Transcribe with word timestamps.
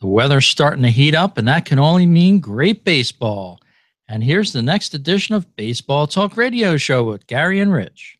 The 0.00 0.06
weather's 0.06 0.46
starting 0.46 0.82
to 0.84 0.90
heat 0.90 1.14
up, 1.14 1.36
and 1.36 1.46
that 1.46 1.66
can 1.66 1.78
only 1.78 2.06
mean 2.06 2.40
great 2.40 2.84
baseball. 2.84 3.60
And 4.08 4.24
here's 4.24 4.52
the 4.52 4.62
next 4.62 4.94
edition 4.94 5.34
of 5.34 5.54
Baseball 5.56 6.06
Talk 6.06 6.36
Radio 6.38 6.78
Show 6.78 7.04
with 7.04 7.26
Gary 7.26 7.60
and 7.60 7.72
Rich. 7.72 8.18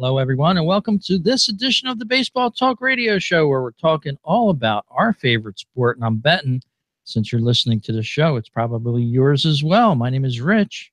Hello, 0.00 0.16
everyone, 0.16 0.56
and 0.56 0.66
welcome 0.66 0.98
to 1.00 1.18
this 1.18 1.50
edition 1.50 1.86
of 1.86 1.98
the 1.98 2.06
Baseball 2.06 2.50
Talk 2.50 2.80
Radio 2.80 3.18
Show, 3.18 3.46
where 3.46 3.60
we're 3.60 3.72
talking 3.72 4.16
all 4.24 4.48
about 4.48 4.86
our 4.90 5.12
favorite 5.12 5.58
sport. 5.58 5.98
And 5.98 6.06
I'm 6.06 6.16
betting, 6.16 6.62
since 7.04 7.30
you're 7.30 7.42
listening 7.42 7.82
to 7.82 7.92
the 7.92 8.02
show, 8.02 8.36
it's 8.36 8.48
probably 8.48 9.02
yours 9.02 9.44
as 9.44 9.62
well. 9.62 9.94
My 9.94 10.08
name 10.08 10.24
is 10.24 10.40
Rich. 10.40 10.90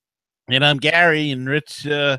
And 0.50 0.66
I'm 0.66 0.76
Gary. 0.76 1.32
And 1.32 1.48
Rich, 1.48 1.88
uh, 1.88 2.18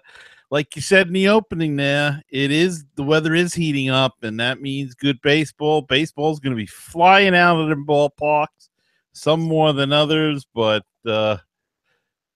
like 0.50 0.74
you 0.76 0.80
said 0.80 1.08
in 1.08 1.12
the 1.12 1.28
opening 1.28 1.76
there, 1.76 2.22
it 2.30 2.50
is 2.50 2.86
the 2.94 3.02
weather 3.02 3.34
is 3.34 3.52
heating 3.52 3.90
up, 3.90 4.14
and 4.22 4.40
that 4.40 4.62
means 4.62 4.94
good 4.94 5.20
baseball. 5.20 5.82
Baseball 5.82 6.32
is 6.32 6.40
going 6.40 6.56
to 6.56 6.62
be 6.62 6.64
flying 6.64 7.34
out 7.34 7.60
of 7.60 7.68
the 7.68 7.74
ballparks, 7.74 8.70
some 9.12 9.42
more 9.42 9.74
than 9.74 9.92
others, 9.92 10.46
but 10.54 10.86
uh, 11.06 11.36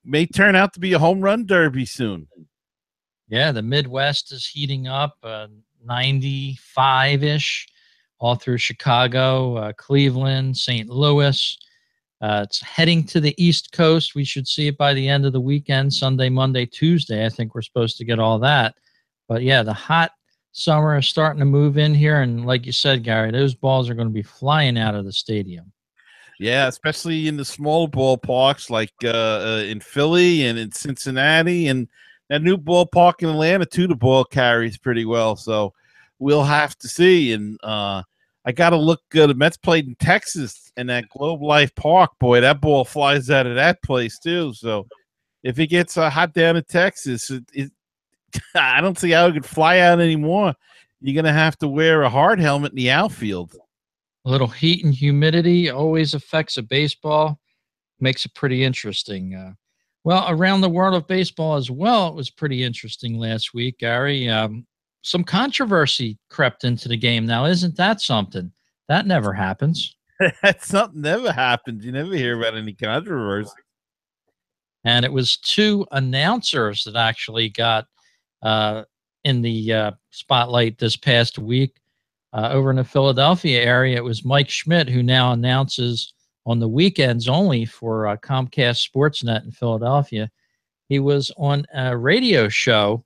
may 0.04 0.26
turn 0.26 0.54
out 0.54 0.74
to 0.74 0.80
be 0.80 0.92
a 0.92 0.98
home 0.98 1.22
run 1.22 1.46
derby 1.46 1.86
soon. 1.86 2.28
Yeah, 3.32 3.50
the 3.50 3.62
Midwest 3.62 4.30
is 4.30 4.46
heating 4.46 4.88
up, 4.88 5.16
uh, 5.22 5.46
95 5.82 7.24
ish, 7.24 7.66
all 8.18 8.34
through 8.34 8.58
Chicago, 8.58 9.56
uh, 9.56 9.72
Cleveland, 9.72 10.54
St. 10.54 10.90
Louis. 10.90 11.56
Uh, 12.20 12.42
it's 12.44 12.60
heading 12.60 13.02
to 13.04 13.20
the 13.20 13.34
East 13.42 13.72
Coast. 13.72 14.14
We 14.14 14.24
should 14.24 14.46
see 14.46 14.66
it 14.66 14.76
by 14.76 14.92
the 14.92 15.08
end 15.08 15.24
of 15.24 15.32
the 15.32 15.40
weekend, 15.40 15.94
Sunday, 15.94 16.28
Monday, 16.28 16.66
Tuesday. 16.66 17.24
I 17.24 17.30
think 17.30 17.54
we're 17.54 17.62
supposed 17.62 17.96
to 17.96 18.04
get 18.04 18.18
all 18.18 18.38
that. 18.40 18.74
But 19.28 19.40
yeah, 19.40 19.62
the 19.62 19.72
hot 19.72 20.12
summer 20.52 20.98
is 20.98 21.08
starting 21.08 21.40
to 21.40 21.46
move 21.46 21.78
in 21.78 21.94
here. 21.94 22.20
And 22.20 22.44
like 22.44 22.66
you 22.66 22.72
said, 22.72 23.02
Gary, 23.02 23.30
those 23.30 23.54
balls 23.54 23.88
are 23.88 23.94
going 23.94 24.08
to 24.08 24.12
be 24.12 24.22
flying 24.22 24.76
out 24.76 24.94
of 24.94 25.06
the 25.06 25.12
stadium. 25.12 25.72
Yeah, 26.38 26.68
especially 26.68 27.28
in 27.28 27.38
the 27.38 27.46
small 27.46 27.88
ballparks 27.88 28.68
like 28.68 28.92
uh, 29.02 29.08
uh, 29.08 29.64
in 29.66 29.80
Philly 29.80 30.44
and 30.44 30.58
in 30.58 30.70
Cincinnati 30.70 31.68
and 31.68 31.88
that 32.32 32.40
new 32.40 32.56
ballpark 32.56 33.22
in 33.22 33.28
Atlanta 33.28 33.66
too. 33.66 33.86
The 33.86 33.94
ball 33.94 34.24
carries 34.24 34.78
pretty 34.78 35.04
well, 35.04 35.36
so 35.36 35.74
we'll 36.18 36.42
have 36.42 36.78
to 36.78 36.88
see. 36.88 37.34
And 37.34 37.58
uh, 37.62 38.02
I 38.46 38.52
got 38.52 38.70
to 38.70 38.76
look 38.76 39.02
good. 39.10 39.28
The 39.28 39.34
Mets 39.34 39.58
played 39.58 39.86
in 39.86 39.94
Texas 39.96 40.72
and 40.78 40.88
that 40.88 41.10
Globe 41.10 41.42
Life 41.42 41.74
Park. 41.74 42.12
Boy, 42.18 42.40
that 42.40 42.62
ball 42.62 42.86
flies 42.86 43.28
out 43.28 43.46
of 43.46 43.54
that 43.56 43.82
place 43.82 44.18
too. 44.18 44.54
So 44.54 44.88
if 45.42 45.58
it 45.58 45.66
gets 45.66 45.98
uh, 45.98 46.08
hot 46.08 46.32
down 46.32 46.56
in 46.56 46.64
Texas, 46.64 47.30
it, 47.30 47.44
it, 47.52 47.70
I 48.54 48.80
don't 48.80 48.98
see 48.98 49.10
how 49.10 49.26
it 49.26 49.34
could 49.34 49.44
fly 49.44 49.80
out 49.80 50.00
anymore. 50.00 50.54
You're 51.02 51.20
gonna 51.20 51.34
have 51.34 51.58
to 51.58 51.68
wear 51.68 52.00
a 52.00 52.08
hard 52.08 52.40
helmet 52.40 52.72
in 52.72 52.76
the 52.76 52.92
outfield. 52.92 53.54
A 54.24 54.30
little 54.30 54.48
heat 54.48 54.86
and 54.86 54.94
humidity 54.94 55.68
always 55.68 56.14
affects 56.14 56.56
a 56.56 56.62
baseball. 56.62 57.38
Makes 58.00 58.24
it 58.24 58.34
pretty 58.34 58.64
interesting. 58.64 59.34
Uh, 59.34 59.52
well, 60.04 60.26
around 60.28 60.60
the 60.60 60.68
world 60.68 60.94
of 60.94 61.06
baseball 61.06 61.56
as 61.56 61.70
well, 61.70 62.08
it 62.08 62.14
was 62.14 62.30
pretty 62.30 62.64
interesting 62.64 63.18
last 63.18 63.54
week, 63.54 63.78
Gary. 63.78 64.28
Um, 64.28 64.66
some 65.02 65.24
controversy 65.24 66.18
crept 66.30 66.64
into 66.64 66.88
the 66.88 66.96
game. 66.96 67.26
Now, 67.26 67.44
isn't 67.46 67.76
that 67.76 68.00
something? 68.00 68.50
That 68.88 69.06
never 69.06 69.32
happens. 69.32 69.96
That's 70.42 70.66
something 70.66 71.00
never 71.00 71.32
happens. 71.32 71.84
You 71.84 71.92
never 71.92 72.14
hear 72.14 72.38
about 72.38 72.56
any 72.56 72.72
controversy. 72.72 73.50
And 74.84 75.04
it 75.04 75.12
was 75.12 75.36
two 75.36 75.86
announcers 75.92 76.82
that 76.84 76.96
actually 76.96 77.48
got 77.48 77.86
uh, 78.42 78.82
in 79.24 79.42
the 79.42 79.72
uh, 79.72 79.90
spotlight 80.10 80.78
this 80.78 80.96
past 80.96 81.38
week. 81.38 81.76
Uh, 82.32 82.48
over 82.50 82.70
in 82.70 82.76
the 82.76 82.84
Philadelphia 82.84 83.62
area, 83.62 83.96
it 83.96 84.04
was 84.04 84.24
Mike 84.24 84.48
Schmidt, 84.48 84.88
who 84.88 85.02
now 85.02 85.32
announces 85.32 86.14
on 86.44 86.58
the 86.58 86.68
weekends 86.68 87.28
only 87.28 87.64
for 87.64 88.06
uh, 88.06 88.16
Comcast 88.16 88.88
Sportsnet 88.88 89.44
in 89.44 89.52
Philadelphia. 89.52 90.30
He 90.88 90.98
was 90.98 91.30
on 91.36 91.64
a 91.74 91.96
radio 91.96 92.48
show 92.48 93.04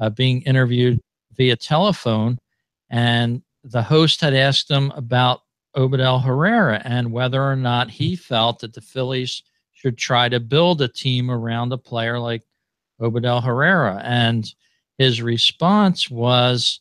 uh, 0.00 0.10
being 0.10 0.42
interviewed 0.42 1.00
via 1.36 1.56
telephone, 1.56 2.38
and 2.90 3.42
the 3.64 3.82
host 3.82 4.20
had 4.20 4.34
asked 4.34 4.70
him 4.70 4.90
about 4.92 5.42
Odubel 5.76 6.22
Herrera 6.22 6.80
and 6.84 7.12
whether 7.12 7.42
or 7.42 7.56
not 7.56 7.90
he 7.90 8.16
felt 8.16 8.60
that 8.60 8.72
the 8.72 8.80
Phillies 8.80 9.42
should 9.72 9.96
try 9.96 10.28
to 10.28 10.40
build 10.40 10.82
a 10.82 10.88
team 10.88 11.30
around 11.30 11.72
a 11.72 11.78
player 11.78 12.18
like 12.18 12.42
Odubel 13.00 13.42
Herrera. 13.42 14.00
And 14.04 14.52
his 14.96 15.22
response 15.22 16.10
was, 16.10 16.80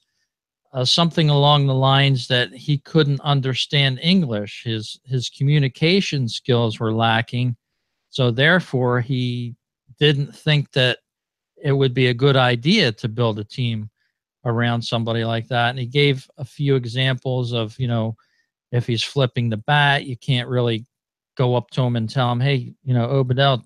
uh, 0.77 0.85
something 0.85 1.31
along 1.31 1.65
the 1.65 1.73
lines 1.73 2.27
that 2.27 2.53
he 2.53 2.77
couldn't 2.77 3.19
understand 3.21 3.99
English. 4.03 4.61
His 4.63 4.99
his 5.05 5.27
communication 5.27 6.29
skills 6.29 6.79
were 6.79 6.93
lacking, 6.93 7.57
so 8.11 8.29
therefore 8.29 9.01
he 9.01 9.55
didn't 9.99 10.35
think 10.35 10.71
that 10.73 10.99
it 11.63 11.71
would 11.71 11.95
be 11.95 12.07
a 12.07 12.13
good 12.13 12.35
idea 12.35 12.91
to 12.91 13.09
build 13.09 13.39
a 13.39 13.43
team 13.43 13.89
around 14.45 14.83
somebody 14.83 15.25
like 15.25 15.47
that. 15.47 15.71
And 15.71 15.79
he 15.79 15.88
gave 15.88 16.29
a 16.38 16.45
few 16.45 16.75
examples 16.75 17.53
of 17.53 17.77
you 17.79 17.88
know 17.88 18.15
if 18.71 18.85
he's 18.85 19.03
flipping 19.03 19.49
the 19.49 19.57
bat, 19.57 20.05
you 20.05 20.15
can't 20.15 20.47
really 20.47 20.85
go 21.38 21.55
up 21.55 21.71
to 21.71 21.81
him 21.81 21.95
and 21.95 22.07
tell 22.07 22.31
him, 22.31 22.39
hey, 22.39 22.75
you 22.83 22.94
know, 22.94 23.07
Odubel, 23.07 23.63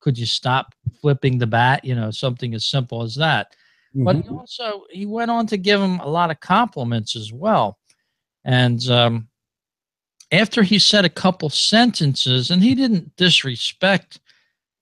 could 0.00 0.16
you 0.16 0.26
stop 0.26 0.76
flipping 1.00 1.38
the 1.38 1.46
bat? 1.48 1.84
You 1.84 1.96
know, 1.96 2.12
something 2.12 2.54
as 2.54 2.66
simple 2.66 3.02
as 3.02 3.16
that. 3.16 3.56
But 4.04 4.16
he 4.16 4.22
mm-hmm. 4.22 4.36
also 4.36 4.84
he 4.90 5.06
went 5.06 5.30
on 5.30 5.46
to 5.48 5.56
give 5.56 5.80
him 5.80 6.00
a 6.00 6.08
lot 6.08 6.30
of 6.30 6.40
compliments 6.40 7.16
as 7.16 7.32
well. 7.32 7.78
And 8.44 8.86
um, 8.90 9.28
after 10.30 10.62
he 10.62 10.78
said 10.78 11.04
a 11.04 11.10
couple 11.10 11.48
sentences, 11.48 12.50
and 12.50 12.62
he 12.62 12.74
didn't 12.74 13.16
disrespect 13.16 14.20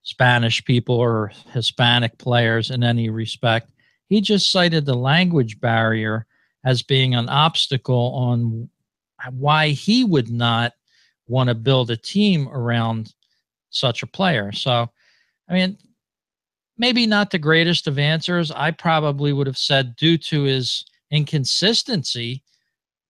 Spanish 0.02 0.64
people 0.64 0.96
or 0.96 1.32
Hispanic 1.52 2.18
players 2.18 2.70
in 2.70 2.82
any 2.82 3.08
respect, 3.08 3.70
he 4.08 4.20
just 4.20 4.50
cited 4.50 4.84
the 4.84 4.94
language 4.94 5.60
barrier 5.60 6.26
as 6.64 6.82
being 6.82 7.14
an 7.14 7.28
obstacle 7.28 8.12
on 8.14 8.68
why 9.32 9.68
he 9.68 10.04
would 10.04 10.30
not 10.30 10.72
want 11.26 11.48
to 11.48 11.54
build 11.54 11.90
a 11.90 11.96
team 11.96 12.48
around 12.48 13.14
such 13.70 14.02
a 14.02 14.06
player. 14.06 14.52
So, 14.52 14.90
I 15.48 15.52
mean, 15.52 15.78
maybe 16.78 17.06
not 17.06 17.30
the 17.30 17.38
greatest 17.38 17.86
of 17.86 17.98
answers. 17.98 18.50
I 18.50 18.70
probably 18.70 19.32
would 19.32 19.46
have 19.46 19.58
said, 19.58 19.96
due 19.96 20.18
to 20.18 20.42
his 20.42 20.84
inconsistency, 21.10 22.42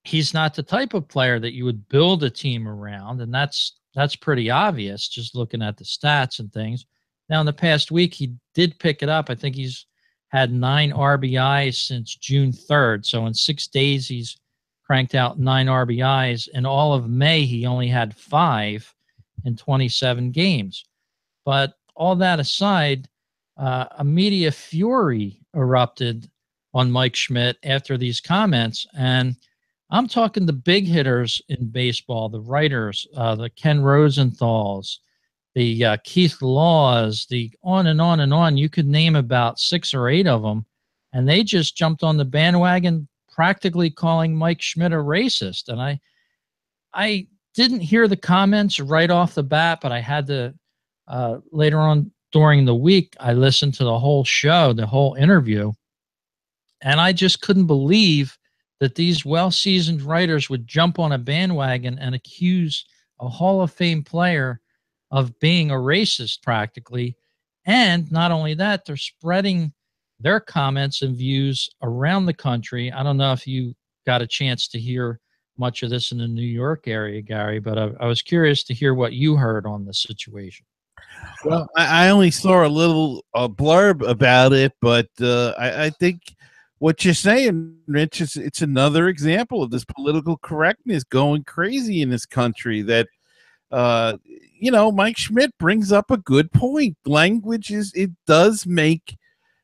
he's 0.05 0.35
not 0.35 0.55
the 0.55 0.63
type 0.63 0.95
of 0.95 1.09
player 1.09 1.41
that 1.41 1.55
you 1.55 1.65
would 1.65 1.89
build 1.89 2.25
a 2.25 2.31
team 2.31 2.69
around, 2.69 3.21
and 3.21 3.33
that's 3.33 3.79
that's 3.95 4.17
pretty 4.17 4.51
obvious 4.51 5.09
just 5.09 5.37
looking 5.37 5.63
at 5.63 5.77
the 5.77 5.85
stats 5.85 6.41
and 6.41 6.53
things. 6.53 6.85
Now, 7.29 7.41
in 7.41 7.47
the 7.47 7.53
past 7.53 7.91
week, 7.91 8.13
he 8.13 8.35
did 8.55 8.79
pick 8.79 9.03
it 9.03 9.09
up. 9.09 9.31
I 9.31 9.35
think 9.35 9.55
he's 9.55 9.87
had 10.29 10.53
nine 10.53 10.91
RBIs 10.91 11.77
since 11.77 12.17
June 12.17 12.51
3rd. 12.51 13.07
So 13.07 13.27
in 13.27 13.35
six 13.35 13.69
days, 13.69 14.09
he's 14.09 14.37
cranked 14.85 15.15
out 15.15 15.39
nine 15.39 15.67
RBIs. 15.67 16.49
In 16.49 16.67
all 16.67 16.93
of 16.93 17.09
May, 17.09 17.45
he 17.45 17.67
only 17.67 17.87
had 17.87 18.17
five 18.17 18.93
in 19.45 19.57
27 19.57 20.33
games. 20.33 20.85
But 21.45 21.75
all 21.95 22.17
that 22.17 22.41
aside, 22.41 23.09
uh, 23.57 23.87
a 23.99 24.05
media 24.05 24.51
fury 24.51 25.41
erupted 25.55 26.29
on 26.73 26.91
Mike 26.91 27.15
Schmidt 27.15 27.57
after 27.63 27.97
these 27.97 28.21
comments. 28.21 28.87
And 28.97 29.37
I'm 29.91 30.09
talking 30.09 30.45
the 30.45 30.53
big 30.53 30.87
hitters 30.87 31.41
in 31.49 31.71
baseball, 31.71 32.29
the 32.29 32.41
writers, 32.41 33.07
uh, 33.17 33.37
the 33.37 33.51
Ken 33.51 33.81
Rosenthal's, 33.81 35.01
the 35.55 35.85
uh, 35.85 35.97
Keith 36.03 36.43
Laws, 36.43 37.27
the 37.31 37.51
on 37.63 37.87
and 37.87 38.01
on 38.01 38.21
and 38.21 38.35
on. 38.35 38.57
You 38.57 38.69
could 38.69 38.89
name 38.89 39.15
about 39.15 39.61
six 39.61 39.95
or 39.95 40.09
eight 40.09 40.27
of 40.27 40.43
them. 40.43 40.67
And 41.13 41.29
they 41.29 41.45
just 41.45 41.77
jumped 41.77 42.03
on 42.03 42.17
the 42.17 42.25
bandwagon, 42.25 43.07
practically 43.33 43.89
calling 43.89 44.35
Mike 44.35 44.61
Schmidt 44.61 44.93
a 44.93 44.97
racist. 44.97 45.69
And 45.69 45.81
I, 45.81 46.01
I 46.93 47.29
didn't 47.55 47.81
hear 47.81 48.09
the 48.09 48.17
comments 48.17 48.81
right 48.81 49.11
off 49.11 49.37
the 49.37 49.45
bat, 49.45 49.79
but 49.81 49.93
I 49.93 50.01
had 50.01 50.27
to 50.27 50.55
uh, 51.07 51.39
later 51.53 51.79
on 51.79 52.11
during 52.35 52.65
the 52.65 52.75
week, 52.75 53.15
I 53.21 53.33
listened 53.33 53.75
to 53.75 53.85
the 53.85 53.97
whole 53.97 54.25
show, 54.25 54.73
the 54.73 54.89
whole 54.89 55.15
interview, 55.15 55.73
and 56.83 57.01
I 57.01 57.13
just 57.13 57.41
couldn't 57.41 57.69
believe 57.69 58.37
that 58.81 58.97
these 58.97 59.25
well 59.25 59.53
seasoned 59.53 60.03
writers 60.03 60.51
would 60.51 60.67
jump 60.67 60.99
on 60.99 61.13
a 61.13 61.19
bandwagon 61.19 61.97
and 62.01 62.13
accuse 62.13 62.85
a 63.21 63.29
Hall 63.29 63.63
of 63.63 63.71
Fame 63.71 64.03
player 64.03 64.61
of 65.13 65.39
being 65.39 65.71
a 65.71 65.75
racist 65.75 66.43
practically. 66.43 67.17
And 67.67 68.11
not 68.11 68.33
only 68.33 68.55
that, 68.55 68.85
they're 68.85 68.97
spreading 68.97 69.73
their 70.19 70.41
comments 70.41 71.03
and 71.03 71.17
views 71.17 71.71
around 71.83 72.27
the 72.27 72.35
country. 72.35 72.91
I 72.91 73.05
don't 73.05 73.17
know 73.17 73.33
if 73.33 73.47
you 73.47 73.75
got 74.07 74.23
a 74.23 74.27
chance 74.27 74.67
to 74.69 74.81
hear 74.81 75.21
much 75.57 75.85
of 75.85 75.91
this 75.91 76.11
in 76.11 76.19
the 76.19 76.27
New 76.27 76.43
York 76.43 76.89
area, 76.89 77.23
Gary, 77.23 77.61
but 77.61 77.79
I, 77.79 77.93
I 78.01 78.07
was 78.07 78.23
curious 78.23 78.65
to 78.65 78.75
hear 78.75 78.93
what 78.93 79.13
you 79.13 79.37
heard 79.37 79.67
on 79.67 79.85
the 79.85 79.95
situation. 79.95 80.67
Well, 81.45 81.69
I, 81.77 82.07
I 82.07 82.09
only 82.09 82.31
saw 82.31 82.67
a 82.67 82.69
little 82.69 83.25
blurb 83.35 84.07
about 84.07 84.53
it, 84.53 84.73
but 84.81 85.09
uh, 85.21 85.51
I, 85.59 85.87
I 85.87 85.91
think 85.91 86.21
what 86.79 87.05
you're 87.05 87.15
saying, 87.15 87.77
Rich, 87.87 88.21
is 88.21 88.37
it's 88.37 88.63
another 88.63 89.09
example 89.09 89.63
of 89.63 89.71
this 89.71 89.85
political 89.85 90.37
correctness 90.39 91.05
going 91.05 91.45
crazy 91.45 92.03
in 92.03 92.11
this 92.11 92.27
country. 92.27 92.83
That 92.83 93.09
uh, 93.71 94.19
you 94.59 94.71
know, 94.71 94.93
Mike 94.93 95.17
Schmidt 95.17 95.57
brings 95.59 95.93
up 95.93 96.11
a 96.11 96.17
good 96.17 96.53
point. 96.53 96.97
Language 97.05 97.71
is 97.71 97.93
it 97.95 98.11
does 98.27 98.67
make 98.67 99.17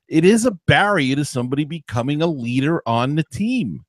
it 0.09 0.25
is 0.25 0.45
a 0.45 0.59
barrier 0.67 1.17
to 1.17 1.25
somebody 1.25 1.65
becoming 1.65 2.21
a 2.21 2.27
leader 2.27 2.83
on 2.87 3.15
the 3.15 3.25
team, 3.33 3.85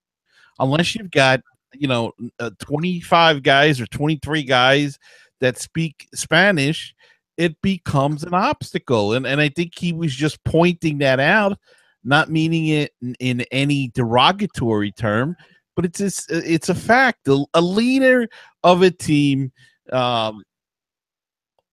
unless 0.60 0.96
you've 0.96 1.12
got 1.12 1.42
you 1.74 1.88
know 1.88 2.14
uh, 2.40 2.52
25 2.60 3.44
guys 3.44 3.82
or 3.82 3.86
23 3.88 4.44
guys 4.44 5.00
that 5.40 5.58
speak 5.58 6.08
Spanish. 6.14 6.94
It 7.42 7.62
becomes 7.62 8.24
an 8.24 8.34
obstacle, 8.34 9.14
and 9.14 9.26
and 9.26 9.42
I 9.42 9.50
think 9.50 9.78
he 9.78 9.94
was 9.94 10.16
just 10.16 10.44
pointing 10.44 11.00
that 11.00 11.20
out 11.20 11.58
not 12.04 12.30
meaning 12.30 12.68
it 12.68 12.94
in, 13.02 13.16
in 13.20 13.42
any 13.52 13.90
derogatory 13.90 14.92
term, 14.92 15.36
but 15.76 15.86
it's 15.86 16.00
it's, 16.00 16.26
it's 16.30 16.70
a 16.70 16.76
fact. 16.76 17.28
A, 17.28 17.44
a 17.54 17.62
leader 17.62 18.28
of 18.64 18.82
a 18.82 18.92
team. 18.92 19.52
Um, 19.92 20.44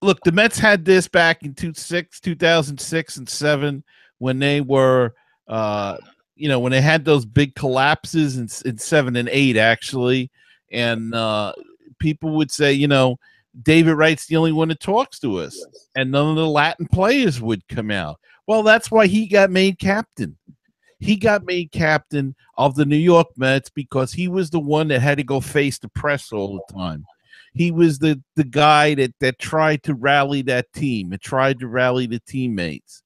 look, 0.03 0.21
the 0.25 0.33
Mets 0.33 0.59
had 0.59 0.85
this 0.85 1.09
back 1.09 1.43
in 1.43 1.55
two, 1.55 1.73
six, 1.75 2.21
2006 2.21 3.17
and 3.17 3.29
seven 3.29 3.85
when 4.19 4.39
they 4.39 4.61
were, 4.61 5.15
uh, 5.49 5.97
you 6.35 6.49
know, 6.49 6.61
when 6.61 6.73
they 6.73 6.81
had 6.81 7.05
those 7.05 7.25
big 7.25 7.55
collapses 7.55 8.37
in, 8.37 8.49
in 8.69 8.79
seven 8.79 9.17
and 9.17 9.29
eight, 9.31 9.57
actually. 9.57 10.31
And 10.71 11.15
uh, 11.15 11.53
people 11.99 12.37
would 12.37 12.51
say, 12.51 12.73
you 12.73 12.89
know, 12.89 13.19
David 13.63 13.95
Wright's 13.95 14.27
the 14.27 14.37
only 14.37 14.53
one 14.53 14.69
that 14.69 14.81
talks 14.81 15.19
to 15.21 15.39
us, 15.39 15.65
and 15.97 16.11
none 16.11 16.31
of 16.31 16.37
the 16.37 16.47
Latin 16.47 16.87
players 16.87 17.41
would 17.41 17.67
come 17.69 17.91
out. 17.91 18.21
Well, 18.47 18.63
that's 18.63 18.91
why 18.91 19.07
he 19.07 19.27
got 19.27 19.51
made 19.51 19.79
captain. 19.79 20.37
He 21.01 21.17
got 21.17 21.45
made 21.45 21.71
captain 21.71 22.35
of 22.57 22.75
the 22.75 22.85
New 22.85 22.97
York 22.97 23.29
Mets 23.37 23.71
because 23.71 24.13
he 24.13 24.27
was 24.29 24.51
the 24.51 24.61
one 24.61 24.89
that 24.89 25.01
had 25.01 25.19
to 25.19 25.25
go 25.25 25.41
face 25.41 25.79
the 25.79 25.89
press 25.89 26.33
all 26.33 26.55
the 26.55 26.75
time. 26.75 27.05
He 27.55 27.71
was 27.71 27.99
the 27.99 28.21
the 28.37 28.45
guy 28.45 28.95
that 28.95 29.15
that 29.21 29.39
tried 29.39 29.83
to 29.85 29.95
rally 29.95 30.43
that 30.43 30.73
team 30.73 31.13
and 31.13 31.21
tried 31.21 31.61
to 31.61 31.69
rally 31.69 32.07
the 32.07 32.21
teammates. 32.21 33.03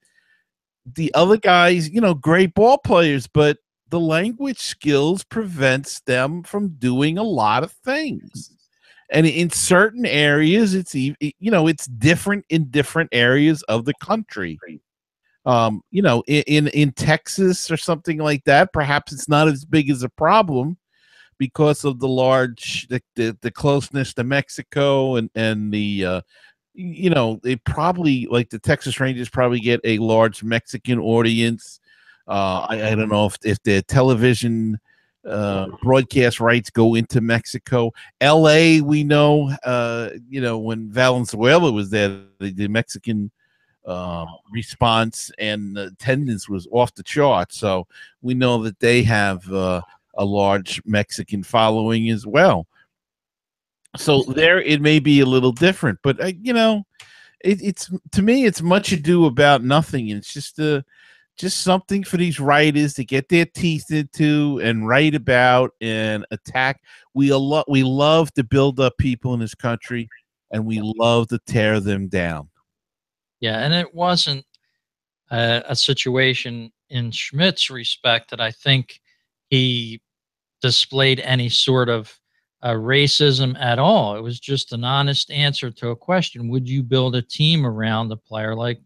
The 0.87 1.15
other 1.15 1.37
guys, 1.37 1.89
you 1.89 2.01
know, 2.01 2.15
great 2.15 2.55
ball 2.55 2.79
players, 2.79 3.27
but 3.27 3.59
the 3.91 4.01
language 4.01 4.59
skills 4.59 5.23
prevents 5.23 6.01
them 6.01 6.43
from 6.43 6.71
doing 6.71 7.19
a 7.19 7.23
lot 7.23 7.63
of 7.63 7.71
things 7.71 8.51
and 9.13 9.27
in 9.27 9.51
certain 9.51 10.05
areas 10.07 10.75
it's 10.75 10.95
you 10.95 11.15
know 11.41 11.67
it's 11.67 11.87
different 11.87 12.45
in 12.49 12.65
different 12.71 13.09
areas 13.13 13.63
of 13.65 13.85
the 13.85 13.95
country 14.01 14.59
um, 15.45 15.83
you 15.91 16.03
know, 16.03 16.23
in, 16.27 16.45
in, 16.47 16.69
in 16.69 16.93
Texas 16.93 17.71
or 17.71 17.77
something 17.77 18.19
like 18.19 18.45
that, 18.45 18.73
perhaps 18.73 19.13
it's 19.13 19.29
not 19.29 19.49
as 19.49 19.65
big 19.65 19.91
as 19.91 20.03
a 20.03 20.09
problem 20.09 20.77
because 21.39 21.85
of 21.85 21.99
the 21.99 22.09
large 22.09 22.87
the, 22.89 23.03
the, 23.17 23.37
the 23.43 23.51
closeness 23.51 24.15
to 24.15 24.23
Mexico 24.23 25.17
and 25.17 25.29
and 25.35 25.73
the 25.75 26.05
uh, 26.05 26.21
you 26.75 27.11
know 27.11 27.41
they 27.43 27.57
probably 27.57 28.29
like 28.31 28.51
the 28.51 28.59
Texas 28.59 29.01
Rangers 29.01 29.29
probably 29.29 29.59
get 29.59 29.81
a 29.83 29.99
large 29.99 30.45
Mexican 30.45 31.01
audience. 31.01 31.81
Uh, 32.29 32.67
I, 32.69 32.91
I 32.91 32.95
don't 32.95 33.09
know 33.09 33.27
if 33.27 33.37
if 33.45 33.61
the 33.65 33.83
television 33.83 34.79
uh, 35.25 35.69
broadcast 35.83 36.41
rights 36.41 36.71
go 36.71 36.95
into 36.95 37.21
Mexico. 37.21 37.93
L.A. 38.21 38.81
We 38.81 39.05
know, 39.05 39.55
uh, 39.65 40.11
you 40.29 40.41
know, 40.41 40.59
when 40.59 40.91
Valenzuela 40.91 41.71
was 41.71 41.91
there, 41.91 42.21
the, 42.41 42.53
the 42.53 42.69
Mexican 42.69 43.31
um, 43.87 44.29
response 44.51 45.31
and 45.39 45.77
attendance 45.77 46.49
was 46.49 46.69
off 46.71 46.95
the 46.95 47.03
chart. 47.03 47.53
So 47.53 47.87
we 48.21 48.35
know 48.35 48.63
that 48.63 48.79
they 48.81 49.03
have 49.03 49.51
uh, 49.53 49.83
a 50.15 50.25
large 50.25 50.81
Mexican 50.85 51.43
following 51.43 52.11
as 52.11 52.27
well. 52.27 52.67
So 53.97 54.23
there, 54.23 54.61
it 54.61 54.81
may 54.81 55.01
be 55.01 55.21
a 55.21 55.27
little 55.27 55.53
different, 55.53 55.99
but 56.03 56.23
uh, 56.23 56.33
you 56.41 56.55
know, 56.55 56.85
it, 57.45 57.61
it's 57.63 57.91
to 58.13 58.23
me, 58.23 58.47
it's 58.47 58.63
much 58.63 58.93
ado 58.93 59.27
about 59.27 59.63
nothing. 59.63 60.09
It's 60.09 60.33
just 60.33 60.59
a 60.59 60.85
just 61.39 61.63
something 61.63 62.05
for 62.05 62.17
these 62.17 62.39
writers 62.39 62.95
to 62.95 63.05
get 63.05 63.29
their 63.29 63.47
teeth 63.47 63.91
into 63.91 64.61
and 64.63 64.87
write 64.87 65.15
about 65.15 65.73
and 65.81 66.27
attack. 66.31 66.81
We 67.15 67.31
a 67.31 67.39
lot 67.39 67.71
we 67.71 67.83
love 67.83 68.33
to 68.35 68.45
build 68.45 68.81
up 68.81 68.97
people 68.99 69.35
in 69.35 69.41
this 69.41 69.55
country, 69.55 70.09
and 70.51 70.67
we 70.67 70.81
love 70.83 71.29
to 71.29 71.39
tear 71.47 71.81
them 71.81 72.09
down. 72.09 72.49
Yeah, 73.41 73.59
and 73.59 73.75
it 73.75 73.95
wasn't 73.95 74.45
a, 75.31 75.63
a 75.69 75.77
situation 75.77 76.73
in 76.91 77.11
Schmidt's 77.11 77.71
respect 77.71 78.31
that 78.31 78.41
I 78.41 78.51
think 78.51 79.01
he 79.51 80.01
displayed 80.61 81.21
any 81.21 81.49
sort 81.49 81.89
of 81.89 82.17
uh, 82.63 82.71
racism 82.71 83.59
at 83.59 83.79
all. 83.79 84.17
It 84.17 84.21
was 84.21 84.39
just 84.39 84.73
an 84.73 84.85
honest 84.85 85.31
answer 85.31 85.71
to 85.71 85.89
a 85.89 85.97
question: 85.97 86.49
Would 86.51 86.69
you 86.69 86.83
build 86.83 87.17
a 87.17 87.23
team 87.23 87.67
around 87.67 88.13
a 88.13 88.17
player 88.17 88.55
like 88.55 88.81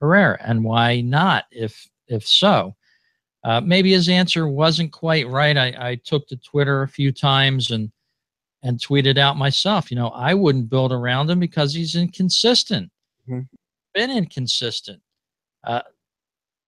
Herrera, 0.00 0.38
and 0.40 0.64
why 0.64 1.00
not? 1.00 1.44
If 1.50 1.88
if 2.06 2.26
so, 2.26 2.74
uh, 3.44 3.60
maybe 3.60 3.92
his 3.92 4.08
answer 4.08 4.48
wasn't 4.48 4.92
quite 4.92 5.28
right. 5.28 5.56
I, 5.56 5.74
I 5.78 5.94
took 5.96 6.26
to 6.28 6.36
Twitter 6.36 6.82
a 6.82 6.88
few 6.88 7.12
times 7.12 7.70
and 7.70 7.90
and 8.62 8.78
tweeted 8.78 9.18
out 9.18 9.36
myself. 9.36 9.90
You 9.90 9.96
know, 9.96 10.08
I 10.08 10.34
wouldn't 10.34 10.70
build 10.70 10.92
around 10.92 11.30
him 11.30 11.40
because 11.40 11.74
he's 11.74 11.94
inconsistent. 11.94 12.90
Mm-hmm 13.28 13.56
been 13.98 14.10
inconsistent. 14.10 15.02
Uh, 15.64 15.82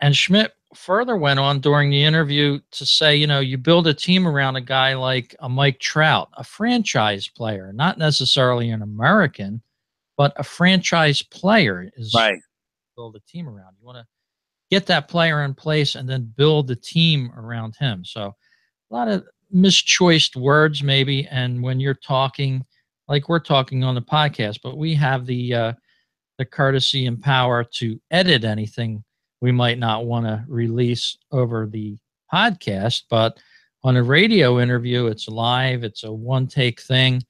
and 0.01 0.17
Schmidt 0.17 0.53
further 0.75 1.17
went 1.17 1.39
on 1.39 1.61
during 1.61 1.91
the 1.91 2.03
interview 2.03 2.59
to 2.73 2.85
say, 2.85 3.15
you 3.15 3.27
know, 3.27 3.39
you 3.39 3.57
build 3.57 3.87
a 3.87 3.95
team 3.95 4.27
around 4.27 4.57
a 4.57 4.61
guy 4.61 4.95
like 4.95 5.37
a 5.39 5.49
Mike 5.49 5.79
Trout, 5.79 6.29
a 6.35 6.43
franchise 6.43 7.29
player, 7.29 7.73
not 7.73 7.99
necessarily 7.99 8.71
an 8.71 8.83
American, 8.83 9.63
but 10.17 10.33
a 10.37 10.43
franchise 10.43 11.23
player 11.23 11.91
is 11.97 12.13
right. 12.15 12.41
Build 13.01 13.17
a 13.17 13.21
team 13.21 13.49
around. 13.49 13.77
You 13.81 13.87
want 13.87 13.97
to 13.97 14.07
get 14.71 14.85
that 14.85 15.09
player 15.09 15.43
in 15.45 15.55
place 15.55 15.95
and 15.95 16.07
then 16.07 16.35
build 16.37 16.69
the 16.69 16.77
team 16.77 17.33
around 17.35 17.75
him. 17.77 18.05
So 18.05 18.35
a 18.91 18.95
lot 18.95 19.09
of 19.09 19.25
mischoiced 19.55 20.37
words, 20.37 20.83
maybe. 20.83 21.27
And 21.29 21.63
when 21.63 21.81
you're 21.81 21.95
talking, 21.95 22.63
like 23.09 23.27
we're 23.27 23.39
talking 23.39 23.85
on 23.85 23.95
the 23.95 24.03
podcast, 24.03 24.59
but 24.63 24.77
we 24.77 24.95
have 24.97 25.25
the 25.25 25.55
uh, 25.55 25.73
the 26.37 26.45
courtesy 26.45 27.07
and 27.07 27.23
power 27.23 27.65
to 27.65 27.99
edit 28.11 28.45
anything 28.45 29.03
we 29.41 29.51
might 29.51 29.79
not 29.79 30.05
want 30.05 30.27
to 30.27 30.45
release 30.47 31.17
over 31.33 31.67
the 31.67 31.97
podcast. 32.31 33.05
But 33.09 33.39
on 33.83 33.97
a 33.97 34.03
radio 34.03 34.61
interview, 34.61 35.07
it's 35.07 35.27
live, 35.27 35.85
it's 35.85 36.05
a 36.05 36.13
one 36.13 36.47
take 36.47 36.83
thing, 36.83 37.23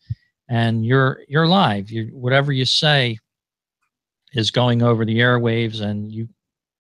and 0.49 0.85
you're 0.85 1.21
you're 1.29 1.47
live. 1.47 1.93
You 1.93 2.11
whatever 2.13 2.51
you 2.51 2.65
say 2.65 3.21
is 4.33 4.51
going 4.51 4.83
over 4.83 5.05
the 5.05 5.19
airwaves, 5.19 5.81
and 5.81 6.11
you 6.11 6.29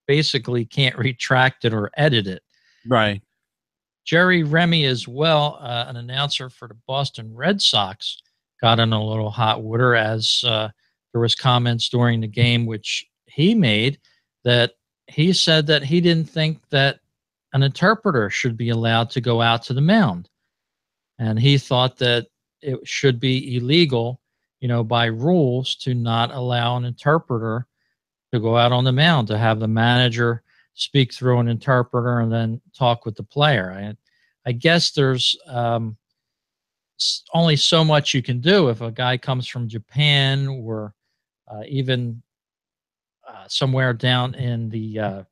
basically 0.06 0.64
can't 0.64 0.96
retract 0.96 1.64
it 1.64 1.72
or 1.72 1.90
edit 1.96 2.26
it. 2.26 2.42
Right. 2.86 3.22
Jerry 4.04 4.42
Remy, 4.42 4.84
as 4.86 5.06
well, 5.06 5.58
uh, 5.60 5.84
an 5.88 5.96
announcer 5.96 6.48
for 6.50 6.66
the 6.68 6.76
Boston 6.86 7.34
Red 7.34 7.60
Sox, 7.60 8.20
got 8.60 8.80
in 8.80 8.92
a 8.92 9.04
little 9.04 9.30
hot 9.30 9.62
water 9.62 9.94
as 9.94 10.42
uh, 10.46 10.68
there 11.12 11.20
was 11.20 11.34
comments 11.34 11.88
during 11.88 12.20
the 12.20 12.28
game 12.28 12.66
which 12.66 13.06
he 13.26 13.54
made 13.54 13.98
that 14.44 14.72
he 15.06 15.32
said 15.32 15.66
that 15.66 15.82
he 15.82 16.00
didn't 16.00 16.28
think 16.28 16.60
that 16.70 17.00
an 17.52 17.62
interpreter 17.62 18.30
should 18.30 18.56
be 18.56 18.68
allowed 18.68 19.10
to 19.10 19.20
go 19.20 19.40
out 19.40 19.62
to 19.62 19.74
the 19.74 19.80
mound 19.80 20.28
and 21.18 21.38
he 21.38 21.58
thought 21.58 21.98
that 21.98 22.26
it 22.62 22.78
should 22.86 23.18
be 23.18 23.56
illegal 23.56 24.20
you 24.60 24.68
know 24.68 24.84
by 24.84 25.06
rules 25.06 25.74
to 25.76 25.94
not 25.94 26.30
allow 26.32 26.76
an 26.76 26.84
interpreter 26.84 27.66
to 28.32 28.40
go 28.40 28.56
out 28.56 28.72
on 28.72 28.84
the 28.84 28.92
mound 28.92 29.28
to 29.28 29.38
have 29.38 29.60
the 29.60 29.68
manager 29.68 30.42
speak 30.74 31.12
through 31.12 31.38
an 31.38 31.48
interpreter 31.48 32.20
and 32.20 32.32
then 32.32 32.60
talk 32.76 33.04
with 33.04 33.16
the 33.16 33.22
player 33.22 33.72
i, 33.72 34.48
I 34.48 34.52
guess 34.52 34.92
there's 34.92 35.36
um, 35.46 35.96
only 37.32 37.56
so 37.56 37.84
much 37.84 38.14
you 38.14 38.22
can 38.22 38.40
do 38.40 38.68
if 38.68 38.80
a 38.80 38.90
guy 38.90 39.16
comes 39.16 39.46
from 39.46 39.68
japan 39.68 40.46
or 40.46 40.94
uh, 41.50 41.62
even 41.66 42.22
uh, 43.26 43.44
somewhere 43.48 43.92
down 43.92 44.34
in 44.34 44.68
the 44.70 44.98
uh, 44.98 45.22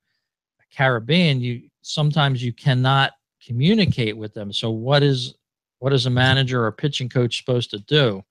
Caribbean, 0.75 1.41
you 1.41 1.69
sometimes 1.83 2.45
you 2.45 2.53
cannot 2.53 3.13
communicate 3.45 4.17
with 4.17 4.35
them. 4.35 4.53
So 4.53 4.71
what 4.71 5.03
is 5.03 5.35
what 5.81 5.93
is 5.93 6.07
a 6.07 6.11
manager 6.11 6.65
or 6.65 6.73
pitching 6.73 7.09
coach 7.09 7.39
supposed 7.39 7.71
to 7.71 7.79
do? 7.81 8.23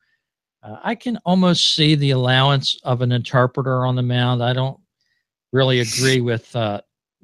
Uh, 0.64 0.78
I 0.84 0.96
can 0.96 1.18
almost 1.26 1.76
see 1.76 1.96
the 1.96 2.12
allowance 2.12 2.80
of 2.84 3.02
an 3.02 3.12
interpreter 3.12 3.86
on 3.86 3.96
the 3.96 4.04
mound. 4.04 4.44
I 4.44 4.54
don't 4.54 4.80
really 5.52 5.80
agree 5.80 6.22
with 6.22 6.56
uh, 6.56 6.82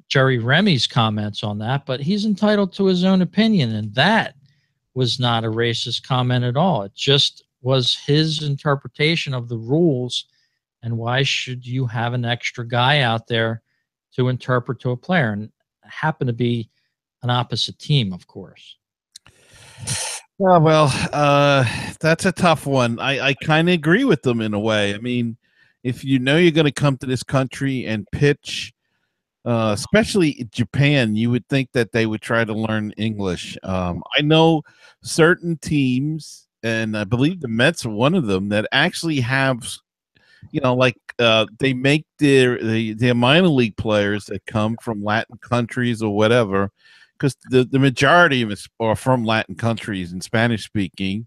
Jerry 0.08 0.38
Remy's 0.38 0.86
comments 0.86 1.42
on 1.42 1.58
that, 1.58 1.86
but 1.86 2.00
he's 2.00 2.24
entitled 2.24 2.72
to 2.74 2.86
his 2.86 3.04
own 3.04 3.22
opinion, 3.22 3.74
and 3.74 3.94
that 3.94 4.34
was 4.94 5.18
not 5.18 5.44
a 5.44 5.50
racist 5.50 6.06
comment 6.06 6.44
at 6.44 6.56
all. 6.56 6.82
It 6.82 6.94
just 6.94 7.44
was 7.62 7.96
his 8.06 8.42
interpretation 8.42 9.34
of 9.34 9.48
the 9.48 9.58
rules. 9.58 10.26
And 10.82 10.98
why 10.98 11.22
should 11.22 11.66
you 11.66 11.86
have 11.86 12.12
an 12.12 12.24
extra 12.24 12.66
guy 12.66 13.00
out 13.00 13.26
there 13.26 13.62
to 14.14 14.28
interpret 14.28 14.80
to 14.80 14.90
a 14.90 14.96
player? 14.96 15.32
And 15.32 15.50
happen 15.82 16.26
to 16.26 16.32
be 16.32 16.70
an 17.22 17.30
opposite 17.30 17.78
team, 17.78 18.12
of 18.12 18.26
course. 18.26 18.76
Oh, 20.40 20.58
well, 20.58 20.90
uh, 21.12 21.64
that's 22.00 22.24
a 22.24 22.32
tough 22.32 22.66
one. 22.66 22.98
I, 22.98 23.28
I 23.28 23.34
kind 23.34 23.68
of 23.68 23.74
agree 23.74 24.04
with 24.04 24.22
them 24.22 24.40
in 24.40 24.52
a 24.52 24.58
way. 24.58 24.94
I 24.94 24.98
mean, 24.98 25.36
if 25.84 26.04
you 26.04 26.18
know 26.18 26.36
you're 26.36 26.50
going 26.50 26.64
to 26.66 26.72
come 26.72 26.96
to 26.98 27.06
this 27.06 27.22
country 27.22 27.86
and 27.86 28.06
pitch, 28.10 28.72
uh, 29.44 29.70
especially 29.74 30.48
Japan, 30.50 31.14
you 31.14 31.30
would 31.30 31.48
think 31.48 31.70
that 31.72 31.92
they 31.92 32.06
would 32.06 32.20
try 32.20 32.44
to 32.44 32.52
learn 32.52 32.92
English. 32.96 33.56
Um, 33.62 34.02
I 34.18 34.22
know 34.22 34.62
certain 35.02 35.56
teams, 35.58 36.48
and 36.64 36.96
I 36.96 37.04
believe 37.04 37.40
the 37.40 37.48
Mets 37.48 37.86
are 37.86 37.90
one 37.90 38.14
of 38.14 38.26
them, 38.26 38.48
that 38.48 38.66
actually 38.72 39.20
have, 39.20 39.68
you 40.50 40.60
know, 40.60 40.74
like 40.74 40.96
uh, 41.20 41.46
they 41.60 41.74
make 41.74 42.06
their, 42.18 42.58
the 42.60 42.94
their 42.94 43.14
minor 43.14 43.48
league 43.48 43.76
players 43.76 44.24
that 44.26 44.44
come 44.46 44.76
from 44.82 45.04
Latin 45.04 45.38
countries 45.38 46.02
or 46.02 46.16
whatever 46.16 46.70
because 47.18 47.36
the, 47.50 47.64
the 47.64 47.78
majority 47.78 48.42
of 48.42 48.50
us 48.50 48.68
are 48.80 48.96
from 48.96 49.24
Latin 49.24 49.54
countries 49.54 50.12
and 50.12 50.22
Spanish 50.22 50.64
speaking. 50.64 51.26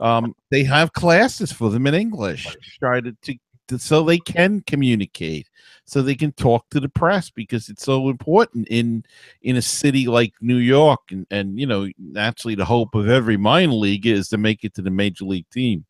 Um, 0.00 0.34
they 0.50 0.64
have 0.64 0.92
classes 0.92 1.52
for 1.52 1.70
them 1.70 1.86
in 1.86 1.94
English, 1.94 2.56
try 2.78 3.00
to, 3.00 3.12
to, 3.22 3.34
to, 3.68 3.78
so 3.78 4.02
they 4.02 4.18
can 4.18 4.60
communicate, 4.66 5.48
so 5.84 6.02
they 6.02 6.16
can 6.16 6.32
talk 6.32 6.68
to 6.70 6.80
the 6.80 6.88
press 6.88 7.30
because 7.30 7.68
it's 7.68 7.84
so 7.84 8.08
important 8.08 8.66
in 8.68 9.04
in 9.42 9.56
a 9.56 9.62
city 9.62 10.06
like 10.06 10.34
New 10.40 10.56
York, 10.56 11.00
and 11.10 11.26
and 11.30 11.60
you 11.60 11.66
know 11.66 11.88
naturally 11.98 12.56
the 12.56 12.64
hope 12.64 12.94
of 12.94 13.08
every 13.08 13.36
minor 13.36 13.72
league 13.72 14.06
is 14.06 14.28
to 14.28 14.36
make 14.36 14.64
it 14.64 14.74
to 14.74 14.82
the 14.82 14.90
major 14.90 15.24
league 15.24 15.48
team. 15.50 15.84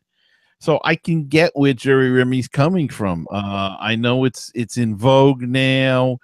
So 0.59 0.79
I 0.83 0.95
can 0.95 1.27
get 1.27 1.51
where 1.55 1.73
Jerry 1.73 2.11
Remy's 2.11 2.47
coming 2.47 2.87
from. 2.87 3.27
Uh, 3.31 3.75
I 3.79 3.95
know 3.95 4.23
it's 4.25 4.51
it's 4.53 4.77
in 4.77 4.95
vogue 4.95 5.41
now 5.41 6.19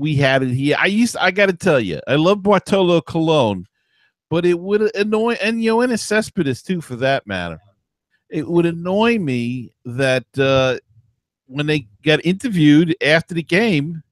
we 0.00 0.16
had 0.16 0.42
it 0.42 0.54
here. 0.54 0.76
I 0.78 0.86
used 0.86 1.14
I 1.18 1.30
got 1.30 1.46
to 1.46 1.52
tell 1.52 1.78
you, 1.78 2.00
I 2.08 2.14
love 2.14 2.42
Bartolo 2.42 3.02
Colon, 3.02 3.66
but 4.30 4.46
it 4.46 4.58
would 4.58 4.94
annoy 4.96 5.34
and 5.42 5.60
Yoenis 5.60 6.00
Cespedes 6.00 6.62
too, 6.62 6.80
for 6.80 6.96
that 6.96 7.26
matter. 7.26 7.58
It 8.30 8.48
would 8.48 8.64
annoy 8.64 9.18
me 9.18 9.74
that 9.84 10.24
uh, 10.38 10.78
when 11.44 11.66
they 11.66 11.86
got 12.02 12.24
interviewed 12.24 12.96
after 13.02 13.34
the 13.34 13.42
game. 13.42 14.02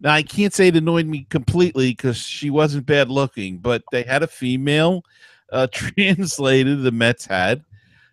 Now 0.00 0.12
I 0.12 0.24
can't 0.24 0.52
say 0.52 0.68
it 0.68 0.76
annoyed 0.76 1.06
me 1.06 1.28
completely 1.30 1.92
because 1.92 2.16
she 2.16 2.50
wasn't 2.50 2.84
bad 2.84 3.08
looking, 3.08 3.58
but 3.58 3.84
they 3.92 4.02
had 4.02 4.24
a 4.24 4.26
female 4.26 5.04
uh, 5.52 5.68
translator. 5.72 6.74
The 6.74 6.90
Mets 6.90 7.26
had 7.26 7.62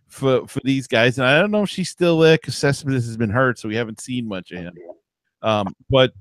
for 0.07 0.47
for 0.47 0.61
these 0.63 0.85
guys, 0.85 1.17
and 1.17 1.25
I 1.25 1.39
don't 1.39 1.49
know 1.49 1.63
if 1.63 1.69
she's 1.69 1.89
still 1.89 2.19
there 2.19 2.37
because 2.37 2.55
Cespedes 2.55 3.07
has 3.07 3.17
been 3.17 3.31
hurt, 3.31 3.57
so 3.57 3.67
we 3.67 3.75
haven't 3.75 3.99
seen 3.99 4.27
much 4.27 4.51
of 4.51 4.59
him. 4.59 4.75
Um, 5.41 5.75
but 5.89 6.13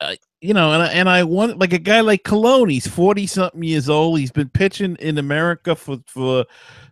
uh, 0.00 0.14
you 0.40 0.54
know, 0.54 0.72
and 0.72 0.82
I, 0.82 0.86
and 0.88 1.08
I 1.08 1.24
want 1.24 1.58
like 1.58 1.72
a 1.72 1.78
guy 1.78 2.00
like 2.00 2.22
Colon. 2.22 2.68
He's 2.68 2.86
forty 2.86 3.26
something 3.26 3.62
years 3.62 3.88
old. 3.88 4.18
He's 4.18 4.30
been 4.30 4.48
pitching 4.48 4.96
in 5.00 5.18
America 5.18 5.74
for 5.74 5.98
for 6.06 6.44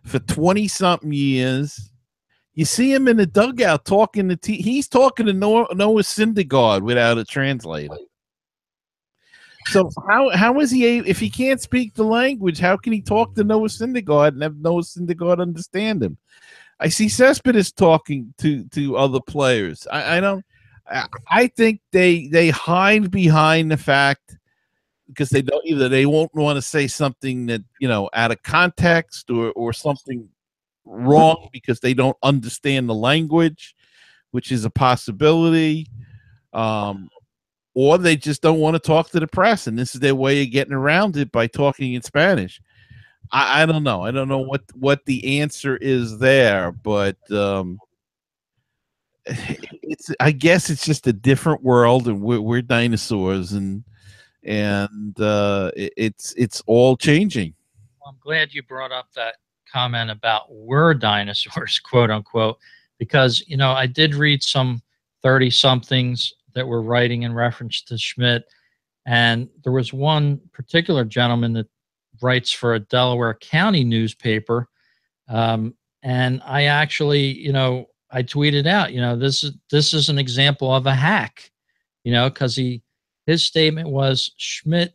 for 0.03 0.19
twenty 0.19 0.67
something 0.67 1.11
years. 1.13 1.89
You 2.53 2.65
see 2.65 2.91
him 2.91 3.07
in 3.07 3.17
the 3.17 3.25
dugout 3.25 3.85
talking 3.85 4.27
to 4.29 4.35
t- 4.35 4.61
he's 4.61 4.87
talking 4.87 5.27
to 5.27 5.33
Noah, 5.33 5.67
Noah 5.75 6.01
Syndergaard 6.01 6.81
without 6.81 7.19
a 7.19 7.23
translator. 7.23 7.95
So 9.67 9.91
how 10.07 10.29
how 10.29 10.59
is 10.59 10.71
he 10.71 10.85
able, 10.85 11.07
if 11.07 11.19
he 11.19 11.29
can't 11.29 11.61
speak 11.61 11.93
the 11.93 12.03
language? 12.03 12.57
How 12.57 12.75
can 12.75 12.93
he 12.93 13.01
talk 13.01 13.35
to 13.35 13.43
Noah 13.43 13.67
Syndergaard 13.67 14.29
and 14.29 14.41
have 14.41 14.57
Noah 14.57 14.81
Syndergaard 14.81 15.39
understand 15.41 16.01
him? 16.01 16.17
I 16.79 16.89
see 16.89 17.09
Cespedes 17.09 17.71
talking 17.71 18.33
to 18.39 18.63
to 18.69 18.97
other 18.97 19.19
players. 19.19 19.85
I, 19.91 20.17
I 20.17 20.19
don't. 20.19 20.43
I 21.27 21.47
think 21.47 21.81
they 21.91 22.27
they 22.27 22.49
hide 22.49 23.11
behind 23.11 23.71
the 23.71 23.77
fact 23.77 24.37
because 25.07 25.29
they 25.29 25.41
don't 25.41 25.65
either 25.65 25.89
they 25.89 26.05
won't 26.05 26.33
want 26.33 26.57
to 26.57 26.61
say 26.61 26.87
something 26.87 27.47
that 27.47 27.61
you 27.79 27.87
know 27.87 28.09
out 28.13 28.31
of 28.31 28.41
context 28.43 29.29
or 29.29 29.51
or 29.53 29.73
something 29.73 30.29
wrong 30.85 31.49
because 31.51 31.79
they 31.79 31.93
don't 31.93 32.17
understand 32.23 32.87
the 32.87 32.95
language, 32.95 33.75
which 34.31 34.51
is 34.51 34.65
a 34.65 34.69
possibility. 34.69 35.87
Um, 36.53 37.09
or 37.73 37.97
they 37.99 38.15
just 38.15 38.41
don't 38.41 38.59
want 38.59 38.73
to 38.75 38.79
talk 38.79 39.11
to 39.11 39.19
the 39.19 39.27
press, 39.27 39.67
and 39.67 39.77
this 39.77 39.93
is 39.93 40.01
their 40.01 40.15
way 40.15 40.41
of 40.41 40.51
getting 40.51 40.73
around 40.73 41.15
it 41.15 41.31
by 41.31 41.45
talking 41.45 41.93
in 41.93 42.01
Spanish. 42.01 42.59
I, 43.31 43.63
I 43.63 43.65
don't 43.65 43.83
know. 43.83 44.01
I 44.03 44.11
don't 44.11 44.29
know 44.29 44.39
what 44.39 44.63
what 44.73 45.05
the 45.05 45.39
answer 45.39 45.77
is 45.77 46.17
there, 46.17 46.71
but 46.71 47.17
um, 47.31 47.79
it's 49.27 50.11
I 50.19 50.31
guess 50.31 50.69
it's 50.69 50.85
just 50.85 51.07
a 51.07 51.13
different 51.13 51.63
world, 51.63 52.07
and 52.07 52.21
we're, 52.21 52.41
we're 52.41 52.61
dinosaurs, 52.61 53.53
and 53.53 53.83
and 54.43 55.19
uh, 55.19 55.71
it, 55.75 55.93
it's 55.97 56.33
it's 56.37 56.61
all 56.67 56.97
changing. 56.97 57.53
Well, 57.99 58.11
I'm 58.11 58.19
glad 58.21 58.53
you 58.53 58.63
brought 58.63 58.91
up 58.91 59.11
that 59.15 59.35
comment 59.71 60.09
about 60.09 60.51
we're 60.51 60.93
dinosaurs, 60.93 61.79
quote 61.83 62.09
unquote, 62.09 62.57
because 62.97 63.43
you 63.47 63.57
know 63.57 63.71
I 63.71 63.87
did 63.87 64.15
read 64.15 64.43
some 64.43 64.81
thirty 65.21 65.49
somethings 65.49 66.33
that 66.53 66.67
were 66.67 66.81
writing 66.81 67.23
in 67.23 67.33
reference 67.33 67.81
to 67.83 67.97
Schmidt, 67.97 68.45
and 69.05 69.49
there 69.63 69.73
was 69.73 69.93
one 69.93 70.39
particular 70.53 71.05
gentleman 71.05 71.53
that 71.53 71.67
writes 72.21 72.51
for 72.51 72.73
a 72.73 72.79
Delaware 72.79 73.35
County 73.35 73.83
newspaper. 73.83 74.67
Um, 75.29 75.75
and 76.03 76.41
I 76.45 76.65
actually, 76.65 77.37
you 77.37 77.51
know, 77.51 77.87
I 78.09 78.23
tweeted 78.23 78.67
out, 78.67 78.93
you 78.93 79.01
know, 79.01 79.15
this 79.15 79.43
is 79.43 79.53
this 79.69 79.93
is 79.93 80.09
an 80.09 80.17
example 80.17 80.73
of 80.73 80.85
a 80.85 80.93
hack, 80.93 81.51
you 82.03 82.11
know, 82.11 82.29
because 82.29 82.55
he 82.55 82.81
his 83.25 83.43
statement 83.43 83.89
was 83.89 84.31
Schmidt 84.37 84.93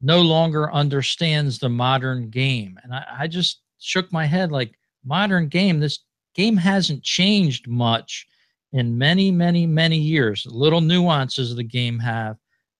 no 0.00 0.20
longer 0.20 0.72
understands 0.72 1.58
the 1.58 1.68
modern 1.68 2.30
game, 2.30 2.78
and 2.82 2.94
I, 2.94 3.04
I 3.20 3.26
just 3.26 3.60
shook 3.78 4.10
my 4.12 4.24
head 4.24 4.50
like 4.52 4.78
modern 5.04 5.48
game. 5.48 5.80
This 5.80 6.00
game 6.34 6.56
hasn't 6.56 7.02
changed 7.02 7.68
much 7.68 8.26
in 8.72 8.96
many, 8.96 9.30
many, 9.30 9.66
many 9.66 9.98
years. 9.98 10.46
Little 10.46 10.80
nuances 10.80 11.50
of 11.50 11.56
the 11.58 11.62
game 11.62 11.98
have, 11.98 12.36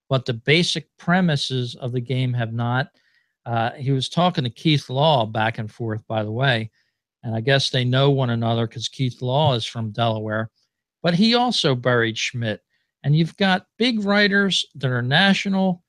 but 0.09 0.25
the 0.25 0.35
basic 0.35 0.89
premises 0.99 1.75
of 1.77 1.93
the 1.93 2.01
game 2.01 2.33
have 2.33 2.53
not. 2.53 2.89
Uh, 3.45 3.73
he 3.73 3.91
was 3.91 4.09
talking 4.09 4.45
to 4.45 4.51
Keith 4.51 4.89
Law 4.89 5.27
back 5.27 5.59
and 5.59 5.71
forth, 5.71 6.03
by 6.09 6.25
the 6.25 6.33
way 6.33 6.71
and 7.25 7.35
I 7.35 7.41
guess 7.41 7.71
they 7.71 7.85
know 7.85 8.11
one 8.11 8.31
another 8.31 8.67
because 8.67 8.89
Keith 8.89 9.23
Law 9.23 9.55
is 9.55 9.65
from 9.65 9.91
Delaware. 9.91 10.51
But 11.03 11.15
he 11.15 11.35
also 11.35 11.75
buried 11.75 12.19
Schmidt. 12.19 12.61
And 13.03 13.17
you've 13.17 13.37
got 13.39 13.67
big 13.79 14.05
writers 14.05 14.65
that 14.77 14.91
are 14.91 15.03
national, 15.03 15.83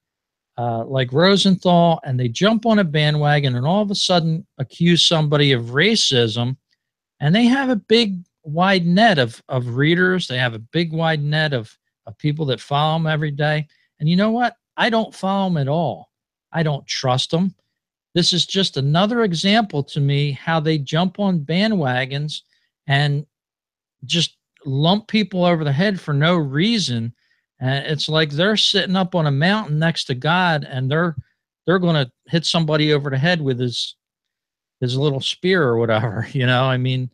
uh, 0.57 0.85
like 0.85 1.11
Rosenthal, 1.11 1.99
and 2.03 2.17
they 2.17 2.29
jump 2.29 2.65
on 2.65 2.79
a 2.79 2.83
bandwagon 2.85 3.55
and 3.55 3.67
all 3.67 3.81
of 3.81 3.91
a 3.91 3.95
sudden 3.95 4.47
accuse 4.57 5.05
somebody 5.05 5.51
of 5.51 5.65
racism. 5.65 6.55
And 7.19 7.35
they 7.35 7.45
have 7.45 7.69
a 7.69 7.75
big, 7.75 8.23
wide 8.43 8.85
net 8.85 9.19
of, 9.19 9.41
of 9.49 9.75
readers. 9.75 10.27
They 10.27 10.37
have 10.37 10.53
a 10.53 10.59
big, 10.59 10.93
wide 10.93 11.21
net 11.21 11.53
of, 11.53 11.77
of 12.05 12.17
people 12.17 12.45
that 12.47 12.61
follow 12.61 12.97
them 12.97 13.07
every 13.07 13.31
day. 13.31 13.67
And 13.99 14.07
you 14.07 14.15
know 14.15 14.31
what? 14.31 14.55
I 14.77 14.89
don't 14.89 15.13
follow 15.13 15.49
them 15.49 15.57
at 15.57 15.67
all. 15.67 16.09
I 16.51 16.63
don't 16.63 16.85
trust 16.87 17.31
them. 17.31 17.55
This 18.15 18.31
is 18.31 18.45
just 18.45 18.77
another 18.77 19.23
example 19.23 19.83
to 19.83 19.99
me 19.99 20.31
how 20.31 20.59
they 20.61 20.77
jump 20.77 21.19
on 21.19 21.41
bandwagons 21.41 22.41
and 22.87 23.25
just 24.05 24.37
lump 24.65 25.07
people 25.07 25.45
over 25.45 25.63
the 25.65 25.71
head 25.71 25.99
for 25.99 26.13
no 26.13 26.37
reason. 26.37 27.13
And 27.59 27.85
it's 27.85 28.07
like 28.07 28.31
they're 28.31 28.57
sitting 28.57 28.95
up 28.95 29.15
on 29.15 29.27
a 29.27 29.31
mountain 29.31 29.77
next 29.77 30.05
to 30.05 30.15
God 30.15 30.63
and 30.63 30.89
they're 30.89 31.15
they're 31.65 31.79
going 31.79 32.05
to 32.05 32.11
hit 32.27 32.45
somebody 32.45 32.93
over 32.93 33.09
the 33.09 33.17
head 33.17 33.41
with 33.41 33.59
his 33.59 33.95
his 34.79 34.97
little 34.97 35.21
spear 35.21 35.63
or 35.63 35.77
whatever, 35.77 36.27
you 36.31 36.45
know? 36.45 36.63
I 36.63 36.77
mean, 36.77 37.09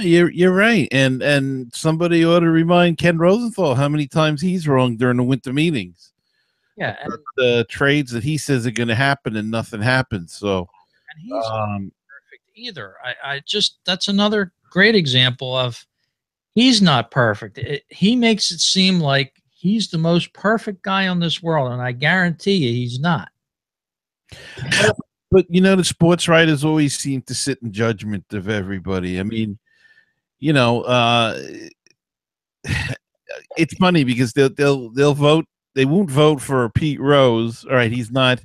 you're 0.00 0.30
you're 0.30 0.54
right, 0.54 0.88
and 0.92 1.22
and 1.22 1.72
somebody 1.74 2.24
ought 2.24 2.40
to 2.40 2.50
remind 2.50 2.98
Ken 2.98 3.18
Rosenthal 3.18 3.74
how 3.74 3.88
many 3.88 4.06
times 4.06 4.40
he's 4.40 4.68
wrong 4.68 4.96
during 4.96 5.16
the 5.16 5.22
winter 5.22 5.52
meetings. 5.52 6.12
Yeah, 6.80 6.96
and, 7.02 7.12
the 7.36 7.66
trades 7.68 8.10
that 8.12 8.24
he 8.24 8.38
says 8.38 8.66
are 8.66 8.70
going 8.70 8.88
to 8.88 8.94
happen 8.94 9.36
and 9.36 9.50
nothing 9.50 9.82
happens. 9.82 10.32
So, 10.32 10.60
and 11.10 11.22
he's 11.22 11.46
um, 11.46 11.92
perfect 12.08 12.50
either. 12.54 12.94
I, 13.04 13.34
I 13.34 13.42
just 13.44 13.80
that's 13.84 14.08
another 14.08 14.52
great 14.70 14.94
example 14.94 15.54
of 15.54 15.86
he's 16.54 16.80
not 16.80 17.10
perfect. 17.10 17.58
It, 17.58 17.84
he 17.88 18.16
makes 18.16 18.50
it 18.50 18.60
seem 18.60 18.98
like 18.98 19.42
he's 19.50 19.90
the 19.90 19.98
most 19.98 20.32
perfect 20.32 20.82
guy 20.82 21.08
on 21.08 21.20
this 21.20 21.42
world, 21.42 21.70
and 21.70 21.82
I 21.82 21.92
guarantee 21.92 22.54
you 22.54 22.72
he's 22.72 22.98
not. 22.98 23.28
But 25.30 25.44
you 25.50 25.60
know, 25.60 25.76
the 25.76 25.84
sports 25.84 26.28
writers 26.28 26.64
always 26.64 26.98
seem 26.98 27.20
to 27.22 27.34
sit 27.34 27.58
in 27.62 27.72
judgment 27.72 28.24
of 28.32 28.48
everybody. 28.48 29.20
I 29.20 29.22
mean, 29.22 29.58
you 30.38 30.54
know, 30.54 30.80
uh, 30.80 31.40
it's 33.58 33.74
funny 33.74 34.02
because 34.02 34.32
they'll 34.32 34.48
they'll 34.48 34.88
they'll 34.90 35.14
vote 35.14 35.44
they 35.74 35.84
won't 35.84 36.10
vote 36.10 36.40
for 36.40 36.68
Pete 36.70 37.00
Rose. 37.00 37.64
All 37.64 37.76
right, 37.76 37.92
he's 37.92 38.10
not 38.10 38.40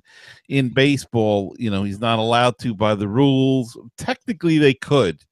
in 0.49 0.69
baseball. 0.69 1.55
You 1.57 1.71
know, 1.71 1.83
he's 1.83 1.99
not 1.99 2.19
allowed 2.19 2.57
to 2.59 2.73
by 2.73 2.95
the 2.95 3.07
rules. 3.07 3.77
Technically, 3.97 4.57
they 4.57 4.73
could 4.73 5.23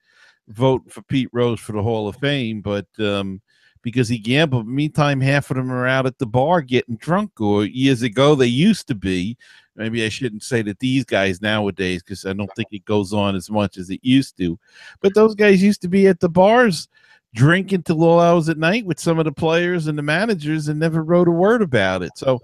vote 0.48 0.82
for 0.90 1.02
Pete 1.04 1.30
Rose 1.32 1.60
for 1.60 1.74
the 1.74 1.84
Hall 1.84 2.08
of 2.08 2.16
Fame, 2.18 2.62
but 2.62 2.88
um, 3.00 3.42
because 3.82 4.08
he 4.08 4.18
gambled, 4.18 4.68
meantime, 4.68 5.22
half 5.22 5.52
of 5.52 5.58
them 5.58 5.72
are 5.72 5.88
out 5.88 6.06
at 6.06 6.18
the 6.18 6.26
bar 6.26 6.62
getting 6.62 6.96
drunk. 6.98 7.40
Or 7.40 7.66
years 7.66 8.02
ago, 8.02 8.36
they 8.36 8.48
used 8.48 8.88
to 8.88 8.96
be. 8.96 9.38
Maybe 9.76 10.06
I 10.06 10.10
shouldn't 10.10 10.44
say 10.44 10.62
that 10.64 10.80
these 10.80 11.04
guys 11.04 11.42
nowadays, 11.42 12.04
because 12.04 12.26
I 12.26 12.34
don't 12.34 12.54
think 12.56 12.70
it 12.72 12.86
goes 12.86 13.12
on 13.12 13.36
as 13.36 13.50
much 13.50 13.78
as 13.78 13.90
it 13.90 14.00
used 14.04 14.38
to. 14.38 14.58
But 15.02 15.16
those 15.16 15.36
guys 15.36 15.64
used 15.64 15.82
to 15.82 15.88
be 15.88 16.08
at 16.08 16.20
the 16.20 16.30
bars 16.30 16.88
drinking 17.34 17.84
till 17.84 17.98
low 17.98 18.20
hours 18.20 18.50
at 18.50 18.58
night 18.58 18.86
with 18.86 19.00
some 19.00 19.20
of 19.20 19.26
the 19.26 19.32
players 19.32 19.88
and 19.88 19.98
the 19.98 20.04
managers 20.04 20.68
and 20.68 20.80
never 20.80 21.04
wrote 21.04 21.28
a 21.28 21.32
word 21.32 21.62
about 21.62 22.04
it. 22.04 22.12
So, 22.16 22.42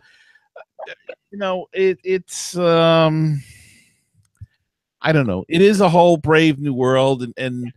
you 1.31 1.37
know, 1.37 1.67
it, 1.73 1.99
it's 2.03 2.57
um, 2.57 3.41
I 5.01 5.11
don't 5.11 5.27
know. 5.27 5.45
It 5.47 5.61
is 5.61 5.81
a 5.81 5.89
whole 5.89 6.17
brave 6.17 6.59
new 6.59 6.73
world, 6.73 7.23
and 7.23 7.33
and 7.37 7.71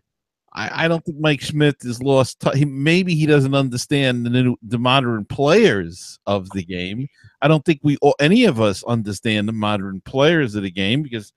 I, 0.54 0.84
I 0.84 0.88
don't 0.88 1.04
think 1.04 1.18
Mike 1.18 1.40
Schmidt 1.40 1.76
is 1.80 2.02
lost. 2.02 2.40
T- 2.40 2.58
he, 2.58 2.64
maybe 2.64 3.14
he 3.14 3.26
doesn't 3.26 3.54
understand 3.54 4.26
the 4.26 4.30
new, 4.30 4.56
the 4.62 4.78
modern 4.78 5.24
players 5.26 6.18
of 6.26 6.48
the 6.50 6.64
game. 6.64 7.08
I 7.40 7.48
don't 7.48 7.64
think 7.64 7.80
we 7.82 7.98
or 8.00 8.14
any 8.18 8.44
of 8.44 8.60
us 8.60 8.82
understand 8.84 9.48
the 9.48 9.52
modern 9.52 10.00
players 10.00 10.54
of 10.54 10.62
the 10.62 10.70
game 10.70 11.02
because. 11.02 11.32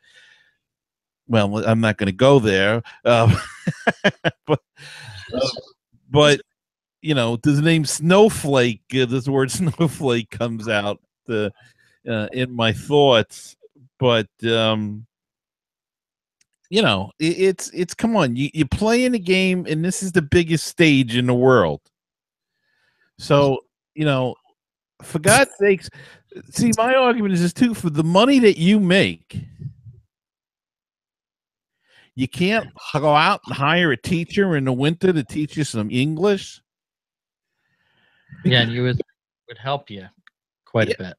Well, 1.27 1.67
I'm 1.67 1.81
not 1.81 1.97
going 1.97 2.05
to 2.05 2.11
go 2.11 2.37
there, 2.37 2.83
uh, 3.03 3.35
but 4.45 4.61
but 6.09 6.41
you 7.01 7.13
know, 7.13 7.37
the 7.37 7.61
name 7.61 7.85
Snowflake, 7.85 8.81
uh, 8.95 9.05
this 9.05 9.27
word 9.27 9.51
Snowflake 9.51 10.29
comes 10.31 10.67
out 10.67 10.99
uh, 11.29 11.49
uh, 12.09 12.27
in 12.33 12.51
my 12.51 12.73
thoughts, 12.73 13.55
but 13.99 14.27
um, 14.43 15.05
you 16.69 16.81
know, 16.81 17.11
it, 17.19 17.37
it's 17.37 17.69
it's 17.73 17.93
come 17.93 18.15
on, 18.15 18.35
you 18.35 18.49
you 18.53 18.65
play 18.65 19.05
in 19.05 19.13
a 19.13 19.19
game, 19.19 19.65
and 19.69 19.85
this 19.85 20.01
is 20.01 20.11
the 20.13 20.21
biggest 20.21 20.65
stage 20.65 21.15
in 21.15 21.27
the 21.27 21.33
world. 21.33 21.81
So 23.19 23.65
you 23.93 24.05
know, 24.05 24.35
for 25.03 25.19
God's 25.19 25.51
sakes, 25.59 25.89
see, 26.49 26.71
my 26.77 26.95
argument 26.95 27.33
is 27.35 27.41
this 27.41 27.53
too: 27.53 27.73
for 27.73 27.89
the 27.89 28.03
money 28.03 28.39
that 28.39 28.57
you 28.57 28.79
make. 28.79 29.45
You 32.15 32.27
can't 32.27 32.69
go 32.93 33.13
out 33.13 33.41
and 33.45 33.55
hire 33.55 33.91
a 33.91 33.97
teacher 33.97 34.55
in 34.55 34.65
the 34.65 34.73
winter 34.73 35.11
to 35.11 35.23
teach 35.23 35.57
you 35.57 35.63
some 35.65 35.89
English. 35.91 36.61
Yeah, 38.43 38.61
and 38.61 38.71
you 38.71 38.83
would 38.83 39.01
would 39.47 39.57
help 39.57 39.89
you 39.89 40.07
quite 40.65 40.87
Yeah. 40.89 40.95
a 40.95 40.97
bit. 40.97 41.17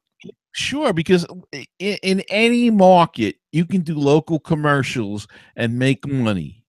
Sure, 0.53 0.91
because 0.91 1.25
in, 1.51 1.97
in 2.01 2.23
any 2.29 2.71
market, 2.71 3.35
you 3.51 3.63
can 3.65 3.81
do 3.81 3.93
local 3.95 4.39
commercials 4.39 5.27
and 5.55 5.77
make 5.77 6.07
money. 6.07 6.63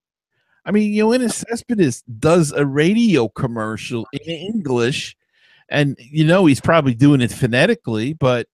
I 0.66 0.72
mean, 0.72 0.92
you 0.92 1.04
know, 1.04 1.12
in 1.12 1.26
Cespedes 1.30 2.02
does 2.02 2.52
a 2.52 2.66
radio 2.66 3.28
commercial 3.28 4.06
in 4.12 4.30
English, 4.30 5.16
and 5.70 5.96
you 5.98 6.26
know 6.26 6.44
he's 6.44 6.60
probably 6.60 6.94
doing 6.94 7.22
it 7.22 7.32
phonetically, 7.32 8.12
but 8.12 8.46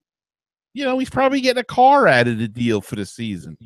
you 0.72 0.84
know 0.84 0.98
he's 1.00 1.10
probably 1.10 1.40
getting 1.40 1.60
a 1.60 1.64
car 1.64 2.06
out 2.06 2.28
of 2.28 2.38
the 2.38 2.46
deal 2.46 2.80
for 2.80 2.94
the 2.94 3.04
season. 3.04 3.56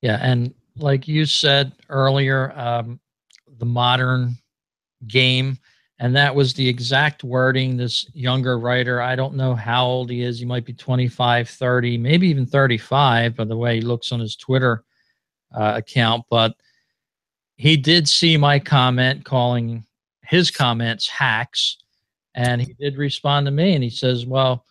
Yeah, 0.00 0.18
and 0.22 0.54
like 0.76 1.08
you 1.08 1.26
said 1.26 1.72
earlier, 1.88 2.52
um, 2.56 3.00
the 3.58 3.66
modern 3.66 4.36
game, 5.06 5.58
and 5.98 6.14
that 6.14 6.34
was 6.34 6.54
the 6.54 6.68
exact 6.68 7.24
wording. 7.24 7.76
This 7.76 8.06
younger 8.14 8.58
writer, 8.58 9.02
I 9.02 9.16
don't 9.16 9.34
know 9.34 9.54
how 9.54 9.86
old 9.86 10.10
he 10.10 10.22
is. 10.22 10.38
He 10.38 10.44
might 10.44 10.64
be 10.64 10.72
25, 10.72 11.48
30, 11.48 11.98
maybe 11.98 12.28
even 12.28 12.46
35 12.46 13.36
by 13.36 13.44
the 13.44 13.56
way 13.56 13.76
he 13.76 13.80
looks 13.80 14.12
on 14.12 14.20
his 14.20 14.36
Twitter 14.36 14.84
uh, 15.52 15.74
account. 15.76 16.24
But 16.30 16.54
he 17.56 17.76
did 17.76 18.08
see 18.08 18.36
my 18.36 18.60
comment 18.60 19.24
calling 19.24 19.84
his 20.22 20.50
comments 20.50 21.08
hacks, 21.08 21.78
and 22.34 22.60
he 22.60 22.74
did 22.74 22.96
respond 22.96 23.46
to 23.46 23.50
me, 23.52 23.74
and 23.74 23.82
he 23.82 23.90
says, 23.90 24.26
"Well." 24.26 24.64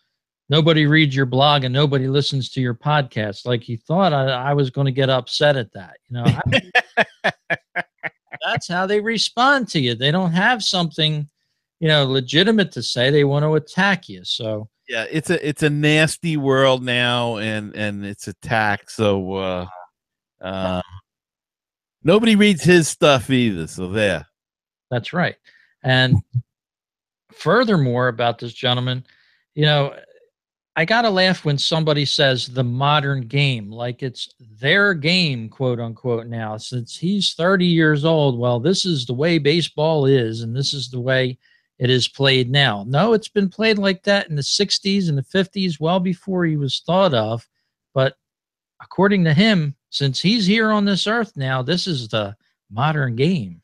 Nobody 0.50 0.86
reads 0.86 1.16
your 1.16 1.26
blog 1.26 1.66
and 1.66 1.74
nobody 1.74 2.08
listens 2.08 2.50
to 2.52 2.62
your 2.62 2.74
podcast. 2.74 3.46
Like 3.46 3.62
he 3.64 3.76
thought 3.76 4.14
I, 4.14 4.26
I 4.30 4.54
was 4.54 4.70
going 4.70 4.86
to 4.86 4.92
get 4.92 5.10
upset 5.10 5.58
at 5.58 5.74
that. 5.74 5.98
You 6.10 6.18
know, 6.18 6.24
I- 7.24 7.32
that's 8.46 8.68
how 8.68 8.86
they 8.86 9.02
respond 9.02 9.68
to 9.70 9.80
you. 9.80 9.94
They 9.96 10.12
don't 10.12 10.32
have 10.32 10.64
something, 10.64 11.28
you 11.80 11.88
know, 11.90 12.06
legitimate 12.06 12.72
to 12.74 12.84
say. 12.84 13.10
They 13.10 13.26
want 13.26 13.44
to 13.44 13.56
attack 13.56 14.08
you. 14.08 14.24
So 14.24 14.70
Yeah, 14.88 15.06
it's 15.12 15.30
a 15.30 15.46
it's 15.48 15.64
a 15.64 15.70
nasty 15.70 16.38
world 16.38 16.82
now, 16.84 17.38
and 17.38 17.76
and 17.76 18.06
it's 18.06 18.28
attack. 18.30 18.90
So 18.90 19.34
uh, 19.34 19.66
uh, 20.42 20.82
nobody 22.04 22.38
reads 22.38 22.64
his 22.64 22.88
stuff 22.88 23.30
either. 23.30 23.68
So 23.68 23.90
there. 23.90 24.26
that's 24.90 25.12
right. 25.12 25.36
And 25.84 26.16
furthermore, 27.34 28.08
about 28.08 28.40
this 28.40 28.54
gentleman, 28.54 29.06
you 29.56 29.66
know, 29.66 29.94
I 30.78 30.86
got 30.86 31.02
to 31.02 31.10
laugh 31.10 31.44
when 31.44 31.58
somebody 31.58 32.06
says 32.06 32.46
the 32.46 32.64
modern 32.64 33.22
game, 33.22 33.72
like 33.72 34.04
it's 34.04 34.30
their 34.60 34.94
game, 34.94 35.50
quote 35.50 35.80
unquote, 35.80 36.28
now. 36.28 36.56
Since 36.58 36.96
he's 36.96 37.34
30 37.34 37.66
years 37.66 38.06
old, 38.06 38.38
well, 38.38 38.60
this 38.60 38.86
is 38.86 39.04
the 39.04 39.14
way 39.16 39.40
baseball 39.40 40.06
is, 40.06 40.44
and 40.44 40.56
this 40.56 40.76
is 40.76 40.92
the 40.92 41.00
way 41.00 41.40
it 41.80 41.90
is 41.90 42.08
played 42.08 42.52
now. 42.52 42.86
No, 42.88 43.14
it's 43.14 43.28
been 43.28 43.50
played 43.50 43.80
like 43.80 44.04
that 44.04 44.30
in 44.30 44.36
the 44.36 44.44
60s 44.44 45.10
and 45.10 45.18
the 45.18 45.24
50s, 45.24 45.80
well 45.80 46.00
before 46.00 46.46
he 46.46 46.58
was 46.58 46.84
thought 46.86 47.16
of. 47.16 47.50
But 47.96 48.16
according 48.80 49.24
to 49.24 49.34
him, 49.34 49.76
since 49.90 50.22
he's 50.22 50.46
here 50.46 50.70
on 50.70 50.86
this 50.86 51.08
earth 51.08 51.36
now, 51.36 51.64
this 51.64 51.88
is 51.88 52.08
the 52.08 52.36
modern 52.70 53.16
game. 53.16 53.64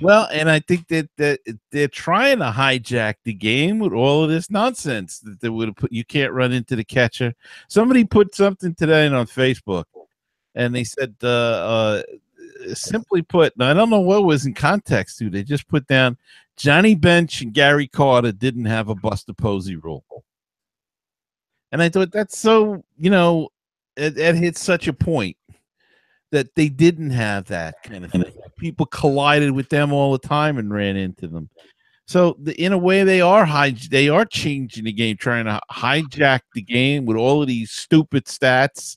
Well, 0.00 0.28
and 0.32 0.50
I 0.50 0.60
think 0.60 0.88
that 0.88 1.08
that 1.16 1.40
they're 1.70 1.88
trying 1.88 2.38
to 2.38 2.50
hijack 2.50 3.14
the 3.24 3.32
game 3.32 3.78
with 3.78 3.92
all 3.92 4.24
of 4.24 4.30
this 4.30 4.50
nonsense 4.50 5.20
that 5.20 5.40
they 5.40 5.48
would 5.48 5.76
put. 5.76 5.92
You 5.92 6.04
can't 6.04 6.32
run 6.32 6.52
into 6.52 6.76
the 6.76 6.84
catcher. 6.84 7.34
Somebody 7.68 8.04
put 8.04 8.34
something 8.34 8.74
today 8.74 9.06
on 9.06 9.26
Facebook, 9.26 9.84
and 10.54 10.74
they 10.74 10.84
said, 10.84 11.14
uh, 11.22 11.26
uh, 11.26 12.02
simply 12.74 13.22
put, 13.22 13.52
I 13.60 13.72
don't 13.72 13.90
know 13.90 14.00
what 14.00 14.24
was 14.24 14.46
in 14.46 14.54
context 14.54 15.18
to. 15.18 15.30
They 15.30 15.42
just 15.42 15.68
put 15.68 15.86
down 15.86 16.16
Johnny 16.56 16.94
Bench 16.94 17.40
and 17.40 17.52
Gary 17.52 17.88
Carter 17.88 18.32
didn't 18.32 18.66
have 18.66 18.88
a 18.88 18.94
Buster 18.94 19.32
Posey 19.32 19.76
rule, 19.76 20.04
and 21.72 21.82
I 21.82 21.88
thought 21.88 22.12
that's 22.12 22.38
so. 22.38 22.84
You 22.98 23.10
know, 23.10 23.48
it, 23.96 24.18
it 24.18 24.34
hits 24.34 24.60
such 24.60 24.88
a 24.88 24.92
point 24.92 25.36
that 26.30 26.54
they 26.54 26.68
didn't 26.68 27.10
have 27.10 27.46
that 27.46 27.82
kind 27.82 28.04
of 28.04 28.12
thing. 28.12 28.24
People 28.56 28.86
collided 28.86 29.52
with 29.52 29.68
them 29.68 29.92
all 29.92 30.12
the 30.12 30.26
time 30.26 30.58
and 30.58 30.72
ran 30.72 30.96
into 30.96 31.26
them. 31.26 31.48
So 32.06 32.36
the, 32.40 32.60
in 32.60 32.72
a 32.72 32.78
way, 32.78 33.04
they 33.04 33.20
are 33.20 33.46
hij- 33.46 33.88
they 33.88 34.08
are 34.08 34.24
changing 34.24 34.84
the 34.84 34.92
game, 34.92 35.16
trying 35.16 35.44
to 35.44 35.60
hijack 35.70 36.40
the 36.54 36.62
game 36.62 37.06
with 37.06 37.16
all 37.16 37.40
of 37.40 37.48
these 37.48 37.70
stupid 37.70 38.24
stats, 38.24 38.96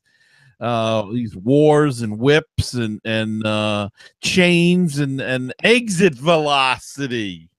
uh, 0.59 1.05
these 1.11 1.35
wars 1.35 2.01
and 2.01 2.17
whips 2.17 2.73
and 2.73 2.99
and 3.05 3.45
uh, 3.45 3.89
chains 4.21 4.99
and 4.99 5.21
and 5.21 5.53
exit 5.63 6.15
velocity. 6.15 7.49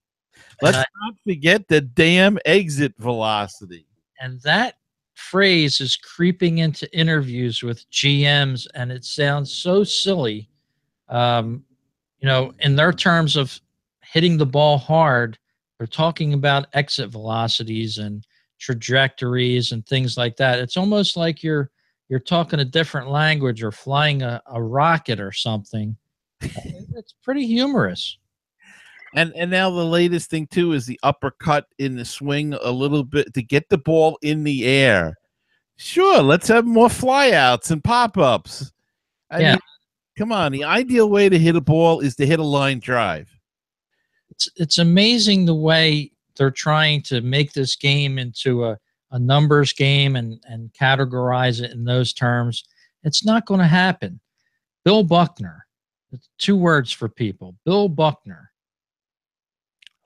Let's 0.60 0.78
And 0.78 0.86
not 1.02 1.14
forget 1.24 1.68
the 1.68 1.80
damn 1.80 2.38
exit 2.44 2.94
velocity. 2.98 3.86
And 4.20 4.40
that 4.42 4.74
phrase 5.14 5.80
is 5.80 5.96
creeping 5.96 6.58
into 6.58 6.92
interviews 6.96 7.62
with 7.62 7.88
GMs, 7.90 8.66
and 8.74 8.92
it 8.92 9.04
sounds 9.04 9.52
so 9.52 9.84
silly. 9.84 10.48
Um, 11.08 11.64
you 12.18 12.28
know, 12.28 12.52
in 12.60 12.76
their 12.76 12.92
terms 12.92 13.36
of 13.36 13.60
hitting 14.02 14.36
the 14.36 14.46
ball 14.46 14.78
hard, 14.78 15.38
they're 15.78 15.86
talking 15.86 16.34
about 16.34 16.66
exit 16.72 17.10
velocities 17.10 17.98
and 17.98 18.26
trajectories 18.58 19.72
and 19.72 19.86
things 19.86 20.16
like 20.16 20.36
that. 20.36 20.58
It's 20.58 20.76
almost 20.76 21.16
like 21.16 21.42
you're 21.42 21.70
you're 22.08 22.20
talking 22.20 22.60
a 22.60 22.64
different 22.64 23.08
language 23.08 23.62
or 23.62 23.72
flying 23.72 24.22
a, 24.22 24.42
a 24.46 24.62
rocket 24.62 25.20
or 25.20 25.32
something. 25.32 25.96
it's 26.40 27.14
pretty 27.22 27.46
humorous. 27.46 28.18
And 29.14 29.32
and 29.36 29.50
now 29.50 29.70
the 29.70 29.84
latest 29.84 30.28
thing 30.28 30.48
too 30.48 30.72
is 30.72 30.86
the 30.86 30.98
uppercut 31.04 31.66
in 31.78 31.96
the 31.96 32.04
swing 32.04 32.52
a 32.54 32.70
little 32.70 33.04
bit 33.04 33.32
to 33.34 33.42
get 33.42 33.68
the 33.68 33.78
ball 33.78 34.18
in 34.22 34.42
the 34.42 34.66
air. 34.66 35.16
Sure, 35.76 36.20
let's 36.20 36.48
have 36.48 36.66
more 36.66 36.88
flyouts 36.88 37.70
and 37.70 37.82
pop 37.82 38.18
ups. 38.18 38.72
Yeah. 39.36 39.56
come 40.18 40.32
on. 40.32 40.52
The 40.52 40.64
ideal 40.64 41.08
way 41.08 41.28
to 41.28 41.38
hit 41.38 41.56
a 41.56 41.60
ball 41.60 42.00
is 42.00 42.16
to 42.16 42.26
hit 42.26 42.40
a 42.40 42.44
line 42.44 42.80
drive. 42.80 43.28
it's 44.30 44.48
it's 44.56 44.78
amazing 44.78 45.46
the 45.46 45.54
way 45.54 46.10
they're 46.36 46.50
trying 46.50 47.00
to 47.02 47.20
make 47.20 47.52
this 47.52 47.76
game 47.76 48.18
into 48.18 48.64
a, 48.64 48.76
a 49.12 49.18
numbers 49.18 49.72
game 49.72 50.16
and 50.16 50.40
and 50.48 50.72
categorize 50.72 51.62
it 51.62 51.70
in 51.70 51.84
those 51.84 52.12
terms. 52.12 52.64
It's 53.04 53.24
not 53.24 53.46
going 53.46 53.60
to 53.60 53.66
happen. 53.66 54.18
Bill 54.84 55.04
Buckner, 55.04 55.66
two 56.38 56.56
words 56.56 56.90
for 56.90 57.08
people. 57.08 57.54
Bill 57.64 57.88
Buckner 57.88 58.50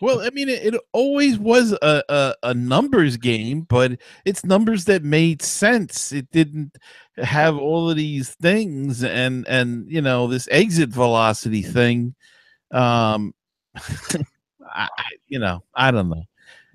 Well, 0.00 0.20
I 0.20 0.30
mean, 0.30 0.48
it, 0.48 0.74
it 0.74 0.80
always 0.92 1.38
was 1.38 1.72
a, 1.72 2.02
a, 2.08 2.34
a 2.44 2.54
numbers 2.54 3.16
game, 3.16 3.62
but 3.62 3.98
it's 4.24 4.44
numbers 4.44 4.84
that 4.84 5.02
made 5.02 5.42
sense. 5.42 6.12
It 6.12 6.30
didn't 6.30 6.76
have 7.16 7.58
all 7.58 7.90
of 7.90 7.96
these 7.96 8.30
things 8.34 9.02
and 9.02 9.46
and 9.48 9.90
you 9.90 10.00
know 10.00 10.28
this 10.28 10.48
exit 10.52 10.90
velocity 10.90 11.62
thing. 11.62 12.14
Um, 12.70 13.34
I, 14.62 14.88
you 15.26 15.38
know, 15.38 15.64
I 15.74 15.90
don't 15.90 16.10
know. 16.10 16.24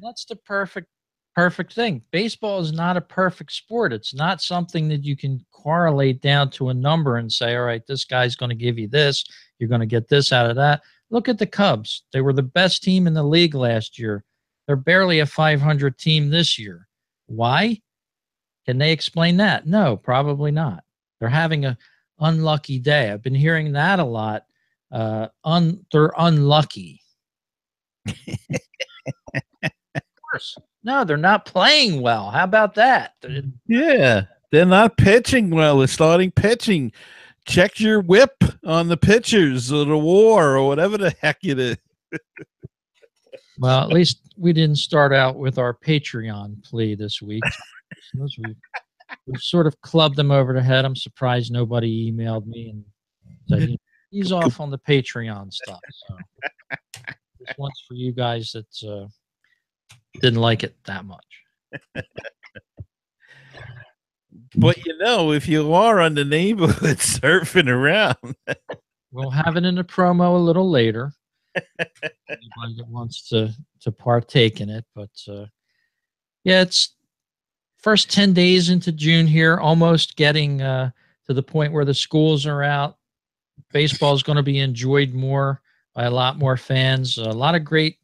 That's 0.01 0.25
the 0.25 0.35
perfect 0.35 0.87
perfect 1.35 1.73
thing. 1.73 2.01
Baseball 2.11 2.59
is 2.59 2.73
not 2.73 2.97
a 2.97 3.01
perfect 3.01 3.51
sport. 3.51 3.93
It's 3.93 4.13
not 4.13 4.41
something 4.41 4.87
that 4.89 5.03
you 5.03 5.15
can 5.15 5.43
correlate 5.51 6.21
down 6.21 6.49
to 6.51 6.69
a 6.69 6.73
number 6.73 7.17
and 7.17 7.31
say, 7.31 7.55
all 7.55 7.63
right, 7.63 7.85
this 7.87 8.05
guy's 8.05 8.35
going 8.35 8.49
to 8.49 8.55
give 8.55 8.77
you 8.77 8.87
this. 8.87 9.25
You're 9.57 9.69
going 9.69 9.81
to 9.81 9.87
get 9.87 10.07
this 10.07 10.31
out 10.31 10.49
of 10.49 10.55
that. 10.57 10.81
Look 11.13 11.29
at 11.29 11.37
the 11.37 11.45
Cubs. 11.45 12.01
They 12.11 12.21
were 12.21 12.33
the 12.33 12.41
best 12.41 12.81
team 12.81 13.05
in 13.05 13.13
the 13.13 13.21
league 13.21 13.53
last 13.53 13.99
year. 13.99 14.23
They're 14.65 14.75
barely 14.75 15.19
a 15.19 15.27
500 15.27 15.95
team 15.99 16.31
this 16.31 16.57
year. 16.57 16.87
Why? 17.27 17.79
Can 18.65 18.79
they 18.79 18.91
explain 18.91 19.37
that? 19.37 19.67
No, 19.67 19.95
probably 19.95 20.49
not. 20.49 20.83
They're 21.19 21.29
having 21.29 21.65
a 21.65 21.77
unlucky 22.19 22.79
day. 22.79 23.11
I've 23.11 23.21
been 23.21 23.35
hearing 23.35 23.73
that 23.73 23.99
a 23.99 24.03
lot. 24.03 24.45
Uh, 24.91 25.27
un, 25.43 25.85
they're 25.91 26.13
unlucky. 26.17 27.03
of 28.07 29.71
course. 30.31 30.57
No, 30.83 31.03
they're 31.03 31.15
not 31.15 31.45
playing 31.45 32.01
well. 32.01 32.31
How 32.31 32.43
about 32.43 32.73
that? 32.73 33.13
Yeah, 33.67 34.23
they're 34.51 34.65
not 34.65 34.97
pitching 34.97 35.51
well. 35.51 35.77
They're 35.77 35.87
starting 35.87 36.31
pitching 36.31 36.91
check 37.45 37.79
your 37.79 38.01
whip 38.01 38.43
on 38.65 38.87
the 38.87 38.97
pitchers 38.97 39.71
or 39.71 39.85
the 39.85 39.97
war 39.97 40.55
or 40.55 40.67
whatever 40.67 40.97
the 40.97 41.15
heck 41.21 41.37
it 41.43 41.59
is. 41.59 41.77
well, 43.59 43.81
at 43.81 43.89
least 43.89 44.21
we 44.37 44.53
didn't 44.53 44.77
start 44.77 45.13
out 45.13 45.37
with 45.37 45.57
our 45.57 45.73
Patreon 45.73 46.63
plea 46.63 46.95
this 46.95 47.21
week. 47.21 47.43
we, 48.13 48.55
we 49.27 49.37
sort 49.37 49.67
of 49.67 49.79
clubbed 49.81 50.15
them 50.15 50.31
over 50.31 50.53
the 50.53 50.63
head. 50.63 50.85
I'm 50.85 50.95
surprised 50.95 51.51
nobody 51.51 52.11
emailed 52.11 52.45
me 52.45 52.69
and 52.69 52.85
said 53.47 53.77
he's 54.09 54.31
off 54.31 54.59
on 54.59 54.71
the 54.71 54.79
Patreon 54.79 55.51
stuff. 55.53 55.79
So 56.07 56.15
this 57.39 57.55
one's 57.57 57.83
for 57.87 57.95
you 57.95 58.11
guys 58.11 58.51
that 58.51 58.89
uh, 58.89 59.07
didn't 60.19 60.39
like 60.39 60.63
it 60.63 60.75
that 60.85 61.05
much. 61.05 61.25
But 64.55 64.85
you 64.85 64.97
know, 64.97 65.31
if 65.31 65.47
you 65.47 65.73
are 65.73 65.99
on 65.99 66.15
the 66.15 66.25
neighborhood 66.25 66.97
surfing 66.97 67.67
around, 67.67 68.35
we'll 69.11 69.31
have 69.31 69.57
it 69.57 69.65
in 69.65 69.77
a 69.77 69.83
promo 69.83 70.35
a 70.35 70.39
little 70.39 70.69
later. 70.69 71.13
Anybody 71.79 72.75
that 72.77 72.87
wants 72.87 73.27
to 73.29 73.53
to 73.81 73.91
partake 73.91 74.61
in 74.61 74.69
it, 74.69 74.85
but 74.95 75.11
uh, 75.27 75.45
yeah, 76.43 76.61
it's 76.61 76.95
first 77.77 78.11
ten 78.11 78.33
days 78.33 78.69
into 78.69 78.91
June 78.91 79.27
here, 79.27 79.57
almost 79.57 80.15
getting 80.15 80.61
uh, 80.61 80.91
to 81.25 81.33
the 81.33 81.43
point 81.43 81.73
where 81.73 81.85
the 81.85 81.93
schools 81.93 82.45
are 82.45 82.63
out. 82.63 82.97
Baseball 83.71 84.13
is 84.13 84.23
going 84.23 84.37
to 84.37 84.43
be 84.43 84.59
enjoyed 84.59 85.13
more 85.13 85.61
by 85.93 86.05
a 86.05 86.11
lot 86.11 86.37
more 86.37 86.57
fans. 86.57 87.17
A 87.17 87.23
lot 87.23 87.55
of 87.55 87.63
great 87.63 87.97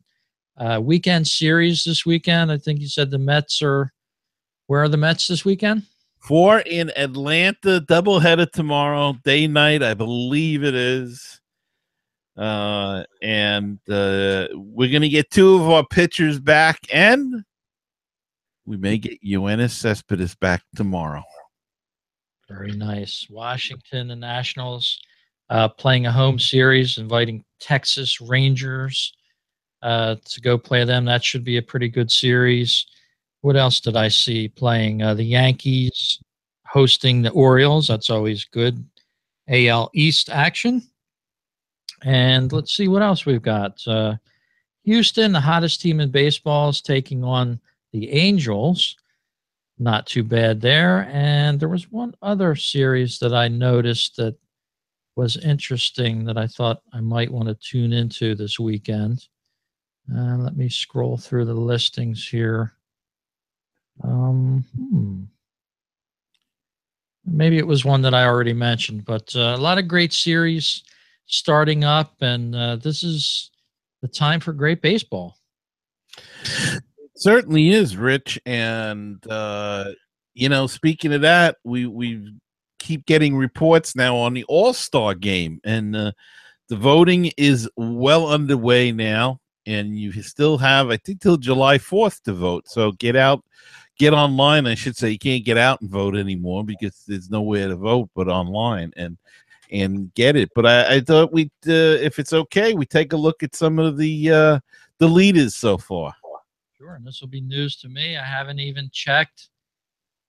uh, 0.57 0.79
weekend 0.81 1.27
series 1.27 1.83
this 1.83 2.05
weekend. 2.05 2.51
I 2.51 2.57
think 2.57 2.81
you 2.81 2.87
said 2.87 3.09
the 3.09 3.17
Mets 3.17 3.61
are. 3.61 3.91
Where 4.67 4.83
are 4.83 4.89
the 4.89 4.97
Mets 4.97 5.27
this 5.27 5.43
weekend? 5.43 5.83
Four 6.19 6.59
in 6.59 6.91
Atlanta, 6.95 7.81
doubleheader 7.81 8.51
tomorrow, 8.51 9.15
day 9.23 9.47
night, 9.47 9.81
I 9.81 9.93
believe 9.93 10.63
it 10.63 10.75
is. 10.75 11.39
Uh, 12.37 13.03
and 13.21 13.79
uh, 13.89 14.47
we're 14.53 14.91
gonna 14.91 15.09
get 15.09 15.29
two 15.29 15.55
of 15.55 15.69
our 15.69 15.85
pitchers 15.85 16.39
back, 16.39 16.79
and 16.91 17.43
we 18.65 18.77
may 18.77 18.97
get 18.97 19.21
Yoenis 19.23 19.71
Cespedes 19.71 20.35
back 20.35 20.61
tomorrow. 20.75 21.23
Very 22.47 22.71
nice. 22.71 23.27
Washington, 23.29 24.07
the 24.07 24.15
Nationals, 24.15 24.99
uh, 25.49 25.67
playing 25.67 26.05
a 26.05 26.11
home 26.11 26.39
series, 26.39 26.97
inviting 26.97 27.43
Texas 27.59 28.21
Rangers 28.21 29.13
uh, 29.81 30.15
to 30.25 30.41
go 30.41 30.57
play 30.57 30.83
them. 30.83 31.05
That 31.05 31.23
should 31.23 31.43
be 31.43 31.57
a 31.57 31.61
pretty 31.61 31.87
good 31.87 32.11
series 32.11 32.85
what 33.41 33.55
else 33.55 33.79
did 33.79 33.95
I 33.95 34.09
see 34.09 34.47
playing? 34.49 35.01
Uh, 35.01 35.13
the 35.13 35.23
Yankees 35.23 36.19
hosting 36.65 37.21
the 37.21 37.31
Orioles. 37.31 37.87
That's 37.87 38.09
always 38.09 38.45
good. 38.45 38.83
AL 39.47 39.89
East 39.93 40.29
action. 40.29 40.83
And 42.03 42.51
let's 42.51 42.75
see 42.75 42.87
what 42.87 43.01
else 43.01 43.25
we've 43.25 43.41
got. 43.41 43.81
Uh, 43.87 44.15
Houston, 44.83 45.31
the 45.31 45.39
hottest 45.39 45.81
team 45.81 45.99
in 45.99 46.11
baseball, 46.11 46.69
is 46.69 46.81
taking 46.81 47.23
on 47.23 47.59
the 47.91 48.11
Angels. 48.11 48.95
Not 49.77 50.05
too 50.05 50.23
bad 50.23 50.61
there. 50.61 51.09
And 51.11 51.59
there 51.59 51.69
was 51.69 51.91
one 51.91 52.13
other 52.21 52.55
series 52.55 53.19
that 53.19 53.33
I 53.33 53.47
noticed 53.47 54.17
that 54.17 54.35
was 55.15 55.37
interesting 55.37 56.23
that 56.25 56.37
I 56.37 56.47
thought 56.47 56.81
I 56.93 57.01
might 57.01 57.31
want 57.31 57.49
to 57.49 57.55
tune 57.55 57.93
into 57.93 58.35
this 58.35 58.59
weekend. 58.59 59.27
Uh, 60.13 60.37
let 60.37 60.55
me 60.55 60.69
scroll 60.69 61.17
through 61.17 61.45
the 61.45 61.53
listings 61.53 62.27
here. 62.27 62.73
Um, 64.03 64.65
hmm. 64.77 65.23
Maybe 67.25 67.57
it 67.57 67.67
was 67.67 67.85
one 67.85 68.01
that 68.01 68.13
I 68.13 68.25
already 68.25 68.53
mentioned, 68.53 69.05
but 69.05 69.35
uh, 69.35 69.55
a 69.55 69.57
lot 69.57 69.77
of 69.77 69.87
great 69.87 70.13
series 70.13 70.83
starting 71.27 71.83
up, 71.83 72.15
and 72.21 72.55
uh, 72.55 72.75
this 72.77 73.03
is 73.03 73.51
the 74.01 74.07
time 74.07 74.39
for 74.39 74.51
great 74.51 74.81
baseball. 74.81 75.37
It 76.43 76.83
certainly 77.15 77.69
is, 77.69 77.95
Rich. 77.95 78.39
And 78.45 79.25
uh, 79.29 79.91
you 80.33 80.49
know, 80.49 80.67
speaking 80.67 81.13
of 81.13 81.21
that, 81.21 81.57
we 81.63 81.85
we 81.85 82.33
keep 82.79 83.05
getting 83.05 83.35
reports 83.35 83.95
now 83.95 84.15
on 84.15 84.33
the 84.33 84.45
All 84.45 84.73
Star 84.73 85.13
game, 85.13 85.59
and 85.63 85.95
uh, 85.95 86.11
the 86.69 86.77
voting 86.77 87.31
is 87.37 87.69
well 87.75 88.27
underway 88.27 88.91
now. 88.91 89.39
And 89.65 89.99
you 89.99 90.11
still 90.23 90.57
have, 90.57 90.89
I 90.89 90.97
think, 90.97 91.21
till 91.21 91.37
July 91.37 91.77
4th 91.77 92.23
to 92.23 92.33
vote. 92.33 92.67
So 92.67 92.93
get 92.93 93.15
out, 93.15 93.43
get 93.99 94.13
online. 94.13 94.65
I 94.65 94.73
should 94.73 94.97
say 94.97 95.11
you 95.11 95.19
can't 95.19 95.45
get 95.45 95.57
out 95.57 95.81
and 95.81 95.89
vote 95.89 96.15
anymore 96.15 96.63
because 96.63 97.03
there's 97.07 97.29
nowhere 97.29 97.67
to 97.67 97.75
vote 97.75 98.09
but 98.15 98.27
online 98.27 98.91
and 98.97 99.17
and 99.71 100.11
get 100.15 100.35
it. 100.35 100.49
But 100.55 100.65
I, 100.65 100.95
I 100.95 100.99
thought 101.01 101.31
we, 101.31 101.51
uh, 101.67 102.01
if 102.01 102.17
it's 102.17 102.33
okay, 102.33 102.73
we 102.73 102.87
take 102.87 103.13
a 103.13 103.17
look 103.17 103.43
at 103.43 103.55
some 103.55 103.77
of 103.77 103.97
the 103.97 104.31
uh, 104.31 104.59
the 104.97 105.07
leaders 105.07 105.55
so 105.55 105.77
far. 105.77 106.15
Sure, 106.77 106.95
and 106.95 107.05
this 107.05 107.21
will 107.21 107.27
be 107.27 107.41
news 107.41 107.75
to 107.77 107.89
me. 107.89 108.17
I 108.17 108.25
haven't 108.25 108.59
even 108.59 108.89
checked. 108.91 109.49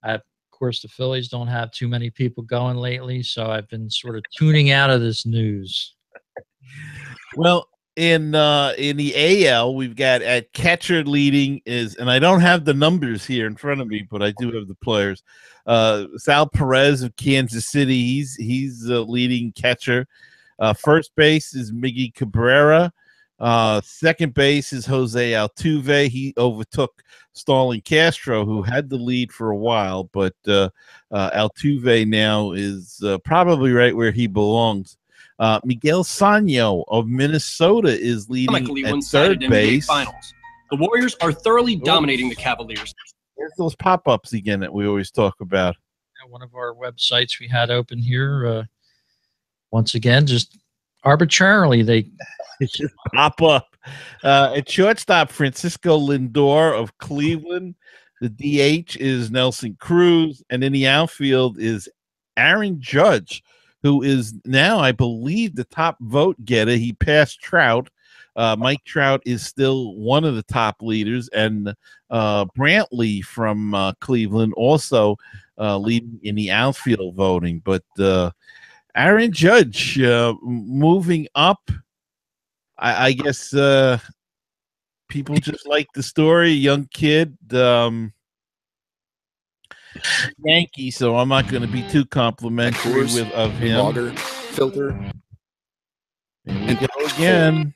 I, 0.03 0.15
of 0.15 0.23
course, 0.51 0.83
the 0.83 0.89
Phillies 0.89 1.29
don't 1.29 1.47
have 1.47 1.71
too 1.71 1.89
many 1.89 2.11
people 2.11 2.43
going 2.43 2.77
lately, 2.77 3.23
so 3.23 3.47
I've 3.47 3.69
been 3.69 3.89
sort 3.89 4.17
of 4.17 4.25
tuning 4.37 4.73
out 4.73 4.91
of 4.91 5.01
this 5.01 5.25
news. 5.25 5.95
Well, 7.37 7.69
in 8.01 8.35
uh 8.35 8.73
in 8.79 8.97
the 8.97 9.47
AL, 9.47 9.75
we've 9.75 9.95
got 9.95 10.23
at 10.23 10.51
catcher 10.55 11.05
leading 11.05 11.61
is, 11.67 11.97
and 11.97 12.11
I 12.11 12.19
don't 12.19 12.41
have 12.41 12.65
the 12.65 12.73
numbers 12.73 13.27
here 13.27 13.47
in 13.47 13.57
front 13.57 13.83
of 13.83 13.89
me, 13.89 14.07
but 14.11 14.23
I 14.23 14.33
do 14.39 14.51
have 14.53 14.69
the 14.69 14.75
players. 14.75 15.23
Uh, 15.67 16.07
Sal 16.17 16.49
Perez 16.49 17.03
of 17.03 17.15
Kansas 17.17 17.71
City, 17.71 18.03
he's 18.03 18.35
he's 18.37 18.85
the 18.85 19.03
leading 19.03 19.53
catcher. 19.53 20.07
Uh, 20.59 20.73
first 20.73 21.15
base 21.15 21.55
is 21.55 21.73
Miggy 21.73 22.15
Cabrera. 22.15 22.91
Uh, 23.39 23.83
second 23.85 24.33
base 24.33 24.73
is 24.73 24.87
Jose 24.87 25.33
Altuve. 25.33 26.09
He 26.09 26.33
overtook 26.39 27.03
Starlin 27.35 27.83
Castro, 27.83 28.47
who 28.47 28.63
had 28.63 28.89
the 28.89 28.97
lead 28.97 29.31
for 29.31 29.51
a 29.51 29.57
while, 29.57 30.05
but 30.05 30.35
uh, 30.49 30.71
uh, 31.11 31.31
Altuve 31.33 32.09
now 32.09 32.53
is 32.53 33.03
uh, 33.05 33.19
probably 33.19 33.73
right 33.73 33.95
where 33.95 34.11
he 34.11 34.27
belongs. 34.27 34.97
Uh, 35.41 35.59
Miguel 35.65 36.05
Sano 36.05 36.85
of 36.89 37.09
Minnesota 37.09 37.89
is 37.89 38.29
leading 38.29 38.85
at 38.87 39.05
third 39.05 39.41
base. 39.41 39.87
Finals. 39.87 40.35
The 40.71 40.77
Warriors 40.77 41.17
are 41.23 41.33
thoroughly 41.33 41.77
Oops. 41.77 41.85
dominating 41.85 42.29
the 42.29 42.35
Cavaliers. 42.35 42.95
There's 43.39 43.53
those 43.57 43.75
pop-ups 43.75 44.35
again 44.35 44.61
that 44.61 44.73
we 44.73 44.87
always 44.87 45.11
talk 45.11 45.35
about. 45.41 45.77
One 46.29 46.43
of 46.43 46.55
our 46.55 46.75
websites 46.75 47.41
we 47.41 47.49
had 47.49 47.71
open 47.71 47.99
here. 47.99 48.47
Uh, 48.47 48.65
once 49.73 49.95
again, 49.95 50.27
just 50.27 50.59
arbitrarily 51.05 51.83
they 51.83 52.11
just 52.63 52.95
pop 53.15 53.41
up. 53.41 53.75
Uh, 54.23 54.53
at 54.57 54.69
shortstop, 54.69 55.31
Francisco 55.31 55.99
Lindor 55.99 56.79
of 56.79 56.97
Cleveland. 56.99 57.75
The 58.21 58.29
DH 58.29 58.97
is 58.97 59.31
Nelson 59.31 59.79
Cruz, 59.81 60.43
and 60.51 60.63
in 60.63 60.75
the 60.75 60.87
outfield 60.87 61.59
is 61.59 61.89
Aaron 62.37 62.79
Judge 62.79 63.43
who 63.83 64.03
is 64.03 64.35
now, 64.45 64.79
I 64.79 64.93
believe, 64.93 65.55
the 65.55 65.65
top 65.65 65.97
vote 66.01 66.37
getter. 66.45 66.77
He 66.77 66.93
passed 66.93 67.41
Trout. 67.41 67.89
Uh, 68.37 68.57
Mike 68.59 68.85
Trout 68.85 69.23
is 69.27 69.45
still 69.45 69.95
one 69.95 70.25
of 70.25 70.37
the 70.37 70.43
top 70.43 70.83
leaders, 70.83 71.29
and 71.29 71.75
uh, 72.11 72.45
Brantley 72.57 73.25
from 73.25 73.75
uh, 73.75 73.93
Cleveland 74.01 74.55
also 74.57 75.17
uh, 75.59 75.77
leading 75.79 76.21
in 76.23 76.37
the 76.37 76.51
outfield 76.51 77.17
voting. 77.17 77.61
But 77.65 77.85
uh, 77.99 78.31
Aaron 78.95 79.33
Judge 79.33 80.01
uh, 80.01 80.35
moving 80.43 81.27
up, 81.35 81.71
I, 82.79 83.07
I 83.07 83.13
guess 83.13 83.51
people 85.09 85.35
just 85.37 85.67
like 85.67 85.89
the 85.95 86.03
story. 86.03 86.53
Young 86.53 86.89
kid, 86.95 87.37
um, 87.53 88.13
Yankee. 90.45 90.91
So 90.91 91.17
I'm 91.17 91.29
not 91.29 91.49
going 91.49 91.63
to 91.63 91.69
be 91.69 91.83
too 91.89 92.05
complimentary 92.07 92.93
course, 92.93 93.15
with 93.15 93.31
of 93.33 93.53
him. 93.55 93.79
Lager 93.79 94.13
filter 94.17 94.93
Here 96.45 96.67
we 96.67 96.75
go 96.75 96.87
again. 97.15 97.75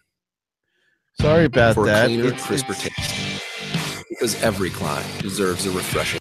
Sorry 1.21 1.45
about 1.45 1.75
for 1.75 1.87
that. 1.87 2.07
cleaner, 2.07 2.27
It's- 2.27 2.45
crisper 2.47 2.73
it's- 2.73 2.89
taste. 2.97 4.05
Because 4.09 4.41
every 4.43 4.71
climb 4.71 5.05
deserves 5.21 5.67
a 5.67 5.71
refreshing. 5.73 6.21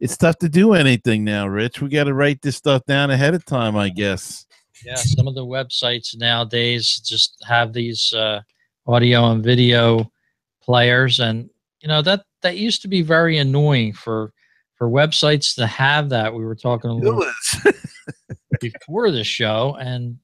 it's 0.00 0.16
tough 0.16 0.36
to 0.38 0.48
do 0.48 0.72
anything 0.74 1.22
now, 1.24 1.46
Rich. 1.46 1.80
We 1.80 1.88
got 1.88 2.04
to 2.04 2.14
write 2.14 2.42
this 2.42 2.56
stuff 2.56 2.82
down 2.86 3.10
ahead 3.10 3.32
of 3.34 3.44
time, 3.44 3.76
I 3.76 3.88
guess. 3.90 4.44
Yeah, 4.84 4.96
some 4.96 5.28
of 5.28 5.34
the 5.36 5.46
websites 5.46 6.16
nowadays 6.18 6.98
just 6.98 7.36
have 7.46 7.72
these 7.72 8.12
uh, 8.12 8.40
audio 8.86 9.30
and 9.30 9.42
video 9.42 10.10
players, 10.62 11.20
and 11.20 11.48
you 11.80 11.88
know 11.88 12.02
that 12.02 12.24
that 12.42 12.56
used 12.58 12.82
to 12.82 12.88
be 12.88 13.00
very 13.02 13.38
annoying 13.38 13.92
for 13.94 14.32
for 14.84 14.90
websites 14.90 15.54
to 15.54 15.66
have 15.66 16.10
that. 16.10 16.34
We 16.34 16.44
were 16.44 16.54
talking 16.54 16.90
a 16.90 16.94
little 16.94 17.24
before 18.60 19.10
the 19.10 19.24
show, 19.24 19.76
and 19.80 20.18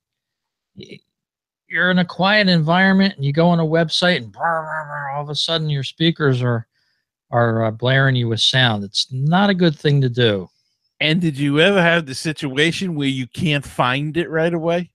you're 1.67 1.91
in 1.91 1.99
a 1.99 2.05
quiet 2.05 2.49
environment, 2.49 3.15
and 3.17 3.25
you 3.25 3.33
go 3.33 3.49
on 3.49 3.59
a 3.59 3.65
website, 3.65 4.19
and 4.19 4.37
all 4.37 5.23
of 5.23 5.31
a 5.31 5.35
sudden 5.35 5.71
your 5.71 5.83
speakers 5.83 6.43
are 6.43 6.67
are 7.31 7.65
uh, 7.65 7.71
blaring 7.71 8.17
you 8.17 8.29
with 8.29 8.41
sound. 8.41 8.85
It's 8.85 9.07
not 9.13 9.51
a 9.51 9.55
good 9.55 9.79
thing 9.79 10.01
to 10.03 10.09
do. 10.09 10.49
and 11.01 11.21
did 11.21 11.39
you 11.39 11.61
ever 11.61 11.81
have 11.81 12.05
the 12.05 12.15
situation 12.15 12.95
where 12.95 13.09
you 13.09 13.27
can't 13.29 13.65
find 13.65 14.17
it 14.17 14.29
right 14.29 14.53
away? 14.53 14.91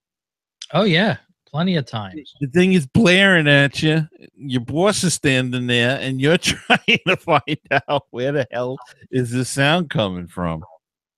Oh 0.72 0.84
yeah, 0.84 1.16
plenty 1.56 1.76
of 1.76 1.86
times. 1.86 2.34
The 2.38 2.48
thing 2.48 2.74
is 2.74 2.86
blaring 2.86 3.48
at 3.48 3.82
you. 3.82 4.06
Your 4.36 4.60
boss 4.60 5.02
is 5.04 5.14
standing 5.14 5.66
there, 5.66 5.98
and 5.98 6.20
you're 6.20 6.36
trying 6.52 6.98
to 7.06 7.16
find 7.16 7.58
out 7.88 8.04
where 8.10 8.30
the 8.30 8.46
hell 8.50 8.76
is 9.10 9.30
the 9.30 9.42
sound 9.46 9.88
coming 9.88 10.26
from. 10.26 10.62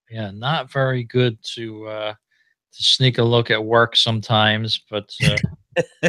yeah 0.09 0.31
not 0.31 0.71
very 0.71 1.03
good 1.03 1.37
to 1.57 1.87
uh 1.89 2.13
to 2.73 2.83
sneak 2.83 3.19
a 3.19 3.23
look 3.23 3.51
at 3.51 3.65
work 3.65 3.97
sometimes 3.97 4.81
but 4.89 5.11
uh, 5.25 6.09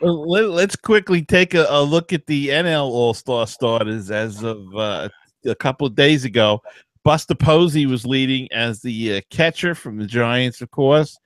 Well, 0.00 0.28
let, 0.30 0.50
let's 0.50 0.76
quickly 0.76 1.22
take 1.22 1.54
a, 1.54 1.66
a 1.70 1.82
look 1.82 2.12
at 2.12 2.26
the 2.26 2.48
NL 2.48 2.84
All 2.84 3.14
Star 3.14 3.46
starters 3.46 4.10
as 4.10 4.44
of 4.44 4.58
uh, 4.76 5.08
a 5.44 5.54
couple 5.56 5.86
of 5.88 5.96
days 5.96 6.24
ago. 6.24 6.60
Buster 7.02 7.34
Posey 7.34 7.86
was 7.86 8.06
leading 8.06 8.46
as 8.52 8.80
the 8.80 9.16
uh, 9.16 9.20
catcher 9.30 9.74
from 9.74 9.96
the 9.96 10.06
Giants, 10.06 10.60
of 10.60 10.70
course. 10.70 11.18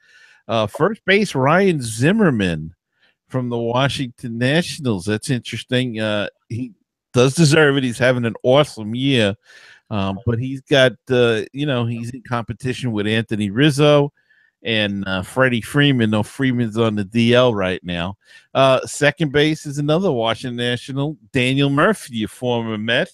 Uh, 0.48 0.66
first 0.66 1.04
base 1.04 1.34
Ryan 1.34 1.80
Zimmerman 1.80 2.74
from 3.28 3.48
the 3.48 3.58
Washington 3.58 4.38
Nationals. 4.38 5.04
That's 5.04 5.30
interesting. 5.30 6.00
Uh, 6.00 6.28
he 6.48 6.72
does 7.12 7.34
deserve 7.34 7.76
it. 7.76 7.84
He's 7.84 7.98
having 7.98 8.24
an 8.24 8.34
awesome 8.42 8.94
year, 8.94 9.34
um, 9.90 10.18
but 10.26 10.38
he's 10.38 10.60
got 10.62 10.92
uh, 11.10 11.42
you 11.52 11.66
know 11.66 11.86
he's 11.86 12.10
in 12.10 12.22
competition 12.22 12.92
with 12.92 13.06
Anthony 13.06 13.50
Rizzo 13.50 14.12
and 14.62 15.06
uh, 15.06 15.22
Freddie 15.22 15.60
Freeman. 15.60 16.10
No, 16.10 16.22
Freeman's 16.22 16.78
on 16.78 16.94
the 16.94 17.04
DL 17.04 17.54
right 17.54 17.82
now. 17.82 18.16
Uh, 18.54 18.84
second 18.86 19.32
base 19.32 19.66
is 19.66 19.78
another 19.78 20.12
Washington 20.12 20.56
National, 20.56 21.16
Daniel 21.32 21.70
Murphy, 21.70 22.24
a 22.24 22.28
former 22.28 22.78
Met. 22.78 23.10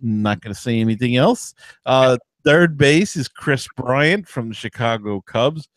Not 0.00 0.40
going 0.40 0.54
to 0.54 0.60
say 0.60 0.80
anything 0.80 1.16
else. 1.16 1.54
Uh, 1.84 2.18
third 2.48 2.78
base 2.78 3.14
is 3.14 3.28
Kris 3.28 3.68
Bryant 3.76 4.26
from 4.26 4.48
the 4.48 4.54
Chicago 4.54 5.20
Cubs. 5.20 5.68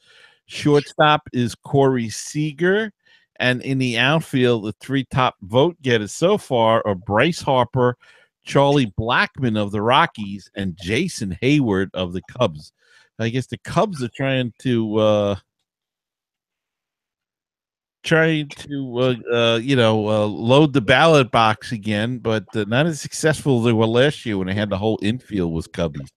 Shortstop 0.46 1.28
is 1.34 1.54
Corey 1.54 2.08
Seager. 2.08 2.94
And 3.42 3.62
in 3.62 3.78
the 3.78 3.98
outfield, 3.98 4.64
the 4.64 4.72
three 4.80 5.04
top 5.12 5.36
vote 5.42 5.76
getters 5.82 6.14
so 6.14 6.38
far 6.38 6.82
are 6.86 6.96
Bryce 6.96 7.42
Harper, 7.42 7.98
Charlie 8.46 8.94
Blackmon 8.98 9.58
of 9.58 9.74
the 9.74 9.82
Rockies, 9.82 10.50
and 10.56 10.78
Jason 10.82 11.38
Heyward 11.42 11.90
of 11.94 12.14
the 12.14 12.22
Cubs. 12.32 12.72
I 13.20 13.28
guess 13.28 13.48
the 13.48 13.58
Cubs 13.58 14.02
are 14.02 14.12
trying 14.16 14.54
to 14.60 14.96
uh, 14.96 15.36
trying 18.04 18.48
to 18.48 18.98
uh, 18.98 19.16
uh, 19.30 19.58
you 19.58 19.76
know 19.76 20.08
uh, 20.08 20.26
load 20.26 20.72
the 20.72 20.80
ballot 20.80 21.32
box 21.32 21.74
again, 21.74 22.20
but 22.20 22.46
uh, 22.56 22.64
not 22.70 22.86
as 22.86 23.02
successful 23.02 23.60
as 23.60 23.66
they 23.66 23.74
were 23.74 23.86
last 23.86 24.26
year 24.26 24.38
when 24.38 24.48
they 24.48 24.54
had 24.54 24.70
the 24.70 24.78
whole 24.78 25.00
infield 25.02 25.52
was 25.52 25.68
Cubbies. 25.68 26.08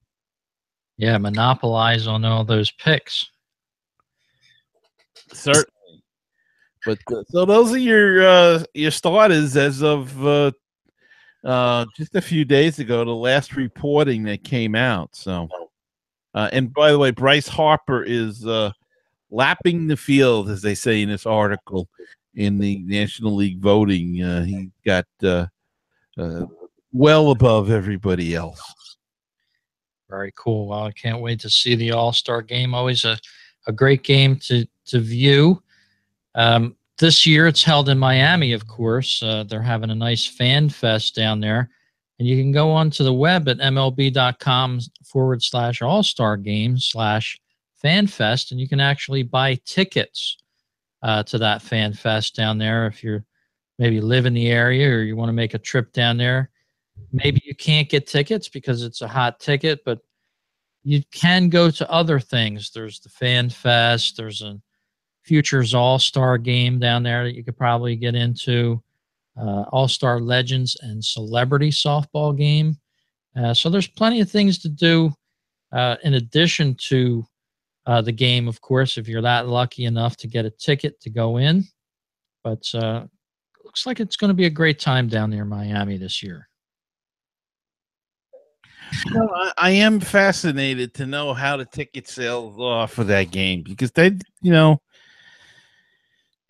Yeah 0.97 1.19
monopolize 1.19 2.07
on 2.07 2.25
all 2.25 2.45
those 2.45 2.71
picks 2.73 3.31
Certainly, 5.33 6.03
but 6.85 6.99
uh, 7.13 7.23
so 7.29 7.45
those 7.45 7.73
are 7.73 7.79
your 7.79 8.27
uh, 8.27 8.65
your 8.75 8.91
starters 8.91 9.57
as 9.57 9.83
of 9.83 10.25
uh, 10.27 10.53
uh, 11.45 11.87
just 11.97 12.15
a 12.15 12.21
few 12.21 12.45
days 12.45 12.79
ago. 12.79 13.05
The 13.05 13.11
last 13.11 13.57
reporting 13.57 14.23
that 14.25 14.45
came 14.45 14.75
out. 14.75 15.15
So, 15.15 15.49
uh, 16.35 16.51
and 16.53 16.73
by 16.73 16.93
the 16.93 16.99
way, 16.99 17.11
Bryce 17.11 17.49
Harper 17.49 18.03
is 18.03 18.47
uh, 18.47 18.73
lapping 19.31 19.87
the 19.87 19.97
field, 19.97 20.51
as 20.51 20.63
they 20.63 20.75
say 20.75 21.03
in 21.03 21.09
this 21.09 21.27
article 21.27 21.89
in 22.35 22.59
the 22.59 22.79
National 22.85 23.35
League 23.35 23.61
voting. 23.61 24.23
Uh, 24.23 24.45
he 24.45 24.71
got 24.85 25.07
uh, 25.23 25.47
uh, 26.19 26.47
well 26.93 27.31
above 27.31 27.71
everybody 27.71 28.35
else. 28.35 28.63
Very 30.09 30.33
cool. 30.37 30.69
Well 30.69 30.85
i 30.85 30.93
can't 30.93 31.21
wait 31.21 31.41
to 31.41 31.51
see 31.51 31.75
the 31.75 31.93
all-star 31.93 32.43
game. 32.43 32.75
Always 32.75 33.05
a, 33.05 33.19
a 33.67 33.73
great 33.73 34.03
game 34.03 34.37
to 34.47 34.67
to 34.87 35.01
view. 35.01 35.63
Um, 36.35 36.77
this 36.99 37.27
year 37.27 37.47
it's 37.47 37.65
held 37.65 37.89
in 37.89 37.99
miami 37.99 38.53
of 38.53 38.67
course. 38.67 39.23
Uh, 39.23 39.45
they're 39.45 39.63
having 39.63 39.91
a 39.91 39.95
nice 39.95 40.27
fan 40.27 40.69
fest 40.69 41.15
down 41.15 41.41
there. 41.41 41.71
And 42.19 42.29
you 42.29 42.41
can 42.41 42.53
go 42.53 42.71
onto 42.71 43.03
the 43.03 43.13
web 43.13 43.49
at 43.49 43.59
mlb.com 43.59 44.81
forward 45.05 45.43
slash 45.43 45.83
all-star 45.83 46.37
game 46.37 46.79
slash 46.79 47.41
fan 47.75 48.07
fest 48.07 48.53
and 48.53 48.61
you 48.61 48.69
can 48.69 48.81
actually 48.81 49.23
buy 49.23 49.57
tickets 49.65 50.39
uh, 51.03 51.23
to 51.25 51.39
that 51.39 51.61
fan 51.61 51.93
fest 51.93 52.35
down 52.35 52.57
there 52.57 52.87
if 52.87 53.05
you're 53.05 53.25
maybe 53.79 54.01
live 54.01 54.27
in 54.27 54.35
the 54.35 54.49
area 54.49 54.89
or 54.89 55.03
you 55.03 55.17
want 55.17 55.29
to 55.29 55.35
make 55.35 55.55
a 55.55 55.59
trip 55.59 55.93
down 55.93 56.17
there. 56.17 56.51
Maybe 57.13 57.43
you 57.55 57.57
can't 57.65 57.89
get 57.89 58.09
tickets 58.09 58.49
because 58.49 58.83
it's 58.83 59.01
a 59.01 59.09
hot 59.09 59.39
ticket 59.39 59.81
but 59.85 60.01
you 60.83 61.03
can 61.13 61.49
go 61.49 61.71
to 61.71 61.91
other 61.91 62.21
things. 62.21 62.71
There's 62.75 63.01
the 63.01 63.09
fan 63.09 63.49
fest 63.49 64.17
there's 64.17 64.43
a 64.43 64.61
futures 65.23 65.73
all-star 65.73 66.37
game 66.37 66.79
down 66.79 67.03
there 67.03 67.25
that 67.25 67.35
you 67.35 67.45
could 67.45 67.57
probably 67.57 67.97
get 67.97 68.15
into 68.15 68.83
uh, 69.41 69.63
all-star 69.73 70.21
legends 70.21 70.77
and 70.83 71.03
celebrity 71.03 71.71
softball 71.71 72.37
game. 72.37 72.77
Uh, 73.35 73.55
so 73.55 73.71
there's 73.71 73.87
plenty 73.87 74.21
of 74.21 74.31
things 74.31 74.59
to 74.59 74.69
do 74.69 75.13
uh, 75.73 75.97
in 76.03 76.15
addition 76.15 76.75
to 76.75 77.25
uh, 77.87 78.03
the 78.03 78.13
game 78.13 78.49
of 78.49 78.61
course 78.61 78.99
if 78.99 79.07
you're 79.07 79.23
that 79.23 79.47
lucky 79.47 79.85
enough 79.85 80.17
to 80.17 80.27
get 80.27 80.45
a 80.45 80.51
ticket 80.51 81.01
to 81.01 81.09
go 81.09 81.37
in. 81.37 81.65
But 82.43 82.69
uh, 82.75 83.07
looks 83.65 83.87
like 83.87 84.01
it's 84.01 84.17
going 84.17 84.29
to 84.29 84.35
be 84.35 84.47
a 84.47 84.51
great 84.51 84.81
time 84.81 85.09
down 85.09 85.31
there 85.31 85.45
miami 85.45 85.97
this 85.97 86.21
year 86.21 86.49
No, 89.11 89.29
I, 89.35 89.53
I 89.57 89.71
am 89.71 90.01
fascinated 90.01 90.95
to 90.95 91.07
know 91.07 91.35
how 91.35 91.57
the 91.57 91.65
ticket 91.65 92.09
sales 92.09 92.59
are 92.61 92.87
for 92.89 93.05
that 93.05 93.31
game 93.31 93.63
because 93.63 93.91
they, 93.93 94.13
you 94.43 94.53
know, 94.53 94.81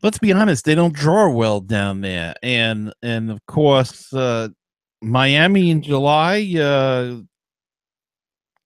let's 0.03 0.19
be 0.19 0.33
honest, 0.33 0.65
they 0.65 0.75
don't 0.75 0.95
draw 0.95 1.29
well 1.31 1.61
down 1.61 2.01
there, 2.01 2.35
and 2.43 2.93
and 3.03 3.31
of 3.31 3.45
course, 3.47 4.13
uh, 4.13 4.49
Miami 5.03 5.71
in 5.71 5.83
July 5.83 6.55
uh, 6.61 7.17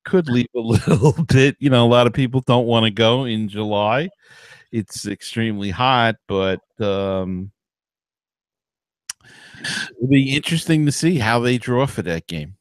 could 0.04 0.28
leave 0.28 0.48
a 0.54 0.58
little 0.60 1.24
bit. 1.24 1.56
You 1.58 1.70
know, 1.70 1.86
a 1.86 1.88
lot 1.88 2.06
of 2.06 2.12
people 2.12 2.40
don't 2.42 2.66
want 2.66 2.84
to 2.84 2.90
go 2.90 3.24
in 3.24 3.48
July. 3.48 4.10
It's 4.72 5.06
extremely 5.06 5.70
hot, 5.70 6.16
but 6.26 6.60
um, 6.80 7.50
it'll 9.96 10.08
be 10.08 10.36
interesting 10.36 10.84
to 10.86 10.92
see 10.92 11.18
how 11.18 11.40
they 11.40 11.56
draw 11.56 11.86
for 11.86 12.02
that 12.02 12.26
game. 12.26 12.57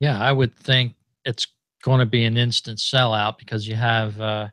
Yeah, 0.00 0.20
I 0.20 0.32
would 0.32 0.54
think 0.56 0.94
it's 1.24 1.46
going 1.82 2.00
to 2.00 2.06
be 2.06 2.24
an 2.24 2.36
instant 2.36 2.78
sellout 2.78 3.38
because 3.38 3.68
you 3.68 3.74
have 3.74 4.20
uh, 4.20 4.48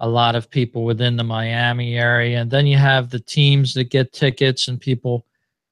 a 0.00 0.08
lot 0.08 0.34
of 0.36 0.50
people 0.50 0.84
within 0.84 1.16
the 1.16 1.24
Miami 1.24 1.96
area, 1.96 2.40
and 2.40 2.50
then 2.50 2.66
you 2.66 2.76
have 2.76 3.10
the 3.10 3.20
teams 3.20 3.74
that 3.74 3.90
get 3.90 4.12
tickets, 4.12 4.68
and 4.68 4.80
people 4.80 5.26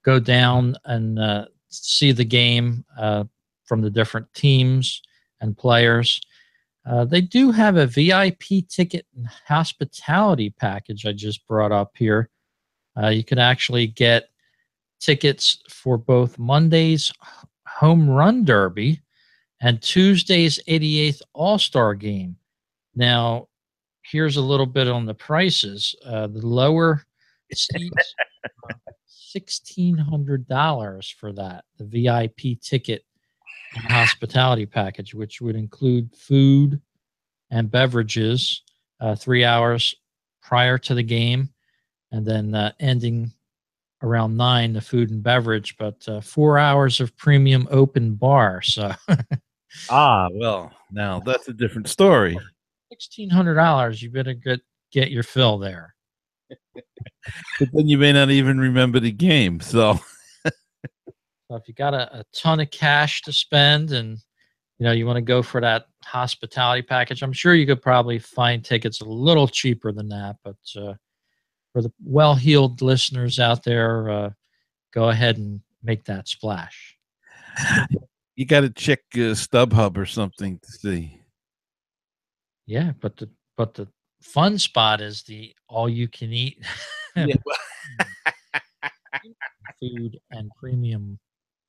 go 0.05 0.19
down 0.19 0.77
and 0.85 1.19
uh, 1.19 1.47
see 1.69 2.13
the 2.13 2.25
game 2.25 2.85
uh, 2.99 3.25
from 3.65 3.81
the 3.81 3.91
different 3.91 4.33
teams 4.35 5.03
and 5.41 5.59
players. 5.59 6.21
Uh, 6.87 7.05
they 7.05 7.21
do 7.21 7.51
have 7.51 7.77
a 7.77 7.87
VIP 7.87 8.69
ticket 8.69 9.07
and 9.17 9.27
hospitality 9.27 10.51
package 10.51 11.05
I 11.05 11.13
just 11.13 11.47
brought 11.49 11.73
up 11.73 11.93
here. 11.97 12.31
Uh, 12.97 13.09
you 13.09 13.25
can 13.25 13.39
actually 13.39 13.89
get 13.89 14.31
tickets 15.01 15.59
for 15.69 15.99
both 15.99 16.39
Monday's 16.39 17.13
home 17.77 18.09
run 18.09 18.45
derby 18.45 19.01
and 19.61 19.83
Tuesday's 19.83 20.59
88th 20.67 21.21
All 21.35 21.59
Star 21.59 21.95
game. 21.95 22.37
Now, 22.95 23.49
here's 24.03 24.37
a 24.37 24.43
little 24.43 24.67
bit 24.67 24.89
on 24.89 25.05
the 25.05 25.15
prices. 25.15 25.95
Uh, 26.05 26.27
the 26.27 26.47
lower 26.47 27.03
seats, 27.53 28.15
sixteen 29.07 29.97
hundred 29.97 30.49
dollars 30.49 31.11
for 31.11 31.33
that, 31.35 31.65
the 31.79 31.85
VIP 31.85 32.61
ticket 32.61 33.05
and 33.75 33.85
hospitality 33.93 34.65
package, 34.67 35.15
which 35.15 35.41
would 35.41 35.57
include 35.57 36.15
food 36.17 36.81
and 37.51 37.71
beverages, 37.71 38.63
uh, 39.01 39.15
three 39.15 39.45
hours 39.45 39.95
prior 40.43 40.79
to 40.79 40.95
the 40.95 41.03
game, 41.03 41.51
and 42.13 42.25
then 42.25 42.55
uh, 42.55 42.73
ending 42.81 43.33
around 44.07 44.37
nine 44.37 44.73
the 44.73 44.81
food 44.81 45.11
and 45.11 45.23
beverage, 45.23 45.77
but 45.77 46.07
uh, 46.09 46.21
four 46.21 46.59
hours 46.59 47.01
of 47.01 47.17
premium 47.17 47.67
open 47.71 48.15
bar. 48.15 48.63
So 48.63 48.93
Ah, 49.91 50.29
well, 50.33 50.73
now 50.91 51.21
that's 51.21 51.49
a 51.49 51.53
different 51.53 51.89
story. 51.89 52.39
sixteen 52.91 53.29
hundred 53.29 53.55
dollars, 53.57 54.03
you 54.03 54.11
better 54.11 54.35
get 54.35 54.61
get 54.93 55.11
your 55.11 55.23
fill 55.23 55.59
there. 55.59 55.95
But 57.59 57.69
then 57.73 57.89
you 57.89 57.99
may 57.99 58.13
not 58.13 58.31
even 58.31 58.59
remember 58.59 59.01
the 59.01 59.13
game. 59.13 59.61
So 59.61 60.01
So 61.49 61.57
if 61.57 61.69
you 61.69 61.75
got 61.75 61.95
a, 61.95 62.21
a 62.21 62.25
ton 62.33 62.61
of 62.61 62.71
cash 62.71 63.23
to 63.23 63.33
spend 63.33 63.93
and 63.93 64.19
you 64.79 64.85
know 64.85 64.93
you 64.93 65.07
want 65.07 65.17
to 65.17 65.23
go 65.23 65.43
for 65.43 65.61
that 65.61 65.87
hospitality 66.05 66.83
package, 66.83 67.23
I'm 67.23 67.33
sure 67.33 67.55
you 67.55 67.67
could 67.67 67.83
probably 67.83 68.19
find 68.19 68.65
tickets 68.65 69.01
a 69.01 69.05
little 69.05 69.47
cheaper 69.47 69.93
than 69.93 70.09
that. 70.09 70.37
But 70.43 70.57
uh, 70.77 70.95
for 71.77 71.83
the 71.83 71.93
well-heeled 72.07 72.81
listeners 72.81 73.39
out 73.39 73.63
there, 73.63 74.09
uh, 74.09 74.31
go 74.95 75.11
ahead 75.11 75.37
and 75.37 75.61
make 75.83 76.07
that 76.07 76.27
splash. 76.27 76.97
you 78.35 78.47
got 78.47 78.63
to 78.63 78.71
check 78.71 79.01
uh, 79.13 79.37
StubHub 79.37 79.99
or 79.99 80.07
something 80.07 80.59
to 80.59 80.73
see. 80.73 81.21
Yeah, 82.65 82.93
but 82.99 83.19
the 83.19 83.29
but 83.59 83.75
the 83.75 83.89
fun 84.23 84.57
spot 84.57 85.03
is 85.03 85.23
the 85.25 85.55
all-you-can-eat 85.69 86.65
food 89.79 90.19
and 90.31 90.51
premium. 90.59 91.19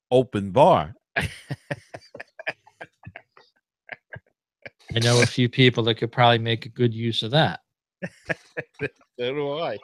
Open 0.10 0.52
bar. 0.52 0.93
I 1.17 1.28
know 5.02 5.22
a 5.22 5.26
few 5.26 5.50
people 5.50 5.84
that 5.84 5.96
could 5.96 6.13
probably 6.13 6.39
make 6.39 6.65
a 6.65 6.70
good 6.70 6.93
use 6.93 7.24
of 7.24 7.32
that. 7.32 7.60
So 9.20 9.34
do 9.34 9.60
I. 9.60 9.78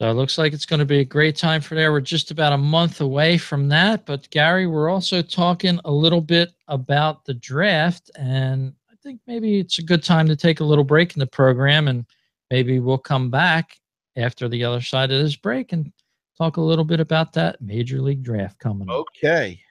So 0.00 0.10
it 0.10 0.14
looks 0.14 0.36
like 0.36 0.52
it's 0.52 0.66
going 0.66 0.80
to 0.80 0.86
be 0.86 0.98
a 0.98 1.04
great 1.04 1.36
time 1.36 1.62
for 1.62 1.74
there. 1.74 1.90
We're 1.90 2.00
just 2.02 2.30
about 2.30 2.52
a 2.52 2.58
month 2.58 3.00
away 3.00 3.38
from 3.38 3.68
that. 3.68 4.04
But 4.04 4.28
Gary, 4.28 4.66
we're 4.66 4.90
also 4.90 5.22
talking 5.22 5.80
a 5.86 5.90
little 5.90 6.20
bit 6.20 6.52
about 6.68 7.24
the 7.24 7.32
draft. 7.32 8.10
And 8.18 8.74
I 8.90 8.94
think 9.02 9.20
maybe 9.26 9.58
it's 9.58 9.78
a 9.78 9.82
good 9.82 10.02
time 10.02 10.26
to 10.28 10.36
take 10.36 10.60
a 10.60 10.64
little 10.64 10.84
break 10.84 11.14
in 11.14 11.20
the 11.20 11.26
program. 11.26 11.88
And 11.88 12.04
maybe 12.50 12.78
we'll 12.78 12.98
come 12.98 13.30
back 13.30 13.78
after 14.16 14.48
the 14.48 14.64
other 14.64 14.82
side 14.82 15.10
of 15.10 15.22
this 15.22 15.36
break 15.36 15.72
and 15.72 15.90
talk 16.36 16.58
a 16.58 16.62
little 16.62 16.84
bit 16.84 17.00
about 17.00 17.32
that 17.32 17.62
major 17.62 18.02
league 18.02 18.22
draft 18.22 18.58
coming 18.58 18.90
up. 18.90 19.06
Okay. 19.16 19.62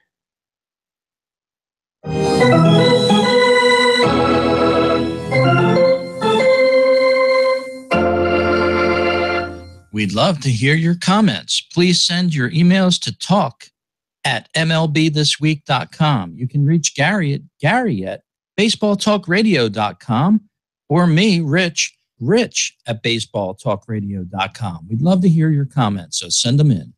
We'd 9.96 10.12
love 10.12 10.40
to 10.40 10.50
hear 10.50 10.74
your 10.74 10.94
comments. 10.94 11.62
Please 11.72 12.04
send 12.04 12.34
your 12.34 12.50
emails 12.50 13.00
to 13.00 13.18
talk 13.18 13.68
at 14.26 14.52
mlbthisweek.com. 14.52 16.34
You 16.36 16.46
can 16.46 16.66
reach 16.66 16.94
Gary 16.94 17.32
at 17.32 17.40
Gary 17.62 18.04
at 18.04 18.20
baseballtalkradio.com 18.60 20.42
or 20.90 21.06
me, 21.06 21.40
Rich, 21.40 21.96
Rich 22.20 22.76
at 22.86 23.02
baseballtalkradio.com. 23.02 24.86
We'd 24.86 25.00
love 25.00 25.22
to 25.22 25.30
hear 25.30 25.48
your 25.48 25.64
comments, 25.64 26.20
so 26.20 26.28
send 26.28 26.60
them 26.60 26.70
in. 26.70 26.92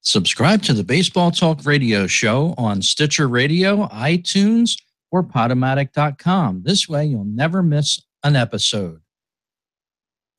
Subscribe 0.00 0.62
to 0.62 0.72
the 0.72 0.84
Baseball 0.84 1.30
Talk 1.30 1.66
Radio 1.66 2.06
Show 2.06 2.54
on 2.56 2.80
Stitcher 2.80 3.28
Radio, 3.28 3.86
iTunes, 3.88 4.80
or 5.10 5.22
Podomatic.com. 5.22 6.62
This 6.62 6.88
way, 6.88 7.04
you'll 7.04 7.24
never 7.26 7.62
miss 7.62 8.00
an 8.24 8.34
episode. 8.34 9.01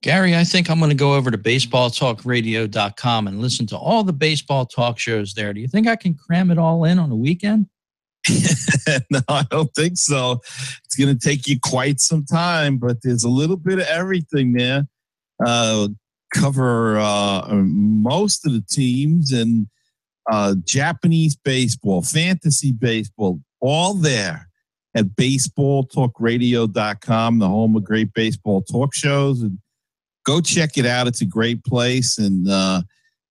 Gary, 0.03 0.35
I 0.35 0.43
think 0.43 0.69
I'm 0.69 0.77
going 0.79 0.89
to 0.89 0.95
go 0.95 1.15
over 1.15 1.31
to 1.31 1.37
baseballtalkradio.com 1.37 3.27
and 3.27 3.39
listen 3.39 3.65
to 3.67 3.77
all 3.77 4.03
the 4.03 4.11
baseball 4.11 4.65
talk 4.65 4.99
shows 4.99 5.33
there. 5.33 5.53
Do 5.53 5.61
you 5.61 5.69
think 5.69 5.87
I 5.87 5.95
can 5.95 6.13
cram 6.13 6.51
it 6.51 6.57
all 6.57 6.83
in 6.83 6.99
on 6.99 7.09
a 7.09 7.15
weekend? 7.15 7.67
no, 9.09 9.21
I 9.29 9.45
don't 9.49 9.73
think 9.73 9.97
so. 9.97 10.41
It's 10.83 10.97
going 10.99 11.17
to 11.17 11.27
take 11.27 11.47
you 11.47 11.57
quite 11.57 12.01
some 12.01 12.25
time, 12.25 12.79
but 12.79 12.97
there's 13.01 13.23
a 13.23 13.29
little 13.29 13.55
bit 13.55 13.79
of 13.79 13.85
everything 13.85 14.51
there. 14.51 14.89
Uh, 15.43 15.87
cover 16.33 16.99
uh, 16.99 17.47
most 17.53 18.45
of 18.45 18.51
the 18.51 18.63
teams 18.69 19.31
and 19.31 19.67
uh, 20.29 20.55
Japanese 20.65 21.37
baseball, 21.37 22.01
fantasy 22.01 22.73
baseball, 22.73 23.39
all 23.61 23.93
there 23.93 24.49
at 24.95 25.15
baseballtalkradio.com, 25.15 27.39
the 27.39 27.47
home 27.47 27.77
of 27.77 27.85
great 27.85 28.13
baseball 28.13 28.61
talk 28.63 28.93
shows. 28.93 29.41
And 29.41 29.59
go 30.25 30.41
check 30.41 30.77
it 30.77 30.85
out. 30.85 31.07
It's 31.07 31.21
a 31.21 31.25
great 31.25 31.63
place. 31.63 32.17
And 32.17 32.49
uh, 32.49 32.81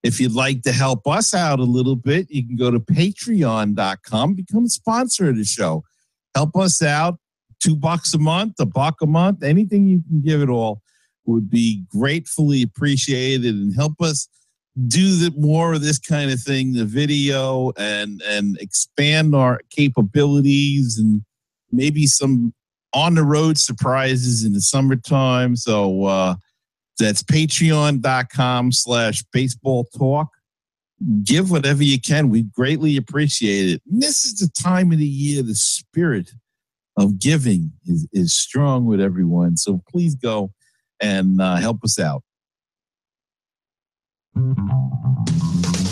if 0.03 0.21
you'd 0.21 0.35
like 0.35 0.63
to 0.63 0.73
help 0.73 1.07
us 1.07 1.35
out 1.35 1.61
a 1.61 1.65
little 1.65 1.97
bit, 1.97 2.31
you 2.31 2.47
can 2.47 2.57
go 2.57 2.71
to 2.71 2.81
patreon.com, 2.81 4.35
become 4.35 4.65
a 4.65 4.69
sponsor 4.69 5.31
of 5.31 5.37
the 5.37 5.45
show. 5.45 5.85
Help 6.35 6.57
us 6.57 6.83
out. 6.83 7.19
Two 7.63 7.77
bucks 7.77 8.13
a 8.13 8.19
month, 8.19 8.55
a 8.59 8.67
buck 8.67 9.01
a 9.03 9.07
month, 9.07 9.45
anything 9.45 9.87
you 9.87 10.03
can 10.09 10.21
give 10.21 10.43
it 10.43 10.49
all 10.49 10.83
would 11.27 11.49
be 11.49 11.85
gratefully 11.89 12.63
appreciated 12.63 13.55
and 13.55 13.75
help 13.77 14.01
us 14.01 14.29
do 14.89 15.17
the, 15.17 15.33
more 15.39 15.75
of 15.75 15.83
this 15.83 15.99
kind 15.99 16.33
of 16.33 16.41
thing, 16.41 16.73
the 16.73 16.85
video 16.85 17.73
and 17.77 18.23
and 18.23 18.59
expand 18.59 19.35
our 19.35 19.61
capabilities 19.71 20.99
and 20.99 21.23
maybe 21.71 22.07
some 22.07 22.53
on 22.95 23.15
the 23.15 23.23
road 23.23 23.59
surprises 23.59 24.45
in 24.45 24.53
the 24.53 24.61
summertime. 24.61 25.55
So 25.55 26.07
uh 26.07 26.35
that's 26.99 27.23
patreon.com 27.23 28.73
slash 28.73 29.25
baseball 29.33 29.87
talk. 29.97 30.29
Give 31.25 31.51
whatever 31.51 31.83
you 31.83 32.01
can. 32.01 32.29
We 32.29 32.45
greatly 32.45 32.97
appreciate 32.97 33.71
it. 33.71 33.83
And 33.91 34.01
this 34.01 34.25
is 34.25 34.39
the 34.39 34.49
time 34.63 34.93
of 34.93 34.99
the 34.99 35.07
year, 35.07 35.43
the 35.43 35.55
spirit 35.55 36.31
of 36.97 37.19
giving 37.19 37.73
is, 37.87 38.07
is 38.13 38.35
strong 38.35 38.87
with 38.87 39.01
everyone. 39.01 39.57
So 39.57 39.83
please 39.89 40.15
go 40.15 40.53
and 41.01 41.41
uh, 41.41 41.57
help 41.57 41.83
us 41.83 41.99
out. 41.99 42.23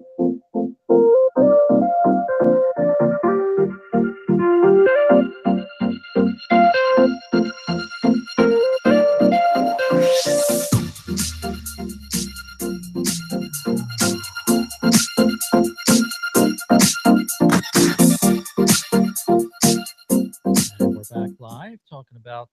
Talking 22.11 22.21
about 22.21 22.49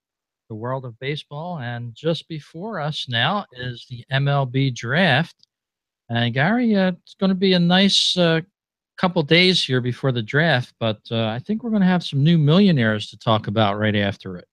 the 0.48 0.54
world 0.54 0.84
of 0.84 0.98
baseball. 0.98 1.58
And 1.58 1.94
just 1.94 2.28
before 2.28 2.80
us 2.80 3.06
now 3.08 3.44
is 3.52 3.86
the 3.88 4.04
MLB 4.12 4.74
draft. 4.74 5.34
And 6.08 6.32
Gary, 6.32 6.74
uh, 6.74 6.92
it's 7.02 7.14
going 7.14 7.28
to 7.30 7.34
be 7.34 7.52
a 7.52 7.58
nice 7.58 8.16
uh, 8.16 8.40
couple 8.96 9.22
days 9.22 9.62
here 9.62 9.80
before 9.80 10.10
the 10.10 10.22
draft, 10.22 10.74
but 10.80 10.98
uh, 11.10 11.26
I 11.26 11.38
think 11.38 11.62
we're 11.62 11.70
going 11.70 11.82
to 11.82 11.88
have 11.88 12.02
some 12.02 12.24
new 12.24 12.38
millionaires 12.38 13.10
to 13.10 13.18
talk 13.18 13.46
about 13.46 13.78
right 13.78 13.94
after 13.94 14.36
it. 14.36 14.46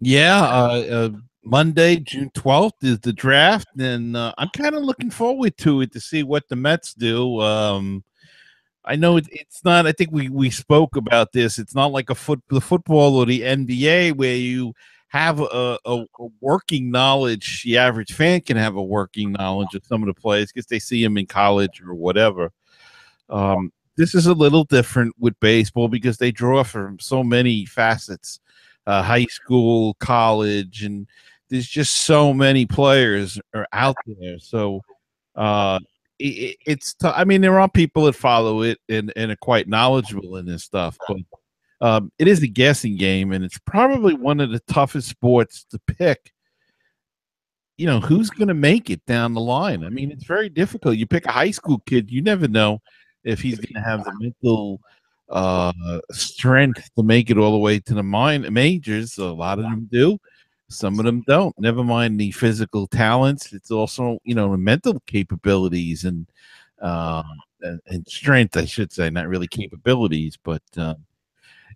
Yeah. 0.00 0.42
Uh, 0.42 0.84
uh, 0.90 1.10
Monday, 1.44 1.96
June 1.96 2.30
12th 2.34 2.82
is 2.82 3.00
the 3.00 3.12
draft. 3.12 3.68
And 3.78 4.16
uh, 4.16 4.32
I'm 4.38 4.48
kind 4.50 4.74
of 4.74 4.82
looking 4.82 5.10
forward 5.10 5.56
to 5.58 5.82
it 5.82 5.92
to 5.92 6.00
see 6.00 6.22
what 6.22 6.48
the 6.48 6.56
Mets 6.56 6.94
do. 6.94 7.40
Um, 7.40 8.04
I 8.84 8.96
know 8.96 9.16
it, 9.16 9.28
it's 9.30 9.64
not. 9.64 9.86
I 9.86 9.92
think 9.92 10.10
we 10.12 10.28
we 10.28 10.50
spoke 10.50 10.96
about 10.96 11.32
this. 11.32 11.58
It's 11.58 11.74
not 11.74 11.92
like 11.92 12.10
a 12.10 12.14
foot 12.14 12.42
the 12.48 12.60
football 12.60 13.16
or 13.16 13.26
the 13.26 13.42
NBA 13.42 14.16
where 14.16 14.34
you 14.34 14.74
have 15.08 15.40
a, 15.40 15.78
a, 15.84 16.04
a 16.18 16.26
working 16.40 16.90
knowledge. 16.90 17.62
The 17.64 17.78
average 17.78 18.12
fan 18.12 18.40
can 18.40 18.56
have 18.56 18.76
a 18.76 18.82
working 18.82 19.32
knowledge 19.32 19.74
of 19.74 19.84
some 19.84 20.02
of 20.02 20.06
the 20.06 20.20
players 20.20 20.50
because 20.52 20.66
they 20.66 20.78
see 20.78 21.02
them 21.02 21.18
in 21.18 21.26
college 21.26 21.82
or 21.82 21.94
whatever. 21.94 22.50
Um, 23.28 23.72
this 23.96 24.14
is 24.14 24.26
a 24.26 24.34
little 24.34 24.64
different 24.64 25.14
with 25.18 25.38
baseball 25.38 25.88
because 25.88 26.16
they 26.16 26.32
draw 26.32 26.62
from 26.62 26.98
so 26.98 27.22
many 27.22 27.66
facets 27.66 28.40
uh, 28.86 29.02
high 29.02 29.26
school, 29.26 29.94
college, 29.94 30.82
and 30.82 31.06
there's 31.48 31.68
just 31.68 31.94
so 31.96 32.32
many 32.32 32.66
players 32.66 33.38
are 33.54 33.66
out 33.72 33.96
there. 34.06 34.38
So 34.38 34.80
uh, 35.36 35.78
it, 36.24 36.56
it's, 36.66 36.94
t- 36.94 37.08
I 37.08 37.24
mean, 37.24 37.40
there 37.40 37.58
are 37.60 37.68
people 37.68 38.04
that 38.04 38.14
follow 38.14 38.62
it 38.62 38.78
and, 38.88 39.12
and 39.16 39.30
are 39.30 39.36
quite 39.36 39.68
knowledgeable 39.68 40.36
in 40.36 40.46
this 40.46 40.64
stuff, 40.64 40.96
but 41.08 41.18
um, 41.80 42.12
it 42.18 42.28
is 42.28 42.42
a 42.42 42.46
guessing 42.46 42.96
game, 42.96 43.32
and 43.32 43.44
it's 43.44 43.58
probably 43.58 44.14
one 44.14 44.40
of 44.40 44.50
the 44.50 44.60
toughest 44.60 45.08
sports 45.08 45.64
to 45.70 45.80
pick. 45.80 46.32
You 47.76 47.86
know, 47.86 47.98
who's 48.00 48.30
going 48.30 48.48
to 48.48 48.54
make 48.54 48.90
it 48.90 49.04
down 49.06 49.34
the 49.34 49.40
line? 49.40 49.84
I 49.84 49.88
mean, 49.88 50.12
it's 50.12 50.24
very 50.24 50.48
difficult. 50.48 50.96
You 50.96 51.06
pick 51.06 51.26
a 51.26 51.32
high 51.32 51.50
school 51.50 51.82
kid, 51.86 52.10
you 52.10 52.22
never 52.22 52.46
know 52.46 52.80
if 53.24 53.40
he's 53.40 53.58
going 53.58 53.74
to 53.74 53.88
have 53.88 54.04
the 54.04 54.12
mental 54.20 54.80
uh, 55.28 55.72
strength 56.12 56.88
to 56.96 57.02
make 57.02 57.30
it 57.30 57.38
all 57.38 57.52
the 57.52 57.58
way 57.58 57.80
to 57.80 57.94
the 57.94 58.02
mine 58.02 58.46
majors. 58.52 59.18
A 59.18 59.24
lot 59.24 59.58
of 59.58 59.64
them 59.64 59.88
do. 59.90 60.18
Some 60.76 60.98
of 60.98 61.04
them 61.04 61.22
don't. 61.26 61.58
Never 61.58 61.84
mind 61.84 62.18
the 62.18 62.30
physical 62.32 62.86
talents. 62.86 63.52
It's 63.52 63.70
also, 63.70 64.18
you 64.24 64.34
know, 64.34 64.50
the 64.50 64.58
mental 64.58 65.00
capabilities 65.06 66.04
and 66.04 66.26
uh, 66.80 67.22
and, 67.62 67.80
and 67.86 68.08
strength, 68.08 68.56
I 68.56 68.64
should 68.64 68.92
say, 68.92 69.08
not 69.08 69.28
really 69.28 69.46
capabilities, 69.46 70.36
but 70.42 70.62
uh, 70.76 70.94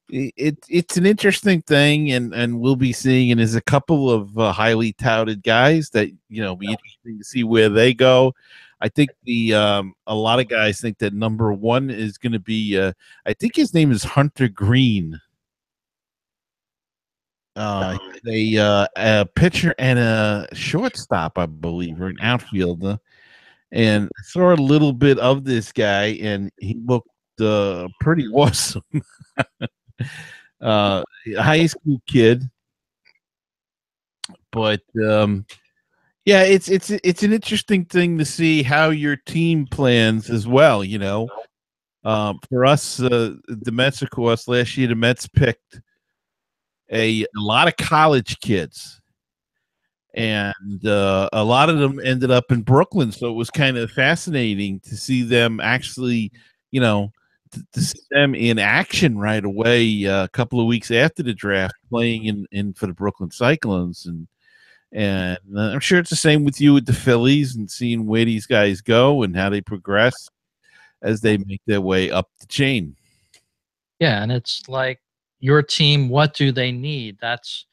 it 0.09 0.59
it's 0.69 0.97
an 0.97 1.07
interesting 1.07 1.63
thing, 1.63 2.13
and 2.13 2.35
and 2.35 2.61
we'll 2.61 2.77
be 2.77 2.93
seeing. 2.93 3.31
And 3.31 3.41
there's 3.41 3.55
a 3.55 3.61
couple 3.61 4.11
of 4.11 4.37
uh, 4.39 4.53
highly 4.53 4.93
touted 4.93 5.43
guys 5.43 5.91
that 5.91 6.11
you 6.29 6.43
know 6.43 6.57
be 6.57 6.67
interesting 6.67 7.19
to 7.19 7.25
see 7.25 7.45
where 7.45 7.69
they 7.69 7.95
go. 7.95 8.35
I 8.81 8.89
think 8.89 9.11
the 9.25 9.55
um, 9.55 9.95
a 10.07 10.15
lot 10.15 10.39
of 10.39 10.49
guys 10.49 10.81
think 10.81 10.99
that 10.99 11.15
number 11.15 11.53
one 11.53 11.91
is 11.91 12.19
going 12.19 12.33
to 12.33 12.39
be. 12.39 12.79
Uh, 12.79 12.93
I 13.25 13.33
think 13.33 13.57
his 13.57 13.75
name 13.75 13.91
is 13.91 14.05
Hunter 14.05 14.49
Greene. 14.49 15.21
Uh, 17.57 17.97
a, 18.29 18.59
uh, 18.59 18.87
a 18.97 19.27
pitcher 19.35 19.75
and 19.79 19.99
a 19.99 20.47
shortstop, 20.53 21.39
I 21.39 21.47
believe, 21.47 22.01
or 22.01 22.09
an 22.09 22.19
outfielder. 22.21 22.99
And 23.73 24.11
I 24.19 24.23
saw 24.25 24.53
a 24.53 24.57
little 24.57 24.93
bit 24.93 25.19
of 25.19 25.45
this 25.45 25.73
guy, 25.73 26.19
and 26.21 26.51
he 26.59 26.79
looked 26.85 27.09
uh, 27.41 27.89
pretty 27.99 28.27
awesome. 28.35 28.83
uh, 30.61 31.03
high 31.39 31.67
school 31.67 32.01
kid, 32.07 32.45
but 34.53 34.83
um, 35.03 35.47
yeah, 36.27 36.43
it's 36.43 36.69
it's 36.69 36.91
it's 36.91 37.23
an 37.23 37.33
interesting 37.33 37.85
thing 37.87 38.19
to 38.19 38.25
see 38.25 38.63
how 38.63 38.91
your 38.91 39.17
team 39.17 39.67
plans 39.67 40.29
as 40.29 40.47
well. 40.47 40.85
You 40.85 40.99
know, 40.99 41.29
um, 42.05 42.39
for 42.49 42.67
us, 42.67 43.01
uh, 43.01 43.35
the 43.49 43.73
Mets, 43.73 44.03
of 44.03 44.11
course, 44.11 44.47
last 44.47 44.77
year 44.77 44.89
the 44.89 44.95
Mets 44.95 45.27
picked 45.27 45.81
a, 46.91 47.22
a 47.22 47.41
lot 47.41 47.68
of 47.68 47.76
college 47.76 48.41
kids, 48.41 49.01
and 50.14 50.87
uh, 50.87 51.28
a 51.32 51.45
lot 51.45 51.68
of 51.68 51.78
them 51.78 52.01
ended 52.05 52.30
up 52.30 52.51
in 52.51 52.62
Brooklyn. 52.62 53.12
So 53.12 53.28
it 53.28 53.34
was 53.34 53.51
kind 53.51 53.76
of 53.76 53.91
fascinating 53.91 54.80
to 54.80 54.97
see 54.97 55.22
them 55.22 55.61
actually, 55.61 56.32
you 56.70 56.80
know, 56.80 57.12
to, 57.53 57.66
to 57.72 57.80
see 57.80 58.01
them 58.11 58.34
in 58.34 58.59
action 58.59 59.18
right 59.18 59.45
away. 59.45 60.07
Uh, 60.07 60.24
a 60.24 60.28
couple 60.28 60.61
of 60.61 60.66
weeks 60.66 60.91
after 60.91 61.22
the 61.22 61.34
draft, 61.34 61.74
playing 61.91 62.24
in, 62.24 62.47
in 62.53 62.72
for 62.72 62.87
the 62.87 62.95
Brooklyn 62.95 63.30
Cyclones, 63.30 64.07
and 64.07 64.26
and 64.93 65.39
uh, 65.55 65.61
I'm 65.72 65.80
sure 65.80 65.99
it's 65.99 66.11
the 66.11 66.16
same 66.16 66.45
with 66.45 66.61
you 66.61 66.72
with 66.72 66.87
the 66.87 66.93
Phillies 66.93 67.57
and 67.57 67.70
seeing 67.70 68.07
where 68.07 68.24
these 68.24 68.47
guys 68.47 68.80
go 68.80 69.22
and 69.22 69.37
how 69.37 69.51
they 69.51 69.61
progress 69.61 70.30
as 71.03 71.20
they 71.20 71.37
make 71.37 71.61
their 71.66 71.80
way 71.80 72.11
up 72.11 72.30
the 72.41 72.47
chain. 72.47 72.97
Yeah, 73.99 74.22
and 74.22 74.30
it's 74.30 74.68
like 74.68 75.01
your 75.41 75.62
team, 75.62 76.09
what 76.09 76.34
do 76.34 76.53
they 76.53 76.72
need? 76.72 77.18
That's 77.20 77.66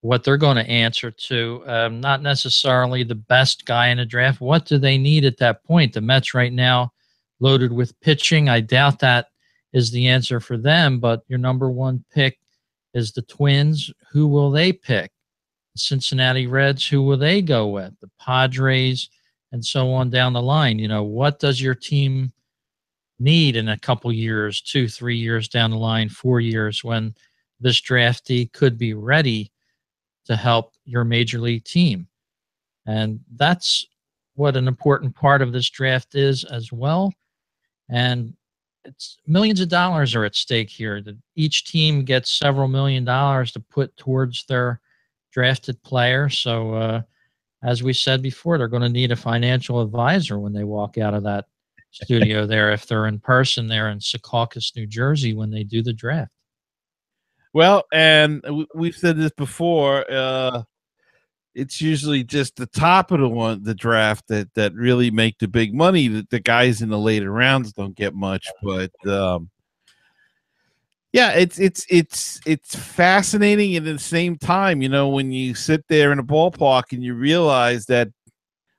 what 0.00 0.22
they're 0.22 0.36
going 0.36 0.56
to 0.56 0.68
answer 0.68 1.10
to. 1.10 1.62
Um, 1.66 2.00
not 2.00 2.20
necessarily 2.20 3.04
the 3.04 3.14
best 3.14 3.64
guy 3.64 3.88
in 3.88 4.00
a 4.00 4.06
draft. 4.06 4.40
What 4.40 4.66
do 4.66 4.76
they 4.76 4.98
need 4.98 5.24
at 5.24 5.38
that 5.38 5.64
point? 5.64 5.94
The 5.94 6.00
Mets 6.00 6.34
right 6.34 6.52
now 6.52 6.92
loaded 7.40 7.72
with 7.72 7.98
pitching. 8.00 8.48
I 8.48 8.60
doubt 8.60 8.98
that 8.98 9.28
is 9.72 9.90
the 9.90 10.08
answer 10.08 10.40
for 10.40 10.56
them, 10.56 11.00
but 11.00 11.22
your 11.28 11.38
number 11.38 11.70
one 11.70 12.04
pick 12.12 12.38
is 12.92 13.12
the 13.12 13.22
Twins. 13.22 13.90
Who 14.12 14.28
will 14.28 14.50
they 14.50 14.72
pick? 14.72 15.10
The 15.74 15.80
Cincinnati 15.80 16.46
Reds, 16.46 16.86
who 16.86 17.02
will 17.02 17.16
they 17.16 17.42
go 17.42 17.68
with? 17.68 17.92
The 18.00 18.10
Padres, 18.20 19.08
and 19.52 19.64
so 19.64 19.92
on 19.92 20.10
down 20.10 20.32
the 20.32 20.42
line. 20.42 20.78
You 20.78 20.88
know, 20.88 21.02
what 21.02 21.40
does 21.40 21.60
your 21.60 21.74
team 21.74 22.32
need 23.24 23.56
in 23.56 23.68
a 23.68 23.78
couple 23.78 24.12
years, 24.12 24.60
two, 24.60 24.86
three 24.86 25.16
years 25.16 25.48
down 25.48 25.70
the 25.70 25.76
line, 25.76 26.08
four 26.08 26.40
years, 26.40 26.84
when 26.84 27.14
this 27.60 27.80
draftee 27.80 28.52
could 28.52 28.78
be 28.78 28.94
ready 28.94 29.50
to 30.26 30.36
help 30.36 30.74
your 30.84 31.04
major 31.04 31.40
league 31.40 31.64
team? 31.64 32.06
And 32.86 33.20
that's 33.36 33.86
what 34.34 34.56
an 34.56 34.68
important 34.68 35.14
part 35.16 35.42
of 35.42 35.52
this 35.52 35.70
draft 35.70 36.14
is 36.14 36.44
as 36.44 36.70
well. 36.72 37.12
And 37.88 38.34
it's 38.84 39.18
millions 39.26 39.60
of 39.60 39.68
dollars 39.68 40.14
are 40.14 40.24
at 40.24 40.34
stake 40.34 40.70
here. 40.70 41.02
Each 41.36 41.64
team 41.64 42.04
gets 42.04 42.30
several 42.30 42.68
million 42.68 43.04
dollars 43.04 43.52
to 43.52 43.60
put 43.60 43.96
towards 43.96 44.44
their 44.44 44.80
drafted 45.32 45.82
player. 45.82 46.28
So, 46.28 46.74
uh, 46.74 47.02
as 47.62 47.82
we 47.82 47.94
said 47.94 48.20
before, 48.20 48.58
they're 48.58 48.68
going 48.68 48.82
to 48.82 48.90
need 48.90 49.10
a 49.10 49.16
financial 49.16 49.80
advisor 49.80 50.38
when 50.38 50.52
they 50.52 50.64
walk 50.64 50.98
out 50.98 51.14
of 51.14 51.22
that 51.22 51.46
studio 51.94 52.46
there 52.46 52.72
if 52.72 52.86
they're 52.86 53.06
in 53.06 53.20
person 53.20 53.66
there 53.66 53.88
in 53.90 53.98
Secaucus, 53.98 54.74
New 54.76 54.86
Jersey 54.86 55.34
when 55.34 55.50
they 55.50 55.64
do 55.64 55.82
the 55.82 55.92
draft. 55.92 56.30
Well, 57.52 57.84
and 57.92 58.44
we've 58.74 58.96
said 58.96 59.16
this 59.16 59.32
before. 59.36 60.10
Uh, 60.10 60.64
it's 61.54 61.80
usually 61.80 62.24
just 62.24 62.56
the 62.56 62.66
top 62.66 63.12
of 63.12 63.20
the 63.20 63.28
one 63.28 63.62
the 63.62 63.74
draft 63.74 64.26
that 64.26 64.52
that 64.54 64.74
really 64.74 65.10
make 65.10 65.38
the 65.38 65.46
big 65.46 65.72
money. 65.72 66.08
That 66.08 66.30
the 66.30 66.40
guys 66.40 66.82
in 66.82 66.88
the 66.88 66.98
later 66.98 67.30
rounds 67.30 67.72
don't 67.72 67.94
get 67.94 68.12
much, 68.12 68.48
but 68.60 68.90
um, 69.06 69.50
yeah, 71.12 71.30
it's 71.30 71.60
it's 71.60 71.86
it's 71.88 72.40
it's 72.44 72.74
fascinating, 72.74 73.76
and 73.76 73.86
at 73.86 73.92
the 73.92 74.02
same 74.02 74.36
time, 74.36 74.82
you 74.82 74.88
know, 74.88 75.08
when 75.08 75.30
you 75.30 75.54
sit 75.54 75.84
there 75.88 76.10
in 76.10 76.18
a 76.18 76.24
ballpark 76.24 76.92
and 76.92 77.04
you 77.04 77.14
realize 77.14 77.86
that 77.86 78.08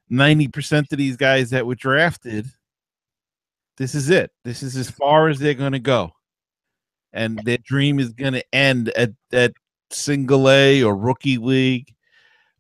ninety 0.09 0.49
percent 0.49 0.91
of 0.91 0.97
these 0.97 1.15
guys 1.15 1.51
that 1.51 1.65
were 1.65 1.75
drafted, 1.75 2.45
this 3.77 3.95
is 3.95 4.09
it. 4.09 4.31
This 4.43 4.63
is 4.63 4.75
as 4.75 4.89
far 4.89 5.27
as 5.29 5.39
they're 5.39 5.53
going 5.53 5.73
to 5.73 5.79
go, 5.79 6.11
and 7.13 7.39
their 7.45 7.57
dream 7.57 7.99
is 7.99 8.13
going 8.13 8.33
to 8.33 8.43
end 8.53 8.89
at 8.89 9.11
at 9.31 9.53
single 9.91 10.49
A 10.49 10.83
or 10.83 10.95
rookie 10.95 11.37
league 11.37 11.95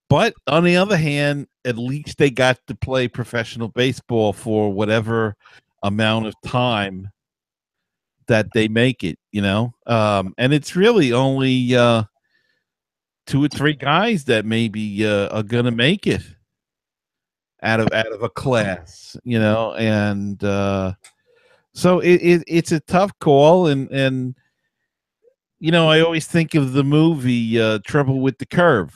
but 0.09 0.33
on 0.47 0.63
the 0.63 0.77
other 0.77 0.97
hand, 0.97 1.47
at 1.65 1.77
least 1.77 2.17
they 2.17 2.29
got 2.29 2.59
to 2.67 2.75
play 2.75 3.07
professional 3.07 3.69
baseball 3.69 4.33
for 4.33 4.71
whatever 4.71 5.35
amount 5.83 6.27
of 6.27 6.35
time 6.45 7.09
that 8.27 8.47
they 8.53 8.67
make 8.67 9.03
it, 9.03 9.17
you 9.31 9.41
know. 9.41 9.73
Um, 9.87 10.33
and 10.37 10.53
it's 10.53 10.75
really 10.75 11.11
only 11.11 11.75
uh, 11.75 12.03
two 13.25 13.43
or 13.43 13.47
three 13.47 13.73
guys 13.73 14.25
that 14.25 14.45
maybe 14.45 15.05
uh, 15.05 15.29
are 15.29 15.43
gonna 15.43 15.71
make 15.71 16.05
it 16.05 16.21
out 17.63 17.79
of 17.79 17.91
out 17.93 18.11
of 18.11 18.23
a 18.23 18.29
class, 18.29 19.17
you 19.23 19.39
know. 19.39 19.73
And 19.75 20.43
uh, 20.43 20.93
so 21.73 21.99
it, 21.99 22.15
it 22.15 22.43
it's 22.47 22.71
a 22.71 22.79
tough 22.81 23.11
call, 23.19 23.67
and 23.67 23.89
and 23.91 24.35
you 25.59 25.71
know 25.71 25.89
I 25.89 26.01
always 26.01 26.27
think 26.27 26.55
of 26.55 26.73
the 26.73 26.83
movie 26.83 27.59
uh, 27.59 27.79
Trouble 27.85 28.19
with 28.19 28.37
the 28.37 28.45
Curve 28.45 28.95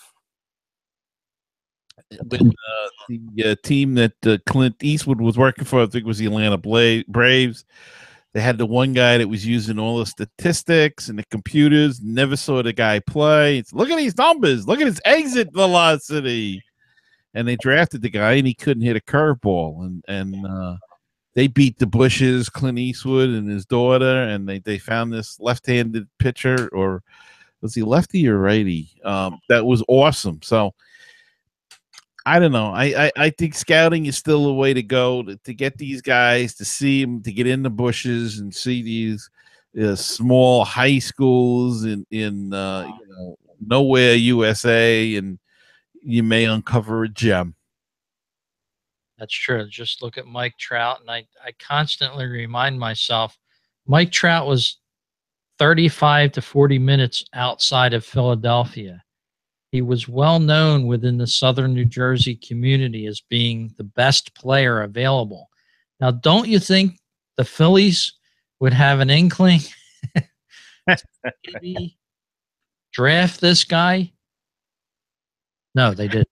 with 2.29 2.41
uh, 2.41 2.89
the 3.07 3.51
uh, 3.51 3.55
team 3.63 3.95
that 3.95 4.13
uh, 4.25 4.37
Clint 4.45 4.75
Eastwood 4.81 5.21
was 5.21 5.37
working 5.37 5.65
for. 5.65 5.81
I 5.81 5.85
think 5.85 6.03
it 6.03 6.07
was 6.07 6.17
the 6.17 6.25
Atlanta 6.25 6.57
Bla- 6.57 7.03
Braves. 7.07 7.65
They 8.33 8.41
had 8.41 8.57
the 8.57 8.65
one 8.65 8.93
guy 8.93 9.17
that 9.17 9.27
was 9.27 9.45
using 9.45 9.79
all 9.79 9.97
the 9.97 10.05
statistics 10.05 11.09
and 11.09 11.17
the 11.17 11.25
computers. 11.31 11.99
Never 12.01 12.35
saw 12.35 12.61
the 12.61 12.73
guy 12.73 12.99
play. 12.99 13.57
It's, 13.57 13.73
look 13.73 13.89
at 13.89 13.97
these 13.97 14.17
numbers. 14.17 14.67
Look 14.67 14.79
at 14.79 14.87
his 14.87 15.01
exit 15.03 15.51
velocity. 15.51 16.61
And 17.33 17.47
they 17.47 17.55
drafted 17.57 18.01
the 18.01 18.09
guy, 18.09 18.33
and 18.33 18.47
he 18.47 18.53
couldn't 18.53 18.83
hit 18.83 18.95
a 18.95 18.99
curveball. 18.99 19.85
And 19.85 20.03
and 20.07 20.45
uh, 20.45 20.77
they 21.35 21.47
beat 21.47 21.77
the 21.77 21.87
Bushes, 21.87 22.49
Clint 22.49 22.79
Eastwood 22.79 23.29
and 23.29 23.49
his 23.49 23.65
daughter, 23.65 24.23
and 24.23 24.47
they 24.47 24.59
they 24.59 24.77
found 24.77 25.13
this 25.13 25.39
left-handed 25.39 26.07
pitcher, 26.17 26.69
or 26.73 27.03
was 27.61 27.75
he 27.75 27.83
lefty 27.83 28.27
or 28.27 28.39
righty? 28.39 28.89
Um, 29.03 29.39
that 29.49 29.65
was 29.65 29.83
awesome. 29.87 30.41
So 30.41 30.73
I 32.25 32.39
don't 32.39 32.51
know. 32.51 32.71
I, 32.71 33.05
I, 33.05 33.11
I 33.17 33.29
think 33.29 33.55
scouting 33.55 34.05
is 34.05 34.17
still 34.17 34.47
a 34.47 34.53
way 34.53 34.73
to 34.73 34.83
go 34.83 35.23
to, 35.23 35.37
to 35.37 35.53
get 35.53 35.77
these 35.77 36.01
guys 36.01 36.53
to 36.55 36.65
see 36.65 37.01
them 37.01 37.23
to 37.23 37.31
get 37.31 37.47
in 37.47 37.63
the 37.63 37.69
bushes 37.69 38.39
and 38.39 38.53
see 38.53 38.81
these 38.81 39.29
uh, 39.81 39.95
small 39.95 40.65
high 40.65 40.99
schools 40.99 41.85
in 41.85 42.05
in 42.11 42.53
uh, 42.53 42.85
you 42.87 43.07
know 43.07 43.37
Nowhere 43.65 44.15
USA, 44.15 45.15
and 45.15 45.39
you 46.01 46.23
may 46.23 46.45
uncover 46.45 47.03
a 47.03 47.09
gem. 47.09 47.55
That's 49.17 49.33
true. 49.33 49.67
Just 49.67 50.01
look 50.01 50.17
at 50.17 50.25
Mike 50.25 50.57
Trout, 50.57 51.01
and 51.01 51.11
I, 51.11 51.27
I 51.43 51.51
constantly 51.59 52.25
remind 52.25 52.79
myself 52.79 53.37
Mike 53.85 54.11
Trout 54.11 54.47
was 54.47 54.77
35 55.57 56.31
to 56.33 56.41
40 56.41 56.79
minutes 56.79 57.23
outside 57.33 57.93
of 57.93 58.05
Philadelphia. 58.05 59.03
He 59.71 59.81
was 59.81 60.07
well 60.07 60.39
known 60.39 60.87
within 60.87 61.17
the 61.17 61.27
southern 61.27 61.73
New 61.73 61.85
Jersey 61.85 62.35
community 62.35 63.05
as 63.05 63.21
being 63.29 63.73
the 63.77 63.83
best 63.83 64.33
player 64.33 64.81
available. 64.81 65.49
Now, 65.99 66.11
don't 66.11 66.47
you 66.47 66.59
think 66.59 66.97
the 67.35 67.43
Phillies 67.43 68.13
would 68.59 68.73
have 68.73 68.99
an 68.99 69.09
inkling 69.09 69.59
draft 72.93 73.41
this 73.41 73.63
guy? 73.63 74.11
No, 75.79 75.93
they 75.93 76.09
did. 76.09 76.27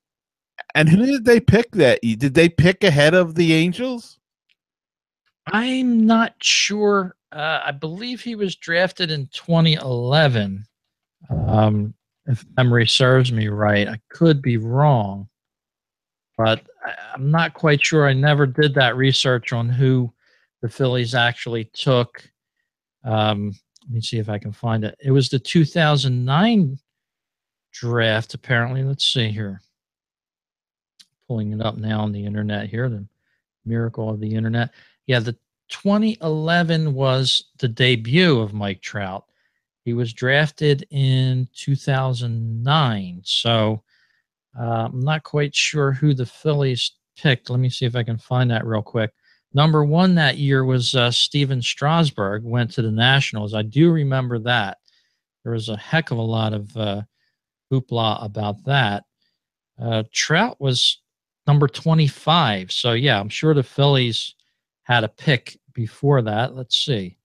And 0.75 0.89
who 0.89 1.05
did 1.05 1.23
they 1.23 1.39
pick 1.39 1.71
that? 1.71 2.01
Did 2.01 2.33
they 2.33 2.49
pick 2.49 2.83
ahead 2.83 3.13
of 3.13 3.35
the 3.35 3.53
Angels? 3.53 4.19
I'm 5.45 6.05
not 6.05 6.33
sure. 6.41 7.15
Uh, 7.31 7.61
I 7.63 7.71
believe 7.71 8.19
he 8.19 8.35
was 8.35 8.57
drafted 8.57 9.09
in 9.09 9.27
2011. 9.27 10.67
Um, 11.47 11.93
if 12.25 12.45
memory 12.57 12.89
serves 12.89 13.31
me 13.31 13.47
right, 13.47 13.87
I 13.87 14.01
could 14.09 14.41
be 14.41 14.57
wrong, 14.57 15.29
but 16.37 16.67
I, 16.85 16.95
I'm 17.13 17.31
not 17.31 17.53
quite 17.53 17.85
sure. 17.85 18.05
I 18.05 18.11
never 18.11 18.45
did 18.45 18.73
that 18.73 18.97
research 18.97 19.53
on 19.53 19.69
who 19.69 20.11
the 20.61 20.67
Phillies 20.67 21.15
actually 21.15 21.71
took. 21.71 22.21
Um, 23.05 23.55
let 23.83 23.91
me 23.91 24.01
see 24.01 24.17
if 24.17 24.27
I 24.27 24.39
can 24.39 24.51
find 24.51 24.83
it. 24.83 24.97
It 25.01 25.11
was 25.11 25.29
the 25.29 25.39
2009 25.39 26.77
draft, 27.79 28.33
apparently. 28.33 28.83
Let's 28.83 29.05
see 29.05 29.29
here. 29.29 29.61
Pulling 31.27 31.53
it 31.53 31.61
up 31.61 31.77
now 31.77 32.01
on 32.01 32.11
the 32.11 32.25
internet 32.25 32.69
here, 32.69 32.89
the 32.89 33.05
miracle 33.65 34.09
of 34.09 34.19
the 34.19 34.33
internet. 34.33 34.71
Yeah, 35.05 35.19
the 35.19 35.37
2011 35.69 36.93
was 36.93 37.45
the 37.57 37.67
debut 37.67 38.39
of 38.39 38.53
Mike 38.53 38.81
Trout. 38.81 39.25
He 39.83 39.93
was 39.93 40.13
drafted 40.13 40.85
in 40.89 41.47
2009. 41.55 43.21
So 43.23 43.83
uh, 44.59 44.89
I'm 44.91 44.99
not 44.99 45.23
quite 45.23 45.55
sure 45.55 45.91
who 45.91 46.13
the 46.13 46.25
Phillies 46.25 46.91
picked. 47.17 47.49
Let 47.49 47.59
me 47.59 47.69
see 47.69 47.85
if 47.85 47.95
I 47.95 48.03
can 48.03 48.17
find 48.17 48.51
that 48.51 48.65
real 48.65 48.81
quick. 48.81 49.11
Number 49.53 49.83
one 49.83 50.15
that 50.15 50.37
year 50.37 50.65
was 50.65 50.93
uh, 50.93 51.09
Stephen 51.11 51.61
Strasburg, 51.61 52.43
went 52.43 52.71
to 52.71 52.81
the 52.81 52.91
Nationals. 52.91 53.53
I 53.53 53.61
do 53.61 53.91
remember 53.91 54.39
that. 54.39 54.77
There 55.43 55.53
was 55.53 55.69
a 55.69 55.77
heck 55.77 56.11
of 56.11 56.17
a 56.17 56.21
lot 56.21 56.53
of 56.53 56.75
uh, 56.75 57.01
hoopla 57.71 58.23
about 58.23 58.63
that. 58.65 59.03
Uh, 59.79 60.03
Trout 60.11 60.59
was 60.59 61.01
number 61.45 61.67
25. 61.67 62.71
So, 62.71 62.93
yeah, 62.93 63.19
I'm 63.19 63.29
sure 63.29 63.53
the 63.53 63.63
Phillies 63.63 64.35
had 64.83 65.03
a 65.03 65.09
pick 65.09 65.59
before 65.73 66.21
that. 66.23 66.55
Let's 66.55 66.77
see. 66.77 67.17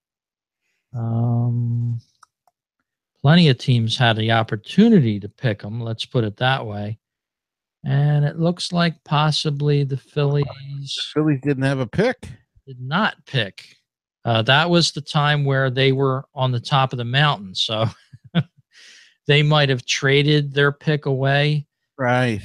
Um, 0.95 2.01
plenty 3.21 3.49
of 3.49 3.59
teams 3.59 3.97
had 3.97 4.17
the 4.17 4.33
opportunity 4.33 5.19
to 5.21 5.29
pick 5.29 5.63
them. 5.63 5.81
Let's 5.81 6.05
put 6.05 6.25
it 6.25 6.37
that 6.39 6.67
way. 6.67 6.99
And 7.85 8.25
it 8.25 8.39
looks 8.39 8.73
like 8.73 9.03
possibly 9.05 9.85
the 9.85 9.97
Phillies. 9.97 10.45
The 10.47 11.03
Phillies 11.15 11.41
didn't 11.43 11.65
have 11.65 11.81
a 11.81 11.87
pick. 11.87 12.29
Did 12.67 12.81
not 12.81 13.17
pick. 13.27 13.77
Uh, 14.25 14.43
that 14.43 14.71
was 14.71 14.93
the 14.93 15.01
time 15.01 15.45
where 15.45 15.69
they 15.69 15.91
were 15.91 16.25
on 16.35 16.53
the 16.53 16.61
top 16.61 16.93
of 16.93 16.99
the 16.99 17.05
mountain. 17.05 17.55
So 17.55 17.87
they 19.27 19.43
might 19.43 19.69
have 19.69 19.87
traded 19.87 20.53
their 20.53 20.73
pick 20.73 21.07
away. 21.07 21.67
Right. 21.99 22.41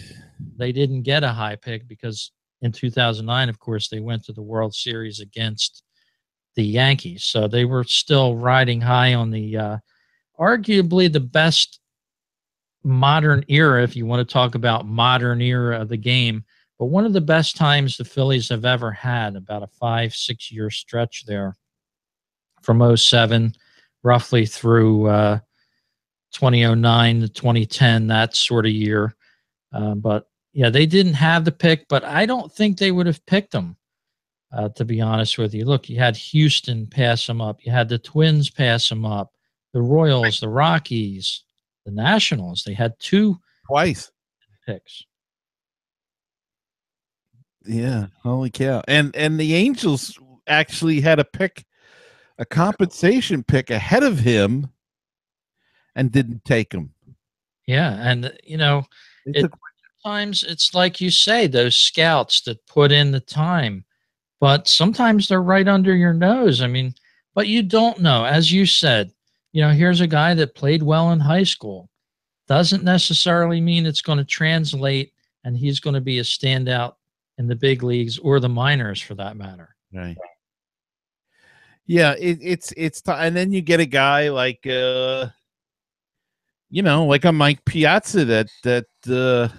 They 0.57 0.71
didn't 0.71 1.03
get 1.03 1.23
a 1.23 1.29
high 1.29 1.55
pick 1.55 1.87
because 1.87 2.31
in 2.61 2.71
2009, 2.71 3.49
of 3.49 3.59
course, 3.59 3.89
they 3.89 3.99
went 3.99 4.23
to 4.25 4.33
the 4.33 4.41
World 4.41 4.73
Series 4.73 5.19
against 5.19 5.83
the 6.55 6.63
Yankees. 6.63 7.23
So 7.23 7.47
they 7.47 7.65
were 7.65 7.83
still 7.83 8.35
riding 8.35 8.81
high 8.81 9.13
on 9.13 9.31
the 9.31 9.57
uh, 9.57 9.77
arguably 10.39 11.11
the 11.11 11.19
best 11.19 11.79
modern 12.83 13.43
era, 13.47 13.83
if 13.83 13.95
you 13.95 14.05
want 14.05 14.27
to 14.27 14.33
talk 14.33 14.55
about 14.55 14.87
modern 14.87 15.41
era 15.41 15.79
of 15.79 15.89
the 15.89 15.97
game. 15.97 16.43
But 16.79 16.85
one 16.85 17.05
of 17.05 17.13
the 17.13 17.21
best 17.21 17.57
times 17.57 17.97
the 17.97 18.05
Phillies 18.05 18.49
have 18.49 18.65
ever 18.65 18.91
had, 18.91 19.35
about 19.35 19.63
a 19.63 19.67
five, 19.67 20.13
six 20.13 20.51
year 20.51 20.69
stretch 20.69 21.25
there 21.25 21.55
from 22.61 22.95
07 22.95 23.53
roughly 24.03 24.45
through 24.45 25.07
uh, 25.07 25.39
2009 26.37 27.21
to 27.21 27.29
2010, 27.29 28.07
that 28.07 28.35
sort 28.35 28.67
of 28.67 28.71
year. 28.71 29.15
Uh, 29.73 29.95
but 29.95 30.27
yeah, 30.53 30.69
they 30.69 30.85
didn't 30.85 31.15
have 31.15 31.45
the 31.45 31.51
pick, 31.51 31.87
but 31.87 32.03
I 32.03 32.25
don't 32.25 32.51
think 32.51 32.77
they 32.77 32.91
would 32.91 33.07
have 33.07 33.25
picked 33.25 33.51
them, 33.51 33.75
uh, 34.51 34.69
to 34.69 34.85
be 34.85 35.01
honest 35.01 35.37
with 35.37 35.53
you. 35.55 35.65
Look, 35.65 35.89
you 35.89 35.97
had 35.97 36.15
Houston 36.15 36.85
pass 36.85 37.25
them 37.25 37.41
up, 37.41 37.59
you 37.63 37.71
had 37.71 37.89
the 37.89 37.97
Twins 37.97 38.51
pass 38.51 38.87
them 38.87 39.03
up, 39.03 39.33
the 39.73 39.81
Royals, 39.81 40.39
the 40.39 40.49
Rockies, 40.49 41.43
the 41.85 41.91
Nationals. 41.91 42.63
They 42.63 42.73
had 42.73 42.93
two 42.99 43.37
twice 43.65 44.11
picks. 44.65 45.03
Yeah, 47.65 48.07
holy 48.21 48.51
cow! 48.51 48.83
And 48.87 49.13
and 49.15 49.39
the 49.39 49.55
Angels 49.55 50.17
actually 50.47 51.01
had 51.01 51.19
a 51.19 51.25
pick, 51.25 51.65
a 52.37 52.45
compensation 52.45 53.43
pick 53.43 53.69
ahead 53.71 54.03
of 54.03 54.19
him, 54.19 54.71
and 55.97 56.11
didn't 56.11 56.45
take 56.45 56.71
him. 56.71 56.91
Yeah, 57.65 57.97
and 57.99 58.31
you 58.45 58.55
know, 58.55 58.85
it, 59.25 59.51
sometimes 60.01 60.43
it's 60.43 60.73
like 60.73 61.01
you 61.01 61.11
say, 61.11 61.47
those 61.47 61.75
scouts 61.75 62.41
that 62.41 62.65
put 62.67 62.93
in 62.93 63.11
the 63.11 63.19
time, 63.19 63.83
but 64.39 64.69
sometimes 64.69 65.27
they're 65.27 65.41
right 65.41 65.67
under 65.67 65.93
your 65.93 66.13
nose. 66.13 66.61
I 66.61 66.67
mean, 66.67 66.93
but 67.35 67.47
you 67.47 67.61
don't 67.63 67.99
know, 67.99 68.23
as 68.23 68.51
you 68.53 68.65
said. 68.65 69.11
You 69.51 69.63
know, 69.63 69.71
here's 69.71 70.01
a 70.01 70.07
guy 70.07 70.33
that 70.35 70.55
played 70.55 70.83
well 70.83 71.11
in 71.11 71.19
high 71.19 71.43
school. 71.43 71.89
Doesn't 72.47 72.83
necessarily 72.83 73.59
mean 73.59 73.85
it's 73.85 74.01
going 74.01 74.19
to 74.19 74.23
translate 74.23 75.13
and 75.43 75.57
he's 75.57 75.79
going 75.79 75.95
to 75.95 76.01
be 76.01 76.19
a 76.19 76.23
standout 76.23 76.95
in 77.37 77.47
the 77.47 77.55
big 77.55 77.81
leagues 77.81 78.17
or 78.19 78.39
the 78.39 78.49
minors 78.49 79.01
for 79.01 79.15
that 79.15 79.35
matter. 79.35 79.75
Right. 79.93 80.17
Yeah, 81.85 82.15
it, 82.19 82.39
it's 82.41 82.73
it's 82.75 83.01
t- 83.01 83.11
and 83.13 83.35
then 83.35 83.51
you 83.51 83.61
get 83.61 83.79
a 83.79 83.85
guy 83.85 84.29
like 84.29 84.67
uh 84.67 85.27
you 86.69 86.81
know, 86.81 87.05
like 87.05 87.25
a 87.25 87.31
Mike 87.31 87.63
Piazza 87.65 88.25
that 88.25 88.49
that 88.63 88.85
uh 89.09 89.53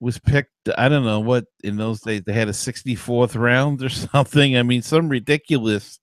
was 0.00 0.18
picked 0.18 0.52
I 0.76 0.88
don't 0.88 1.04
know 1.04 1.20
what 1.20 1.46
in 1.64 1.76
those 1.76 2.00
days 2.00 2.22
they 2.24 2.32
had 2.32 2.48
a 2.48 2.52
64th 2.52 3.38
round 3.38 3.82
or 3.82 3.88
something. 3.88 4.56
I 4.56 4.62
mean, 4.62 4.82
some 4.82 5.08
ridiculous 5.08 5.98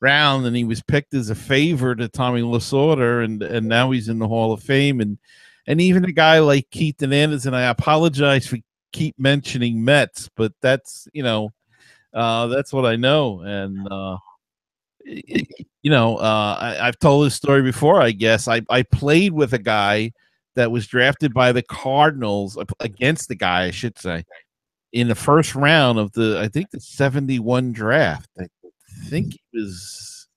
round 0.00 0.46
and 0.46 0.56
he 0.56 0.64
was 0.64 0.82
picked 0.82 1.14
as 1.14 1.30
a 1.30 1.34
favor 1.34 1.94
to 1.94 2.08
Tommy 2.08 2.42
Lasorda 2.42 3.24
and 3.24 3.42
and 3.42 3.68
now 3.68 3.90
he's 3.90 4.08
in 4.08 4.18
the 4.18 4.28
Hall 4.28 4.52
of 4.52 4.62
Fame 4.62 5.00
and 5.00 5.18
and 5.66 5.80
even 5.80 6.04
a 6.04 6.12
guy 6.12 6.38
like 6.40 6.70
Keith 6.70 7.00
Hernandez 7.00 7.46
and 7.46 7.54
I 7.54 7.62
apologize 7.62 8.46
for 8.46 8.58
keep 8.92 9.18
mentioning 9.18 9.84
Mets, 9.84 10.28
but 10.36 10.52
that's 10.60 11.08
you 11.12 11.22
know, 11.22 11.52
uh, 12.12 12.46
that's 12.48 12.72
what 12.72 12.86
I 12.86 12.96
know, 12.96 13.40
and 13.40 13.86
uh, 13.90 14.16
you 15.82 15.90
know, 15.90 16.16
uh, 16.16 16.56
I, 16.60 16.86
have 16.86 16.98
told 16.98 17.26
this 17.26 17.34
story 17.34 17.62
before. 17.62 18.00
I 18.00 18.12
guess 18.12 18.48
I 18.48 18.62
I 18.70 18.82
played 18.82 19.32
with 19.32 19.52
a 19.52 19.58
guy 19.58 20.12
that 20.54 20.70
was 20.70 20.86
drafted 20.86 21.32
by 21.32 21.52
the 21.52 21.62
Cardinals 21.62 22.58
against 22.80 23.28
the 23.28 23.34
guy, 23.34 23.64
I 23.64 23.70
should 23.70 23.98
say, 23.98 24.24
in 24.92 25.08
the 25.08 25.14
first 25.14 25.54
round 25.54 25.98
of 25.98 26.12
the 26.12 26.38
I 26.40 26.48
think 26.48 26.70
the 26.70 26.80
seventy 26.80 27.38
one 27.38 27.72
draft. 27.72 28.28
I 28.38 28.46
think 29.06 29.32
he 29.32 29.58
was, 29.58 30.28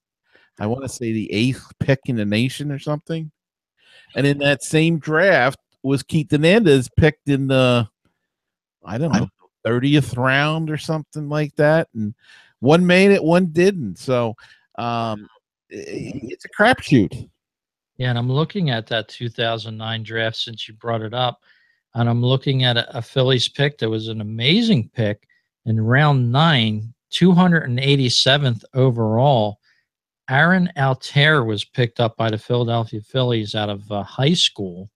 I 0.58 0.66
want 0.66 0.82
to 0.82 0.88
say 0.88 1.12
the 1.12 1.32
eighth 1.32 1.66
pick 1.78 2.00
in 2.06 2.16
the 2.16 2.24
nation 2.24 2.72
or 2.72 2.78
something. 2.78 3.30
And 4.16 4.26
in 4.26 4.38
that 4.38 4.62
same 4.62 4.98
draft 4.98 5.58
was 5.82 6.02
Keith 6.02 6.30
Hernandez 6.30 6.88
picked 6.96 7.28
in 7.28 7.48
the 7.48 7.88
I 8.84 8.98
don't 8.98 9.12
know, 9.12 9.28
30th 9.66 10.16
round 10.16 10.70
or 10.70 10.76
something 10.76 11.28
like 11.28 11.54
that. 11.56 11.88
And 11.94 12.14
one 12.60 12.86
made 12.86 13.10
it, 13.10 13.22
one 13.22 13.46
didn't. 13.46 13.98
So 13.98 14.34
um, 14.76 15.28
it's 15.68 16.44
a 16.44 16.48
crapshoot. 16.48 17.28
Yeah, 17.96 18.10
and 18.10 18.18
I'm 18.18 18.30
looking 18.30 18.70
at 18.70 18.86
that 18.88 19.08
2009 19.08 20.02
draft 20.02 20.36
since 20.36 20.66
you 20.66 20.74
brought 20.74 21.02
it 21.02 21.14
up, 21.14 21.40
and 21.94 22.08
I'm 22.08 22.22
looking 22.22 22.64
at 22.64 22.76
a, 22.76 22.98
a 22.98 23.02
Phillies 23.02 23.48
pick 23.48 23.78
that 23.78 23.88
was 23.88 24.08
an 24.08 24.20
amazing 24.20 24.90
pick 24.92 25.28
in 25.64 25.80
round 25.80 26.32
nine, 26.32 26.92
287th 27.12 28.64
overall. 28.74 29.60
Aaron 30.28 30.70
Altherr 30.76 31.46
was 31.46 31.64
picked 31.64 32.00
up 32.00 32.16
by 32.16 32.30
the 32.30 32.38
Philadelphia 32.38 33.00
Phillies 33.00 33.54
out 33.54 33.68
of 33.68 33.90
uh, 33.92 34.02
high 34.02 34.34
school, 34.34 34.90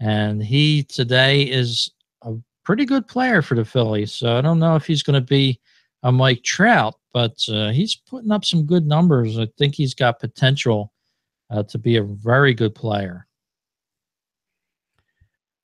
and 0.00 0.42
he 0.42 0.82
today 0.82 1.42
is 1.42 1.90
a 2.22 2.34
pretty 2.64 2.84
good 2.84 3.06
player 3.06 3.42
for 3.42 3.54
the 3.54 3.64
Phillies. 3.64 4.12
So 4.12 4.36
I 4.36 4.40
don't 4.40 4.58
know 4.58 4.74
if 4.74 4.86
he's 4.86 5.02
going 5.02 5.20
to 5.20 5.26
be 5.26 5.60
a 6.04 6.12
Mike 6.12 6.42
Trout, 6.44 6.94
but 7.12 7.36
uh, 7.48 7.70
he's 7.70 7.96
putting 7.96 8.30
up 8.30 8.44
some 8.44 8.64
good 8.64 8.86
numbers. 8.86 9.38
I 9.38 9.48
think 9.58 9.74
he's 9.74 9.94
got 9.94 10.20
potential 10.20 10.92
uh, 11.50 11.64
to 11.64 11.78
be 11.78 11.96
a 11.96 12.02
very 12.04 12.54
good 12.54 12.74
player. 12.74 13.26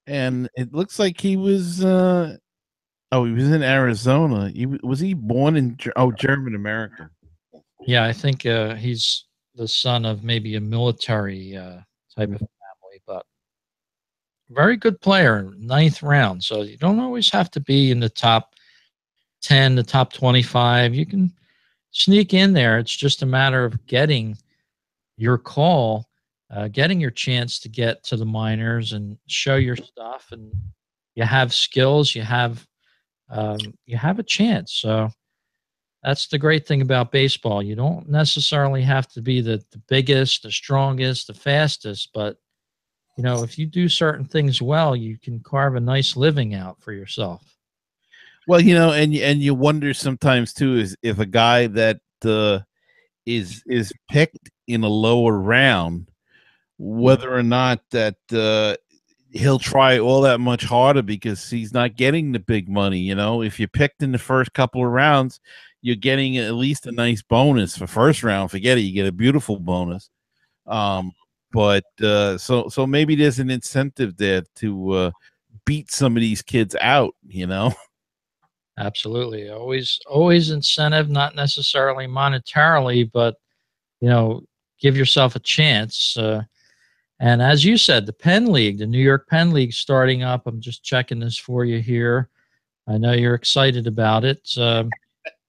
and 0.07 0.49
it 0.57 0.75
looks 0.75 0.99
like 0.99 1.21
he 1.21 1.37
was. 1.37 1.85
uh 1.85 2.37
Oh, 3.13 3.25
he 3.25 3.33
was 3.33 3.51
in 3.51 3.63
Arizona. 3.63 4.51
He 4.51 4.67
was 4.67 5.01
he 5.01 5.15
born 5.15 5.57
in? 5.57 5.77
Oh, 5.97 6.13
German 6.13 6.55
American. 6.55 7.11
Yeah, 7.87 8.05
I 8.05 8.13
think 8.13 8.47
uh, 8.47 8.75
he's 8.77 9.25
the 9.57 9.67
son 9.67 10.05
of 10.05 10.23
maybe 10.23 10.55
a 10.55 10.61
military 10.61 11.57
uh, 11.57 11.81
type 12.17 12.31
of 12.31 12.39
family, 12.39 13.03
but 13.07 13.27
very 14.49 14.77
good 14.77 15.01
player, 15.01 15.53
ninth 15.59 16.03
round. 16.03 16.45
So 16.45 16.63
you 16.63 16.77
don't 16.77 17.01
always 17.01 17.31
have 17.31 17.51
to 17.53 17.61
be 17.61 17.91
in 17.91 17.99
the 17.99 18.09
top 18.09 18.55
10, 19.43 19.75
the 19.75 19.83
top 19.83 20.13
25. 20.13 20.95
You 20.95 21.07
can 21.07 21.33
sneak 21.91 22.35
in 22.35 22.53
there. 22.53 22.79
It's 22.79 22.95
just 22.95 23.23
a 23.23 23.27
matter 23.27 23.65
of 23.65 23.87
getting 23.87 24.37
your 25.17 25.39
call, 25.39 26.09
uh, 26.51 26.69
getting 26.69 27.01
your 27.01 27.11
chance 27.11 27.59
to 27.61 27.69
get 27.69 28.03
to 28.05 28.17
the 28.17 28.25
minors 28.25 28.93
and 28.93 29.19
show 29.27 29.57
your 29.57 29.77
stuff. 29.77 30.29
And 30.33 30.53
you 31.15 31.25
have 31.25 31.53
skills, 31.53 32.15
you 32.15 32.23
have 32.23 32.67
um, 33.31 33.59
you 33.87 33.97
have 33.97 34.19
a 34.19 34.25
chance. 34.25 34.73
So 34.75 35.09
that's 36.03 36.27
the 36.27 36.39
great 36.39 36.67
thing 36.67 36.83
about 36.83 37.13
baseball. 37.13 37.63
You 37.63 37.77
don't 37.77 38.09
necessarily 38.09 38.83
have 38.83 39.07
to 39.09 39.23
be 39.23 39.41
the, 39.41 39.63
the 39.71 39.81
biggest, 39.89 40.43
the 40.43 40.51
strongest, 40.51 41.29
the 41.29 41.35
fastest, 41.35 42.11
but 42.13 42.37
you 43.17 43.25
know, 43.25 43.43
if 43.43 43.59
you 43.59 43.67
do 43.67 43.89
certain 43.89 44.25
things 44.25 44.63
well, 44.63 44.97
you 44.97 45.19
can 45.19 45.41
carve 45.41 45.75
a 45.75 45.81
nice 45.81 46.17
living 46.17 46.55
out 46.55 46.81
for 46.81 46.93
yourself. 46.93 47.43
Well, 48.51 48.61
you 48.61 48.75
know, 48.75 48.91
and 48.91 49.15
and 49.15 49.41
you 49.41 49.55
wonder 49.55 49.95
sometimes 49.95 50.53
too 50.53 50.77
is 50.77 50.97
if 51.05 51.21
a 51.21 51.25
guy 51.25 51.69
that 51.69 52.01
uh, 52.25 52.59
is 53.25 53.63
is 53.69 53.93
picked 54.11 54.51
in 54.67 54.83
a 54.83 54.89
lower 54.89 55.39
round, 55.39 56.11
whether 56.77 57.33
or 57.33 57.45
not 57.45 57.81
that 57.93 58.17
uh, 58.33 58.75
he'll 59.31 59.61
try 59.61 60.01
all 60.01 60.23
that 60.23 60.41
much 60.41 60.65
harder 60.65 61.03
because 61.03 61.49
he's 61.49 61.73
not 61.73 61.95
getting 61.97 62.33
the 62.33 62.41
big 62.41 62.69
money. 62.69 62.99
You 62.99 63.15
know, 63.15 63.41
if 63.43 63.61
you're 63.61 63.69
picked 63.69 64.03
in 64.03 64.11
the 64.11 64.19
first 64.19 64.53
couple 64.53 64.85
of 64.85 64.91
rounds, 64.91 65.39
you're 65.81 65.95
getting 65.95 66.37
at 66.39 66.55
least 66.55 66.87
a 66.89 66.93
nice 66.93 67.23
bonus 67.23 67.79
for 67.79 67.87
first 67.87 68.25
round. 68.25 68.51
Forget 68.51 68.79
it, 68.79 68.83
you 68.83 68.93
get 68.95 69.07
a 69.07 69.13
beautiful 69.13 69.61
bonus. 69.61 70.11
Um, 70.67 71.13
but 71.53 71.85
uh, 72.03 72.39
so 72.39 72.69
so 72.69 72.87
maybe 72.87 73.15
there's 73.15 73.39
an 73.39 73.51
incentive 73.51 74.17
there 74.17 74.43
to 74.57 74.91
uh, 74.93 75.11
beat 75.67 75.93
some 75.93 76.17
of 76.17 76.21
these 76.23 76.43
kids 76.43 76.77
out. 76.81 77.15
You 77.29 77.47
know. 77.47 77.73
Absolutely. 78.81 79.51
Always 79.51 80.01
always 80.07 80.51
incentive, 80.51 81.11
not 81.11 81.35
necessarily 81.35 82.07
monetarily, 82.07 83.11
but 83.13 83.37
you 84.01 84.09
know, 84.09 84.43
give 84.81 84.97
yourself 84.97 85.37
a 85.37 85.41
chance. 85.41 86.17
Uh, 86.17 86.43
and 87.21 87.43
as 87.43 87.63
you 87.63 87.77
said, 87.77 88.07
the 88.07 88.15
Penn 88.15 88.51
League, 88.51 88.79
the 88.79 88.87
New 88.87 89.03
York 89.03 89.29
Penn 89.29 89.51
League 89.53 89.75
starting 89.75 90.23
up. 90.23 90.47
I'm 90.47 90.61
just 90.61 90.83
checking 90.83 91.21
this 91.21 91.37
for 91.37 91.67
you 91.67 91.81
here. 91.81 92.31
I 92.89 92.97
know 92.97 93.13
you're 93.13 93.35
excited 93.35 93.87
about 93.87 94.25
it. 94.25 94.49
Um, 94.57 94.89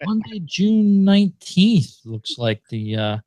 Monday, 0.04 0.42
June 0.44 1.06
19th 1.06 2.06
looks 2.06 2.38
like 2.38 2.62
the 2.70 2.96
uh, 2.98 3.18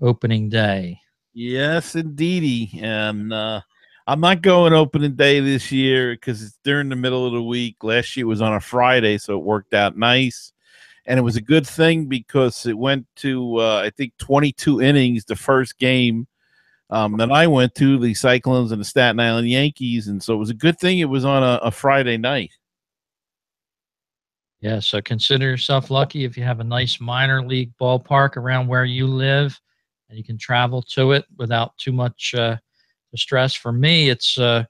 opening 0.00 0.48
day. 0.48 0.98
Yes, 1.32 1.94
indeedy. 1.94 2.80
And 2.82 3.32
uh, 3.32 3.60
I'm 4.06 4.20
not 4.20 4.42
going 4.42 4.72
opening 4.72 5.14
day 5.14 5.40
this 5.40 5.70
year 5.70 6.14
because 6.14 6.42
it's 6.42 6.58
during 6.64 6.88
the 6.88 6.96
middle 6.96 7.24
of 7.26 7.32
the 7.32 7.42
week. 7.42 7.76
Last 7.82 8.16
year 8.16 8.24
it 8.24 8.28
was 8.28 8.42
on 8.42 8.54
a 8.54 8.60
Friday, 8.60 9.18
so 9.18 9.34
it 9.34 9.44
worked 9.44 9.74
out 9.74 9.96
nice. 9.96 10.52
And 11.06 11.18
it 11.18 11.22
was 11.22 11.36
a 11.36 11.40
good 11.40 11.66
thing 11.66 12.06
because 12.06 12.66
it 12.66 12.76
went 12.76 13.06
to, 13.16 13.58
uh, 13.58 13.82
I 13.84 13.90
think, 13.90 14.12
22 14.18 14.80
innings 14.80 15.24
the 15.24 15.36
first 15.36 15.78
game 15.78 16.26
um, 16.90 17.16
that 17.16 17.30
I 17.30 17.46
went 17.46 17.74
to, 17.76 17.98
the 17.98 18.14
Cyclones 18.14 18.72
and 18.72 18.80
the 18.80 18.84
Staten 18.84 19.18
Island 19.20 19.48
Yankees. 19.48 20.08
And 20.08 20.22
so 20.22 20.34
it 20.34 20.38
was 20.38 20.50
a 20.50 20.54
good 20.54 20.78
thing 20.78 20.98
it 20.98 21.06
was 21.06 21.24
on 21.24 21.42
a, 21.42 21.58
a 21.62 21.70
Friday 21.70 22.18
night. 22.18 22.50
Yeah, 24.60 24.78
so 24.78 25.00
consider 25.00 25.46
yourself 25.46 25.90
lucky 25.90 26.24
if 26.24 26.36
you 26.36 26.44
have 26.44 26.60
a 26.60 26.64
nice 26.64 27.00
minor 27.00 27.44
league 27.44 27.72
ballpark 27.80 28.36
around 28.36 28.68
where 28.68 28.84
you 28.84 29.08
live 29.08 29.60
and 30.08 30.16
you 30.16 30.22
can 30.22 30.38
travel 30.38 30.82
to 30.82 31.12
it 31.12 31.24
without 31.36 31.76
too 31.78 31.90
much 31.90 32.32
uh, 32.36 32.56
stress. 33.18 33.54
For 33.54 33.72
me, 33.72 34.08
it's 34.08 34.38
uh, 34.38 34.64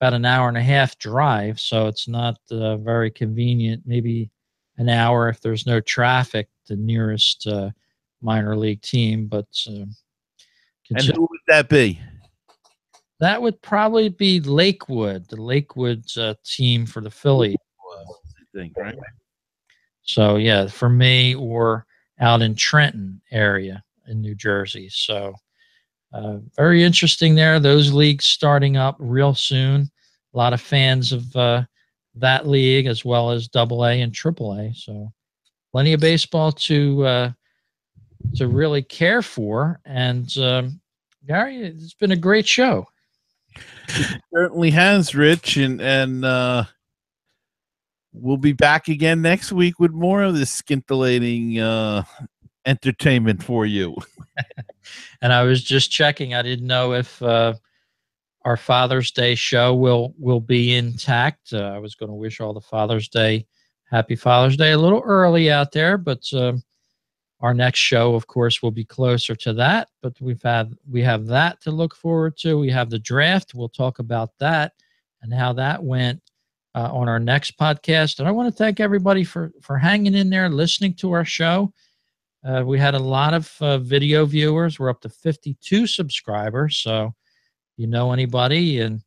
about 0.00 0.14
an 0.14 0.24
hour 0.24 0.48
and 0.48 0.56
a 0.56 0.62
half 0.62 0.98
drive, 0.98 1.58
so 1.60 1.86
it's 1.86 2.08
not 2.08 2.38
uh, 2.50 2.76
very 2.76 3.10
convenient. 3.10 3.82
Maybe 3.86 4.30
an 4.76 4.88
hour 4.88 5.28
if 5.28 5.40
there's 5.40 5.66
no 5.66 5.80
traffic, 5.80 6.48
the 6.68 6.76
nearest 6.76 7.46
uh, 7.46 7.70
minor 8.22 8.56
league 8.56 8.82
team. 8.82 9.26
But 9.26 9.48
uh, 9.68 9.86
And 10.90 11.02
who 11.02 11.22
would 11.22 11.40
that 11.48 11.68
be? 11.68 12.00
that 13.20 13.40
would 13.42 13.60
probably 13.62 14.08
be 14.08 14.40
Lakewood, 14.40 15.28
the 15.28 15.40
Lakewood 15.40 16.04
uh, 16.16 16.34
team 16.44 16.86
for 16.86 17.00
the 17.00 17.10
Phillies. 17.10 17.56
Think, 18.54 18.76
right? 18.76 18.96
So 20.02 20.36
yeah, 20.36 20.66
for 20.66 20.88
me 20.88 21.34
or 21.34 21.86
out 22.20 22.42
in 22.42 22.54
Trenton 22.54 23.20
area 23.30 23.84
in 24.06 24.20
New 24.20 24.34
Jersey. 24.34 24.88
So 24.88 25.34
uh, 26.12 26.38
very 26.56 26.82
interesting 26.82 27.34
there. 27.34 27.60
Those 27.60 27.92
leagues 27.92 28.24
starting 28.24 28.76
up 28.76 28.96
real 28.98 29.34
soon. 29.34 29.90
A 30.34 30.36
lot 30.36 30.52
of 30.52 30.60
fans 30.60 31.12
of 31.12 31.34
uh, 31.36 31.64
that 32.14 32.46
league 32.46 32.86
as 32.86 33.04
well 33.04 33.30
as 33.30 33.48
Double 33.48 33.84
A 33.84 34.00
and 34.00 34.14
Triple 34.14 34.54
A. 34.54 34.72
So 34.74 35.12
plenty 35.72 35.92
of 35.92 36.00
baseball 36.00 36.52
to 36.52 37.04
uh, 37.04 37.32
to 38.36 38.48
really 38.48 38.82
care 38.82 39.22
for. 39.22 39.80
And 39.84 40.36
um, 40.38 40.80
Gary, 41.26 41.58
it's 41.58 41.94
been 41.94 42.12
a 42.12 42.16
great 42.16 42.46
show. 42.46 42.86
certainly 44.32 44.70
has 44.70 45.14
rich 45.14 45.56
and 45.56 45.80
and 45.80 46.24
uh 46.24 46.64
we'll 48.12 48.36
be 48.36 48.52
back 48.52 48.88
again 48.88 49.22
next 49.22 49.52
week 49.52 49.80
with 49.80 49.90
more 49.90 50.22
of 50.22 50.36
this 50.36 50.50
scintillating 50.52 51.58
uh 51.58 52.02
entertainment 52.68 53.42
for 53.42 53.66
you 53.66 53.96
And 55.20 55.32
I 55.32 55.42
was 55.42 55.62
just 55.62 55.90
checking. 55.90 56.34
I 56.34 56.42
didn't 56.42 56.66
know 56.66 56.92
if 56.92 57.20
uh, 57.22 57.54
our 58.44 58.56
Father's 58.56 59.10
Day 59.10 59.34
show 59.34 59.74
will 59.74 60.14
will 60.18 60.40
be 60.40 60.74
intact. 60.74 61.52
Uh, 61.52 61.58
I 61.58 61.78
was 61.78 61.94
going 61.94 62.10
to 62.10 62.14
wish 62.14 62.40
all 62.40 62.54
the 62.54 62.60
Father's 62.60 63.08
Day 63.08 63.46
happy 63.90 64.16
Father's 64.16 64.56
Day 64.56 64.72
a 64.72 64.78
little 64.78 65.02
early 65.04 65.50
out 65.50 65.72
there, 65.72 65.96
but 65.98 66.22
um, 66.34 66.62
our 67.40 67.54
next 67.54 67.78
show, 67.78 68.14
of 68.14 68.26
course, 68.26 68.62
will 68.62 68.70
be 68.70 68.84
closer 68.84 69.34
to 69.36 69.52
that. 69.54 69.88
But 70.02 70.20
we've 70.20 70.42
had 70.42 70.74
we 70.88 71.02
have 71.02 71.26
that 71.26 71.60
to 71.62 71.70
look 71.70 71.94
forward 71.94 72.36
to. 72.38 72.58
We 72.58 72.70
have 72.70 72.90
the 72.90 72.98
draft. 72.98 73.54
We'll 73.54 73.68
talk 73.68 73.98
about 73.98 74.30
that 74.38 74.72
and 75.22 75.34
how 75.34 75.52
that 75.54 75.82
went 75.82 76.22
uh, 76.74 76.92
on 76.92 77.08
our 77.08 77.18
next 77.18 77.58
podcast. 77.58 78.20
And 78.20 78.28
I 78.28 78.30
want 78.30 78.48
to 78.48 78.56
thank 78.56 78.78
everybody 78.78 79.24
for 79.24 79.52
for 79.60 79.78
hanging 79.78 80.14
in 80.14 80.30
there, 80.30 80.48
listening 80.48 80.94
to 80.94 81.12
our 81.12 81.24
show. 81.24 81.72
Uh, 82.44 82.62
we 82.64 82.78
had 82.78 82.94
a 82.94 82.98
lot 82.98 83.34
of 83.34 83.52
uh, 83.60 83.78
video 83.78 84.24
viewers. 84.24 84.78
We're 84.78 84.90
up 84.90 85.00
to 85.02 85.08
52 85.08 85.86
subscribers. 85.86 86.78
So, 86.78 87.14
you 87.76 87.86
know 87.86 88.12
anybody 88.12 88.80
and 88.80 89.02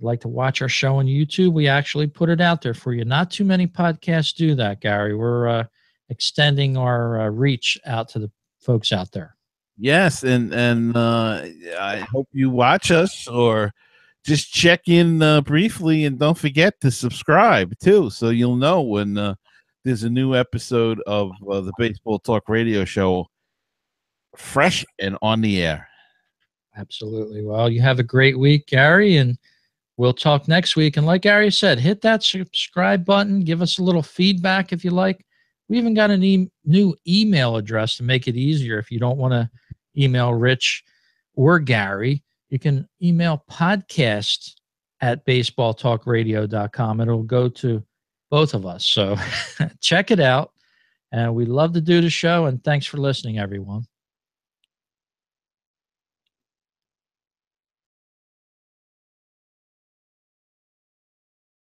like 0.00 0.20
to 0.22 0.28
watch 0.28 0.60
our 0.62 0.68
show 0.68 0.96
on 0.96 1.06
YouTube, 1.06 1.52
we 1.52 1.68
actually 1.68 2.06
put 2.06 2.28
it 2.28 2.40
out 2.40 2.62
there 2.62 2.74
for 2.74 2.92
you. 2.92 3.04
Not 3.04 3.30
too 3.30 3.44
many 3.44 3.66
podcasts 3.66 4.34
do 4.34 4.54
that, 4.56 4.80
Gary. 4.80 5.14
We're 5.14 5.48
uh, 5.48 5.64
extending 6.08 6.76
our 6.76 7.20
uh, 7.20 7.28
reach 7.28 7.78
out 7.86 8.08
to 8.10 8.18
the 8.18 8.30
folks 8.60 8.92
out 8.92 9.12
there. 9.12 9.36
yes 9.76 10.22
and 10.22 10.54
and 10.54 10.96
uh 10.96 11.42
i 11.80 11.96
hope 12.12 12.28
you 12.32 12.48
watch 12.48 12.90
us 12.90 13.26
or 13.26 13.72
just 14.24 14.52
check 14.52 14.82
in 14.86 15.20
uh, 15.20 15.40
briefly 15.40 16.04
and 16.04 16.18
don't 16.18 16.38
forget 16.38 16.80
to 16.80 16.90
subscribe 16.90 17.76
too 17.78 18.08
so 18.08 18.28
you'll 18.30 18.56
know 18.56 18.80
when 18.80 19.18
there's 19.84 20.04
a 20.04 20.10
new 20.10 20.34
episode 20.34 21.00
of 21.06 21.32
uh, 21.50 21.60
the 21.60 21.72
baseball 21.78 22.18
talk 22.18 22.48
radio 22.48 22.84
show 22.84 23.26
fresh 24.36 24.84
and 24.98 25.16
on 25.22 25.40
the 25.40 25.62
air 25.62 25.88
Absolutely. 26.76 27.44
Well, 27.44 27.70
you 27.70 27.80
have 27.82 28.00
a 28.00 28.04
great 28.04 28.38
week, 28.38 28.66
Gary, 28.66 29.16
and 29.16 29.38
we'll 29.96 30.12
talk 30.12 30.48
next 30.48 30.76
week. 30.76 30.96
And 30.96 31.06
like 31.06 31.22
Gary 31.22 31.50
said, 31.50 31.78
hit 31.78 32.00
that 32.02 32.22
subscribe 32.22 33.04
button. 33.04 33.40
Give 33.40 33.62
us 33.62 33.78
a 33.78 33.82
little 33.82 34.02
feedback 34.02 34.72
if 34.72 34.84
you 34.84 34.90
like. 34.90 35.24
We 35.68 35.78
even 35.78 35.94
got 35.94 36.10
a 36.10 36.14
e- 36.14 36.50
new 36.64 36.96
email 37.06 37.56
address 37.56 37.96
to 37.96 38.02
make 38.02 38.26
it 38.26 38.36
easier. 38.36 38.78
If 38.78 38.90
you 38.90 38.98
don't 38.98 39.18
want 39.18 39.32
to 39.32 39.48
email 39.96 40.34
Rich 40.34 40.82
or 41.34 41.58
Gary, 41.58 42.24
you 42.50 42.58
can 42.58 42.88
email 43.00 43.44
podcast 43.50 44.54
at 45.00 45.24
baseballtalkradio.com. 45.26 47.00
It'll 47.00 47.22
go 47.22 47.48
to 47.48 47.82
both 48.34 48.52
of 48.52 48.66
us. 48.66 48.84
So 48.84 49.16
check 49.80 50.10
it 50.10 50.18
out. 50.18 50.50
And 51.12 51.36
we 51.36 51.46
love 51.46 51.72
to 51.74 51.80
do 51.80 52.00
the 52.00 52.10
show. 52.10 52.46
And 52.46 52.64
thanks 52.64 52.84
for 52.84 52.96
listening, 52.96 53.38
everyone. 53.38 53.84